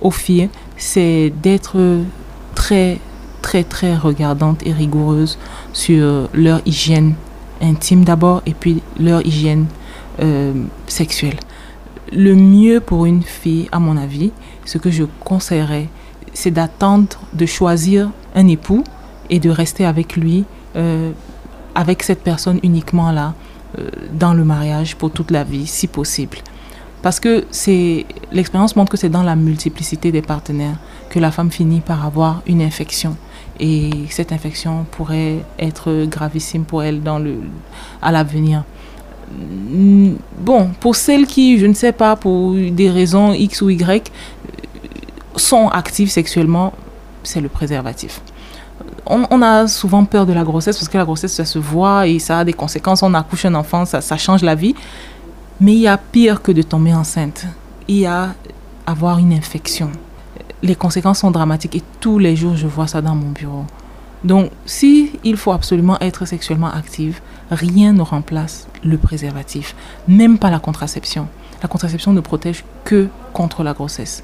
aux 0.00 0.10
filles, 0.10 0.48
c'est 0.76 1.32
d'être 1.42 1.76
très, 2.54 2.98
très, 3.42 3.62
très 3.62 3.96
regardante 3.96 4.66
et 4.66 4.72
rigoureuse 4.72 5.38
sur 5.72 6.28
leur 6.32 6.60
hygiène 6.64 7.14
intime 7.60 8.04
d'abord, 8.04 8.42
et 8.46 8.54
puis 8.54 8.82
leur 8.98 9.24
hygiène 9.26 9.66
euh, 10.20 10.52
sexuelle. 10.86 11.36
Le 12.12 12.34
mieux 12.34 12.80
pour 12.80 13.06
une 13.06 13.22
fille, 13.22 13.68
à 13.72 13.78
mon 13.78 13.96
avis, 13.96 14.32
ce 14.64 14.78
que 14.78 14.90
je 14.90 15.04
conseillerais, 15.20 15.88
c'est 16.32 16.50
d'attendre 16.50 17.18
de 17.32 17.46
choisir 17.46 18.10
un 18.34 18.48
époux 18.48 18.84
et 19.30 19.38
de 19.40 19.50
rester 19.50 19.84
avec 19.84 20.16
lui, 20.16 20.44
euh, 20.76 21.12
avec 21.74 22.02
cette 22.02 22.22
personne 22.22 22.58
uniquement 22.62 23.12
là, 23.12 23.34
euh, 23.78 23.88
dans 24.12 24.34
le 24.34 24.44
mariage 24.44 24.96
pour 24.96 25.10
toute 25.10 25.30
la 25.30 25.44
vie, 25.44 25.66
si 25.66 25.86
possible. 25.86 26.38
Parce 27.02 27.20
que 27.20 27.44
l'expérience 28.32 28.76
montre 28.76 28.90
que 28.90 28.96
c'est 28.96 29.10
dans 29.10 29.22
la 29.22 29.36
multiplicité 29.36 30.10
des 30.10 30.22
partenaires 30.22 30.78
que 31.10 31.18
la 31.18 31.30
femme 31.30 31.50
finit 31.50 31.80
par 31.80 32.06
avoir 32.06 32.40
une 32.46 32.62
infection. 32.62 33.16
Et 33.60 33.90
cette 34.08 34.32
infection 34.32 34.86
pourrait 34.90 35.44
être 35.58 36.06
gravissime 36.06 36.64
pour 36.64 36.82
elle 36.82 37.02
dans 37.02 37.18
le, 37.18 37.40
à 38.00 38.10
l'avenir. 38.10 38.64
Mm, 39.34 40.14
Bon, 40.44 40.70
pour 40.78 40.94
celles 40.94 41.26
qui, 41.26 41.58
je 41.58 41.64
ne 41.64 41.72
sais 41.72 41.92
pas, 41.92 42.16
pour 42.16 42.52
des 42.52 42.90
raisons 42.90 43.32
X 43.32 43.62
ou 43.62 43.70
Y, 43.70 44.12
sont 45.36 45.68
actives 45.68 46.10
sexuellement, 46.10 46.74
c'est 47.22 47.40
le 47.40 47.48
préservatif. 47.48 48.20
On, 49.06 49.42
a 49.42 49.66
souvent 49.68 50.04
peur 50.04 50.26
de 50.26 50.32
la 50.32 50.44
grossesse 50.44 50.76
parce 50.76 50.88
que 50.88 50.98
la 50.98 51.04
grossesse, 51.04 51.32
ça 51.32 51.44
se 51.44 51.58
voit 51.58 52.06
et 52.06 52.18
ça 52.18 52.40
a 52.40 52.44
des 52.44 52.52
conséquences. 52.52 53.02
On 53.02 53.12
accouche 53.14 53.44
un 53.44 53.54
enfant, 53.54 53.84
ça, 53.84 54.00
ça 54.00 54.16
change 54.16 54.42
la 54.42 54.54
vie. 54.54 54.74
Mais 55.60 55.72
il 55.72 55.80
y 55.80 55.88
a 55.88 55.96
pire 55.98 56.42
que 56.42 56.52
de 56.52 56.62
tomber 56.62 56.94
enceinte. 56.94 57.46
Il 57.88 57.96
y 57.96 58.06
a 58.06 58.34
avoir 58.86 59.18
une 59.18 59.32
infection. 59.32 59.90
Les 60.62 60.74
conséquences 60.74 61.20
sont 61.20 61.30
dramatiques 61.30 61.76
et 61.76 61.82
tous 62.00 62.18
les 62.18 62.36
jours, 62.36 62.56
je 62.56 62.66
vois 62.66 62.86
ça 62.86 63.02
dans 63.02 63.14
mon 63.14 63.30
bureau. 63.30 63.64
Donc, 64.24 64.50
si 64.64 65.12
il 65.22 65.36
faut 65.36 65.52
absolument 65.52 65.98
être 66.00 66.26
sexuellement 66.26 66.70
active, 66.70 67.20
rien 67.50 67.92
ne 67.92 68.02
remplace 68.02 68.66
le 68.82 68.98
préservatif, 68.98 69.74
même 70.08 70.38
pas 70.38 70.50
la 70.50 70.58
contraception. 70.58 71.28
La 71.62 71.68
contraception 71.68 72.12
ne 72.12 72.20
protège 72.20 72.64
que 72.84 73.08
contre 73.32 73.62
la 73.62 73.72
grossesse. 73.72 74.22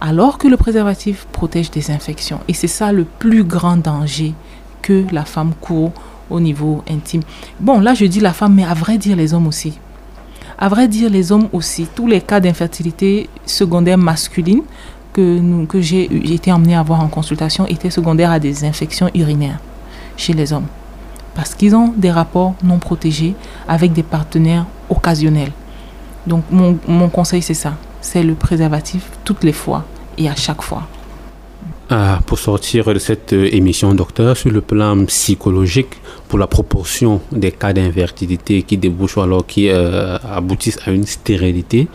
Alors 0.00 0.38
que 0.38 0.48
le 0.48 0.56
préservatif 0.56 1.26
protège 1.32 1.70
des 1.70 1.90
infections. 1.90 2.40
Et 2.48 2.54
c'est 2.54 2.68
ça 2.68 2.92
le 2.92 3.04
plus 3.04 3.44
grand 3.44 3.76
danger 3.76 4.34
que 4.82 5.04
la 5.12 5.24
femme 5.24 5.52
court 5.60 5.92
au 6.30 6.40
niveau 6.40 6.82
intime. 6.88 7.22
Bon, 7.60 7.80
là 7.80 7.94
je 7.94 8.04
dis 8.04 8.20
la 8.20 8.32
femme, 8.32 8.54
mais 8.54 8.64
à 8.64 8.74
vrai 8.74 8.98
dire 8.98 9.16
les 9.16 9.34
hommes 9.34 9.46
aussi. 9.46 9.78
À 10.58 10.68
vrai 10.68 10.88
dire 10.88 11.10
les 11.10 11.32
hommes 11.32 11.48
aussi. 11.52 11.86
Tous 11.94 12.06
les 12.06 12.20
cas 12.20 12.40
d'infertilité 12.40 13.28
secondaire 13.46 13.98
masculine 13.98 14.62
que, 15.12 15.80
j'ai 15.80 16.04
été 16.32 16.52
emmenée 16.52 16.76
à 16.76 16.82
voir 16.82 17.02
en 17.02 17.08
consultation 17.08 17.66
étaient 17.66 17.90
secondaires 17.90 18.30
à 18.30 18.38
des 18.38 18.64
infections 18.64 19.10
urinaires 19.14 19.58
chez 20.16 20.32
les 20.32 20.52
hommes. 20.52 20.66
Parce 21.38 21.54
qu'ils 21.54 21.76
ont 21.76 21.94
des 21.96 22.10
rapports 22.10 22.56
non 22.64 22.78
protégés 22.78 23.36
avec 23.68 23.92
des 23.92 24.02
partenaires 24.02 24.66
occasionnels. 24.90 25.52
Donc 26.26 26.42
mon, 26.50 27.08
conseil 27.10 27.42
c'est 27.42 27.54
ça, 27.54 27.74
c'est 28.00 28.24
le 28.24 28.34
préservatif 28.34 29.08
toutes 29.24 29.44
les 29.44 29.52
fois 29.52 29.84
et 30.18 30.28
à 30.28 30.34
chaque 30.34 30.62
fois. 30.62 30.82
Ah, 31.90 32.18
pour 32.26 32.40
sortir 32.40 32.92
de 32.92 32.98
cette 32.98 33.32
euh, 33.34 33.54
émission, 33.54 33.94
docteur, 33.94 34.36
sur 34.36 34.50
le 34.50 34.60
plan 34.60 35.04
psychologique, 35.04 35.94
pour 36.28 36.40
la 36.40 36.48
proportion 36.48 37.20
des 37.30 37.52
cas 37.52 37.72
d'infertilité 37.72 38.64
qui 38.64 38.76
débouchent 38.76 39.18
ou 39.18 39.20
alors 39.20 39.46
qui 39.46 39.68
euh, 39.68 40.18
aboutissent 40.18 40.80
à 40.86 40.90
une 40.90 41.06
stérilité, 41.06 41.86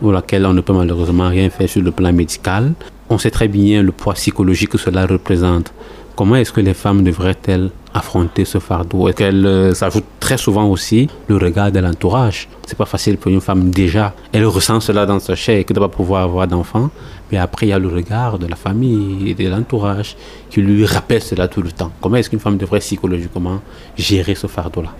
pour 0.00 0.12
laquelle 0.12 0.46
on 0.46 0.54
ne 0.54 0.62
peut 0.62 0.72
malheureusement 0.72 1.28
rien 1.28 1.50
faire 1.50 1.68
sur 1.68 1.82
le 1.82 1.92
plan 1.92 2.14
médical, 2.14 2.72
on 3.10 3.18
sait 3.18 3.30
très 3.30 3.46
bien 3.46 3.82
le 3.82 3.92
poids 3.92 4.14
psychologique 4.14 4.70
que 4.70 4.78
cela 4.78 5.04
représente. 5.04 5.70
Comment 6.16 6.36
est-ce 6.36 6.50
que 6.50 6.62
les 6.62 6.72
femmes 6.72 7.04
devraient-elles 7.04 7.70
affronter 7.96 8.44
ce 8.44 8.58
fardeau 8.58 9.08
Est-ce 9.08 9.16
qu'elles 9.16 9.46
euh, 9.46 9.74
s'ajoutent 9.74 10.04
très 10.20 10.36
souvent 10.36 10.66
aussi 10.68 11.08
le 11.28 11.36
regard 11.36 11.72
de 11.72 11.78
l'entourage 11.80 12.48
C'est 12.66 12.76
pas 12.76 12.84
facile 12.84 13.16
pour 13.16 13.30
une 13.32 13.40
femme 13.40 13.70
déjà. 13.70 14.14
Elle 14.32 14.46
ressent 14.46 14.80
cela 14.80 15.06
dans 15.06 15.18
sa 15.18 15.34
chair 15.34 15.64
que 15.64 15.72
de 15.72 15.80
ne 15.80 15.86
pas 15.86 15.92
pouvoir 15.92 16.24
avoir 16.24 16.46
d'enfants. 16.46 16.90
Mais 17.32 17.38
après, 17.38 17.66
il 17.66 17.70
y 17.70 17.72
a 17.72 17.78
le 17.78 17.88
regard 17.88 18.38
de 18.38 18.46
la 18.46 18.56
famille 18.56 19.30
et 19.30 19.34
de 19.34 19.48
l'entourage 19.48 20.16
qui 20.50 20.60
lui 20.60 20.84
rappelle 20.86 21.22
cela 21.22 21.48
tout 21.48 21.62
le 21.62 21.72
temps. 21.72 21.90
Comment 22.00 22.16
est-ce 22.16 22.30
qu'une 22.30 22.40
femme 22.40 22.56
devrait 22.56 22.80
psychologiquement 22.80 23.60
gérer 23.96 24.34
ce 24.34 24.46
fardeau-là? 24.46 24.90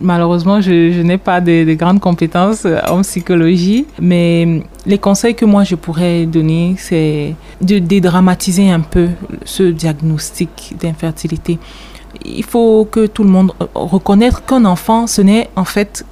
Malheureusement, 0.00 0.60
je, 0.60 1.02
n'ai 1.02 1.18
pas 1.18 1.40
de, 1.40 1.74
grandes 1.74 2.00
compétences 2.00 2.66
en 2.88 3.02
psychologie, 3.02 3.84
mais 4.00 4.62
les 4.86 4.98
conseils 4.98 5.34
que 5.34 5.44
moi 5.44 5.64
je 5.64 5.74
pourrais 5.74 6.24
donner, 6.24 6.76
c'est 6.78 7.34
de 7.60 7.78
dédramatiser 7.78 8.70
un 8.70 8.80
peu 8.80 9.08
ce 9.44 9.64
diagnostic 9.64 10.76
d'infertilité. 10.80 11.58
Il 12.24 12.44
faut 12.44 12.86
que 12.90 13.06
tout 13.06 13.24
le 13.24 13.30
monde 13.30 13.52
reconnaisse 13.74 14.34
qu'un 14.46 14.64
enfant, 14.64 15.06
ce 15.06 15.22
n'est 15.22 15.50
en 15.56 15.64
fait 15.64 16.04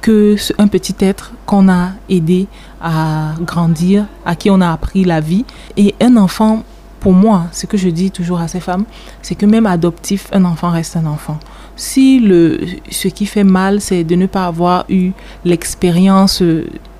que 0.00 0.36
un 0.58 0.68
petit 0.68 0.94
être 1.00 1.32
qu'on 1.46 1.68
a 1.68 1.92
aidé 2.08 2.46
à 2.80 3.34
grandir, 3.40 4.06
à 4.26 4.36
qui 4.36 4.50
on 4.50 4.60
a 4.60 4.70
appris 4.70 5.04
la 5.04 5.20
vie. 5.20 5.44
Et 5.76 5.94
un 6.00 6.16
enfant, 6.16 6.62
pour 7.00 7.12
moi, 7.12 7.44
ce 7.52 7.66
que 7.66 7.76
je 7.76 7.88
dis 7.88 8.10
toujours 8.10 8.40
à 8.40 8.48
ces 8.48 8.60
femmes, 8.60 8.84
c'est 9.22 9.34
que 9.34 9.46
même 9.46 9.66
adoptif, 9.66 10.28
un 10.32 10.44
enfant 10.44 10.70
reste 10.70 10.96
un 10.96 11.06
enfant 11.06 11.38
si 11.76 12.20
le, 12.20 12.60
ce 12.90 13.08
qui 13.08 13.26
fait 13.26 13.44
mal, 13.44 13.80
c'est 13.80 14.04
de 14.04 14.14
ne 14.14 14.26
pas 14.26 14.46
avoir 14.46 14.84
eu 14.88 15.12
l'expérience 15.44 16.42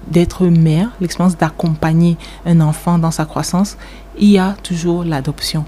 d'être 0.09 0.47
mère, 0.47 0.91
l'expérience 1.01 1.37
d'accompagner 1.37 2.17
un 2.45 2.61
enfant 2.61 2.99
dans 2.99 3.11
sa 3.11 3.25
croissance, 3.25 3.77
il 4.19 4.31
y 4.31 4.39
a 4.39 4.55
toujours 4.63 5.05
l'adoption. 5.05 5.65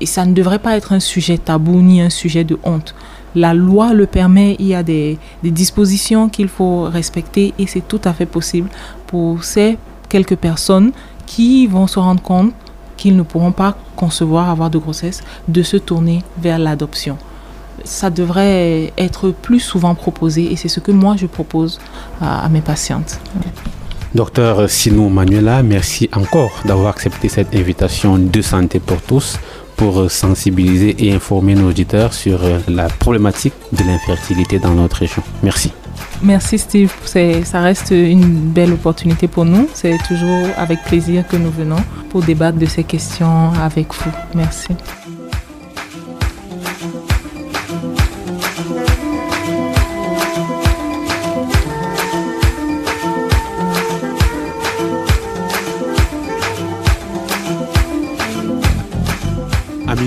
Et 0.00 0.06
ça 0.06 0.24
ne 0.24 0.32
devrait 0.32 0.58
pas 0.58 0.76
être 0.76 0.92
un 0.92 1.00
sujet 1.00 1.38
tabou 1.38 1.80
ni 1.82 2.00
un 2.00 2.10
sujet 2.10 2.44
de 2.44 2.58
honte. 2.62 2.94
La 3.34 3.54
loi 3.54 3.92
le 3.92 4.06
permet, 4.06 4.56
il 4.58 4.66
y 4.66 4.74
a 4.74 4.82
des, 4.82 5.18
dispositions 5.42 6.28
qu'il 6.28 6.48
faut 6.48 6.84
respecter 6.84 7.54
et 7.58 7.66
c'est 7.66 7.86
tout 7.86 8.00
à 8.04 8.12
fait 8.12 8.26
possible 8.26 8.68
pour 9.06 9.44
ces 9.44 9.78
quelques 10.08 10.36
personnes 10.36 10.92
qui 11.26 11.66
vont 11.66 11.86
se 11.86 11.98
rendre 11.98 12.22
compte 12.22 12.52
qu'ils 12.96 13.16
ne 13.16 13.22
pourront 13.22 13.52
pas 13.52 13.76
concevoir, 13.94 14.48
avoir 14.50 14.70
de 14.70 14.78
grossesse, 14.78 15.22
de 15.46 15.62
se 15.62 15.76
tourner 15.76 16.22
vers 16.40 16.58
l'adoption 16.58 17.18
ça 17.84 18.10
devrait 18.10 18.92
être 18.98 19.30
plus 19.30 19.60
souvent 19.60 19.94
proposé 19.94 20.52
et 20.52 20.56
c'est 20.56 20.68
ce 20.68 20.80
que 20.80 20.92
moi 20.92 21.16
je 21.16 21.26
propose 21.26 21.78
à, 22.20 22.48
mes 22.48 22.60
patientes. 22.60 23.20
Docteur 24.14 24.70
Sinou 24.70 25.08
Manuela, 25.08 25.62
merci 25.62 26.08
encore 26.14 26.62
d'avoir 26.64 26.88
accepté 26.88 27.28
cette 27.28 27.54
invitation 27.54 28.18
de 28.18 28.42
santé 28.42 28.80
pour 28.80 29.00
tous 29.02 29.38
pour 29.78 30.10
sensibiliser 30.10 31.06
et 31.06 31.12
informer 31.12 31.54
nos 31.54 31.68
auditeurs 31.68 32.12
sur 32.12 32.44
euh, 32.44 32.58
la 32.68 32.88
problématique 32.88 33.54
de 33.72 33.84
l'infertilité 33.84 34.58
dans 34.58 34.74
notre 34.74 34.96
région. 34.96 35.22
Merci. 35.42 35.72
Merci 36.20 36.58
Steve, 36.58 36.92
ça 37.04 37.60
reste 37.60 37.90
une 37.90 38.50
belle 38.50 38.72
opportunité 38.72 39.28
pour 39.28 39.44
nous. 39.44 39.68
C'est 39.72 39.98
toujours 40.06 40.48
avec 40.56 40.82
plaisir 40.82 41.26
que 41.26 41.36
nous 41.36 41.50
venons 41.50 41.82
pour 42.10 42.22
débattre 42.22 42.58
de 42.58 42.66
ces 42.66 42.82
questions 42.82 43.52
avec 43.52 43.86
vous. 43.94 44.10
Merci. 44.34 44.68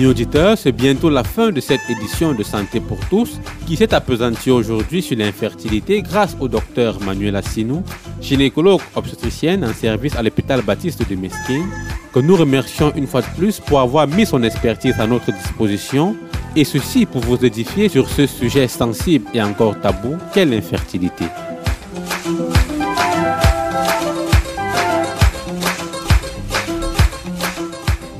Auditeurs, 0.06 0.58
c'est 0.58 0.72
bientôt 0.72 1.10
la 1.10 1.22
fin 1.22 1.50
de 1.50 1.60
cette 1.60 1.88
édition 1.88 2.32
de 2.32 2.42
Santé 2.42 2.80
pour 2.80 2.98
tous 3.08 3.38
qui 3.66 3.76
s'est 3.76 3.94
appesantie 3.94 4.50
aujourd'hui 4.50 5.02
sur 5.02 5.16
l'infertilité 5.16 6.02
grâce 6.02 6.36
au 6.40 6.48
docteur 6.48 7.00
Manuel 7.00 7.36
Assinou, 7.36 7.82
gynécologue 8.20 8.80
obstétricienne 8.94 9.64
en 9.64 9.72
service 9.72 10.16
à 10.16 10.22
l'hôpital 10.22 10.62
Baptiste 10.62 11.08
de 11.08 11.14
Mesquine, 11.14 11.66
que 12.12 12.20
nous 12.20 12.36
remercions 12.36 12.92
une 12.96 13.06
fois 13.06 13.22
de 13.22 13.36
plus 13.36 13.60
pour 13.60 13.80
avoir 13.80 14.06
mis 14.06 14.26
son 14.26 14.42
expertise 14.42 14.98
à 14.98 15.06
notre 15.06 15.32
disposition 15.32 16.16
et 16.56 16.64
ceci 16.64 17.06
pour 17.06 17.20
vous 17.22 17.44
édifier 17.44 17.88
sur 17.88 18.08
ce 18.08 18.26
sujet 18.26 18.68
sensible 18.68 19.26
et 19.34 19.42
encore 19.42 19.80
tabou 19.80 20.16
qu'est 20.32 20.44
l'infertilité. 20.44 21.24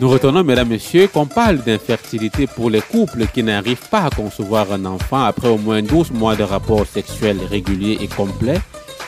Nous 0.03 0.09
retournons, 0.09 0.43
mesdames, 0.43 0.67
messieurs, 0.67 1.07
qu'on 1.07 1.27
parle 1.27 1.59
d'infertilité 1.59 2.49
pour 2.49 2.71
les 2.71 2.81
couples 2.81 3.25
qui 3.33 3.41
n'arrivent 3.45 3.89
pas 3.89 4.07
à 4.07 4.11
concevoir 4.11 4.73
un 4.73 4.85
enfant 4.85 5.23
après 5.23 5.47
au 5.47 5.59
moins 5.59 5.81
12 5.81 6.11
mois 6.11 6.35
de 6.35 6.43
rapports 6.43 6.85
sexuels 6.85 7.39
réguliers 7.49 7.99
et 8.01 8.09
complets. 8.09 8.59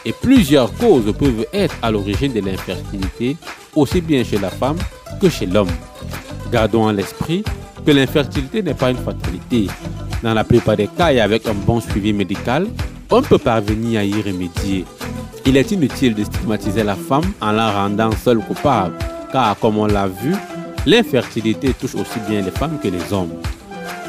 Et 0.05 0.13
plusieurs 0.13 0.73
causes 0.75 1.13
peuvent 1.19 1.47
être 1.53 1.75
à 1.83 1.91
l'origine 1.91 2.33
de 2.33 2.39
l'infertilité, 2.39 3.37
aussi 3.75 4.01
bien 4.03 4.23
chez 4.23 4.39
la 4.39 4.51
femme 4.51 4.77
que 5.21 5.29
chez 5.29 5.47
l'homme. 5.47 5.73
Gardons 6.53 6.87
à 6.87 6.93
l'esprit 6.93 7.43
que 7.85 7.91
l'infertilité 7.91 8.63
n'est 8.63 8.75
pas 8.75 8.93
une 8.93 8.99
fatalité. 8.99 9.67
Dans 10.23 10.33
la 10.33 10.45
plupart 10.45 10.77
des 10.77 10.87
cas 10.87 11.13
et 11.13 11.21
avec 11.21 11.49
un 11.49 11.55
bon 11.55 11.81
suivi 11.81 12.13
médical, 12.13 12.69
on 13.11 13.21
peut 13.21 13.39
parvenir 13.39 13.99
à 13.99 14.05
y 14.05 14.23
remédier. 14.23 14.85
Il 15.45 15.57
est 15.57 15.73
inutile 15.73 16.15
de 16.15 16.23
stigmatiser 16.23 16.85
la 16.85 16.95
femme 16.95 17.33
en 17.41 17.51
la 17.51 17.73
rendant 17.73 18.13
seule 18.13 18.39
coupable, 18.39 18.95
car 19.33 19.59
comme 19.59 19.79
on 19.79 19.87
l'a 19.87 20.07
vu, 20.07 20.37
L'infertilité 20.87 21.73
touche 21.73 21.95
aussi 21.95 22.21
bien 22.29 22.43
les 22.43 22.51
femmes 22.51 22.79
que 22.83 22.89
les 22.89 23.13
hommes. 23.13 23.33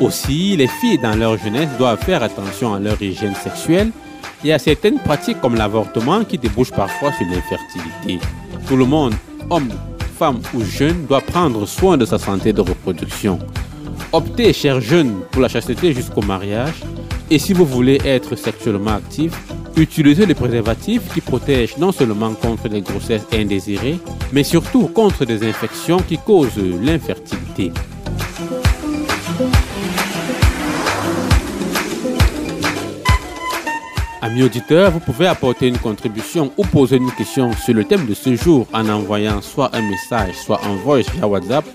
Aussi, 0.01 0.57
les 0.57 0.67
filles 0.67 0.97
dans 0.97 1.15
leur 1.15 1.37
jeunesse 1.37 1.69
doivent 1.77 2.03
faire 2.03 2.21
attention 2.21 2.73
à 2.73 2.79
leur 2.79 3.01
hygiène 3.01 3.35
sexuelle 3.35 3.91
et 4.43 4.51
à 4.51 4.59
certaines 4.59 4.99
pratiques 4.99 5.39
comme 5.39 5.55
l'avortement 5.55 6.25
qui 6.25 6.37
débouchent 6.37 6.71
parfois 6.71 7.13
sur 7.13 7.25
l'infertilité. 7.27 8.19
Tout 8.67 8.75
le 8.75 8.85
monde, 8.85 9.13
homme, 9.49 9.69
femme 10.17 10.41
ou 10.53 10.63
jeune, 10.63 11.05
doit 11.05 11.21
prendre 11.21 11.65
soin 11.65 11.95
de 11.95 12.05
sa 12.05 12.17
santé 12.17 12.51
de 12.51 12.59
reproduction. 12.59 13.39
Optez, 14.11 14.51
chers 14.51 14.81
jeunes, 14.81 15.21
pour 15.31 15.41
la 15.41 15.47
chasteté 15.47 15.93
jusqu'au 15.93 16.21
mariage. 16.21 16.83
Et 17.31 17.39
si 17.39 17.53
vous 17.53 17.65
voulez 17.65 17.99
être 18.05 18.35
sexuellement 18.35 18.95
actif, 18.95 19.31
Utilisez 19.77 20.25
les 20.25 20.35
préservatifs 20.35 21.13
qui 21.13 21.19
protègent 21.19 21.77
non 21.77 21.91
seulement 21.91 22.33
contre 22.33 22.69
les 22.69 22.79
grossesses 22.79 23.25
indésirées, 23.33 23.99
mais 24.31 24.43
surtout 24.43 24.87
contre 24.87 25.25
des 25.25 25.45
infections 25.45 25.97
qui 25.97 26.17
causent 26.17 26.57
l'infertilité. 26.81 27.73
Amis 34.21 34.43
auditeurs, 34.43 34.91
vous 34.91 35.01
pouvez 35.01 35.27
apporter 35.27 35.67
une 35.67 35.77
contribution 35.77 36.53
ou 36.55 36.63
poser 36.63 36.95
une 36.95 37.11
question 37.11 37.51
sur 37.51 37.73
le 37.73 37.83
thème 37.83 38.05
de 38.05 38.13
ce 38.13 38.33
jour 38.35 38.67
en 38.73 38.87
envoyant 38.87 39.41
soit 39.41 39.75
un 39.75 39.81
message, 39.81 40.35
soit 40.35 40.61
un 40.63 40.75
voice 40.77 41.11
via 41.13 41.27
WhatsApp 41.27 41.65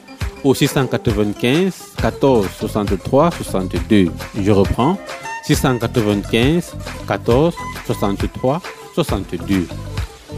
au 0.42 0.54
695 0.54 1.96
14 2.00 2.48
63 2.58 3.30
62. 3.30 4.10
Je 4.40 4.50
reprends 4.50 4.96
695 5.44 6.74
14 7.06 7.54
63 7.86 8.62
62. 8.94 9.66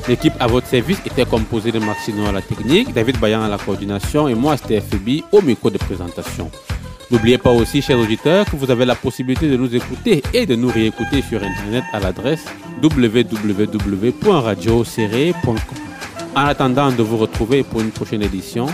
L'équipe 0.09 0.33
à 0.41 0.47
votre 0.47 0.67
service 0.67 0.99
était 1.07 1.25
composée 1.25 1.71
de 1.71 1.79
Maxino 1.79 2.27
à 2.27 2.33
la 2.33 2.43
technique, 2.43 2.93
David 2.93 3.21
Bayan 3.21 3.43
à 3.43 3.49
la 3.49 3.59
coordination 3.59 4.27
et 4.29 4.35
moi, 4.35 4.57
Steph 4.57 4.83
au 5.31 5.41
micro 5.43 5.71
de 5.71 5.79
présentation. 5.79 6.51
N'oubliez 7.11 7.39
pas 7.39 7.51
aussi, 7.51 7.83
chers 7.83 7.99
auditeurs, 7.99 8.47
que 8.47 8.57
vous 8.57 8.71
avez 8.71 8.87
la 8.87 8.95
possibilité 8.95 9.49
de 9.49 9.57
nous 9.57 9.75
écouter 9.77 10.23
et 10.33 10.47
de 10.47 10.55
nous 10.57 10.71
réécouter 10.71 11.21
sur 11.21 11.43
Internet 11.43 11.85
à 11.93 12.01
l'adresse 12.01 12.47
www.radioserré.com. 12.83 15.57
En 16.35 16.47
attendant 16.47 16.91
de 16.91 17.03
vous 17.03 17.19
retrouver 17.19 17.63
pour 17.63 17.83
une 17.83 17.91
prochaine 17.91 18.23
édition, 18.23 18.65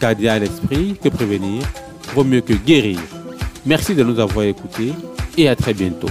gardez 0.00 0.26
à 0.28 0.40
l'esprit 0.40 0.98
que 1.00 1.08
prévenir 1.08 1.62
vaut 2.12 2.24
mieux 2.24 2.40
que 2.40 2.54
guérir. 2.54 2.98
Merci 3.64 3.94
de 3.94 4.02
nous 4.02 4.18
avoir 4.18 4.46
écoutés 4.46 4.92
et 5.36 5.48
à 5.48 5.56
très 5.56 5.74
bientôt. 5.74 6.08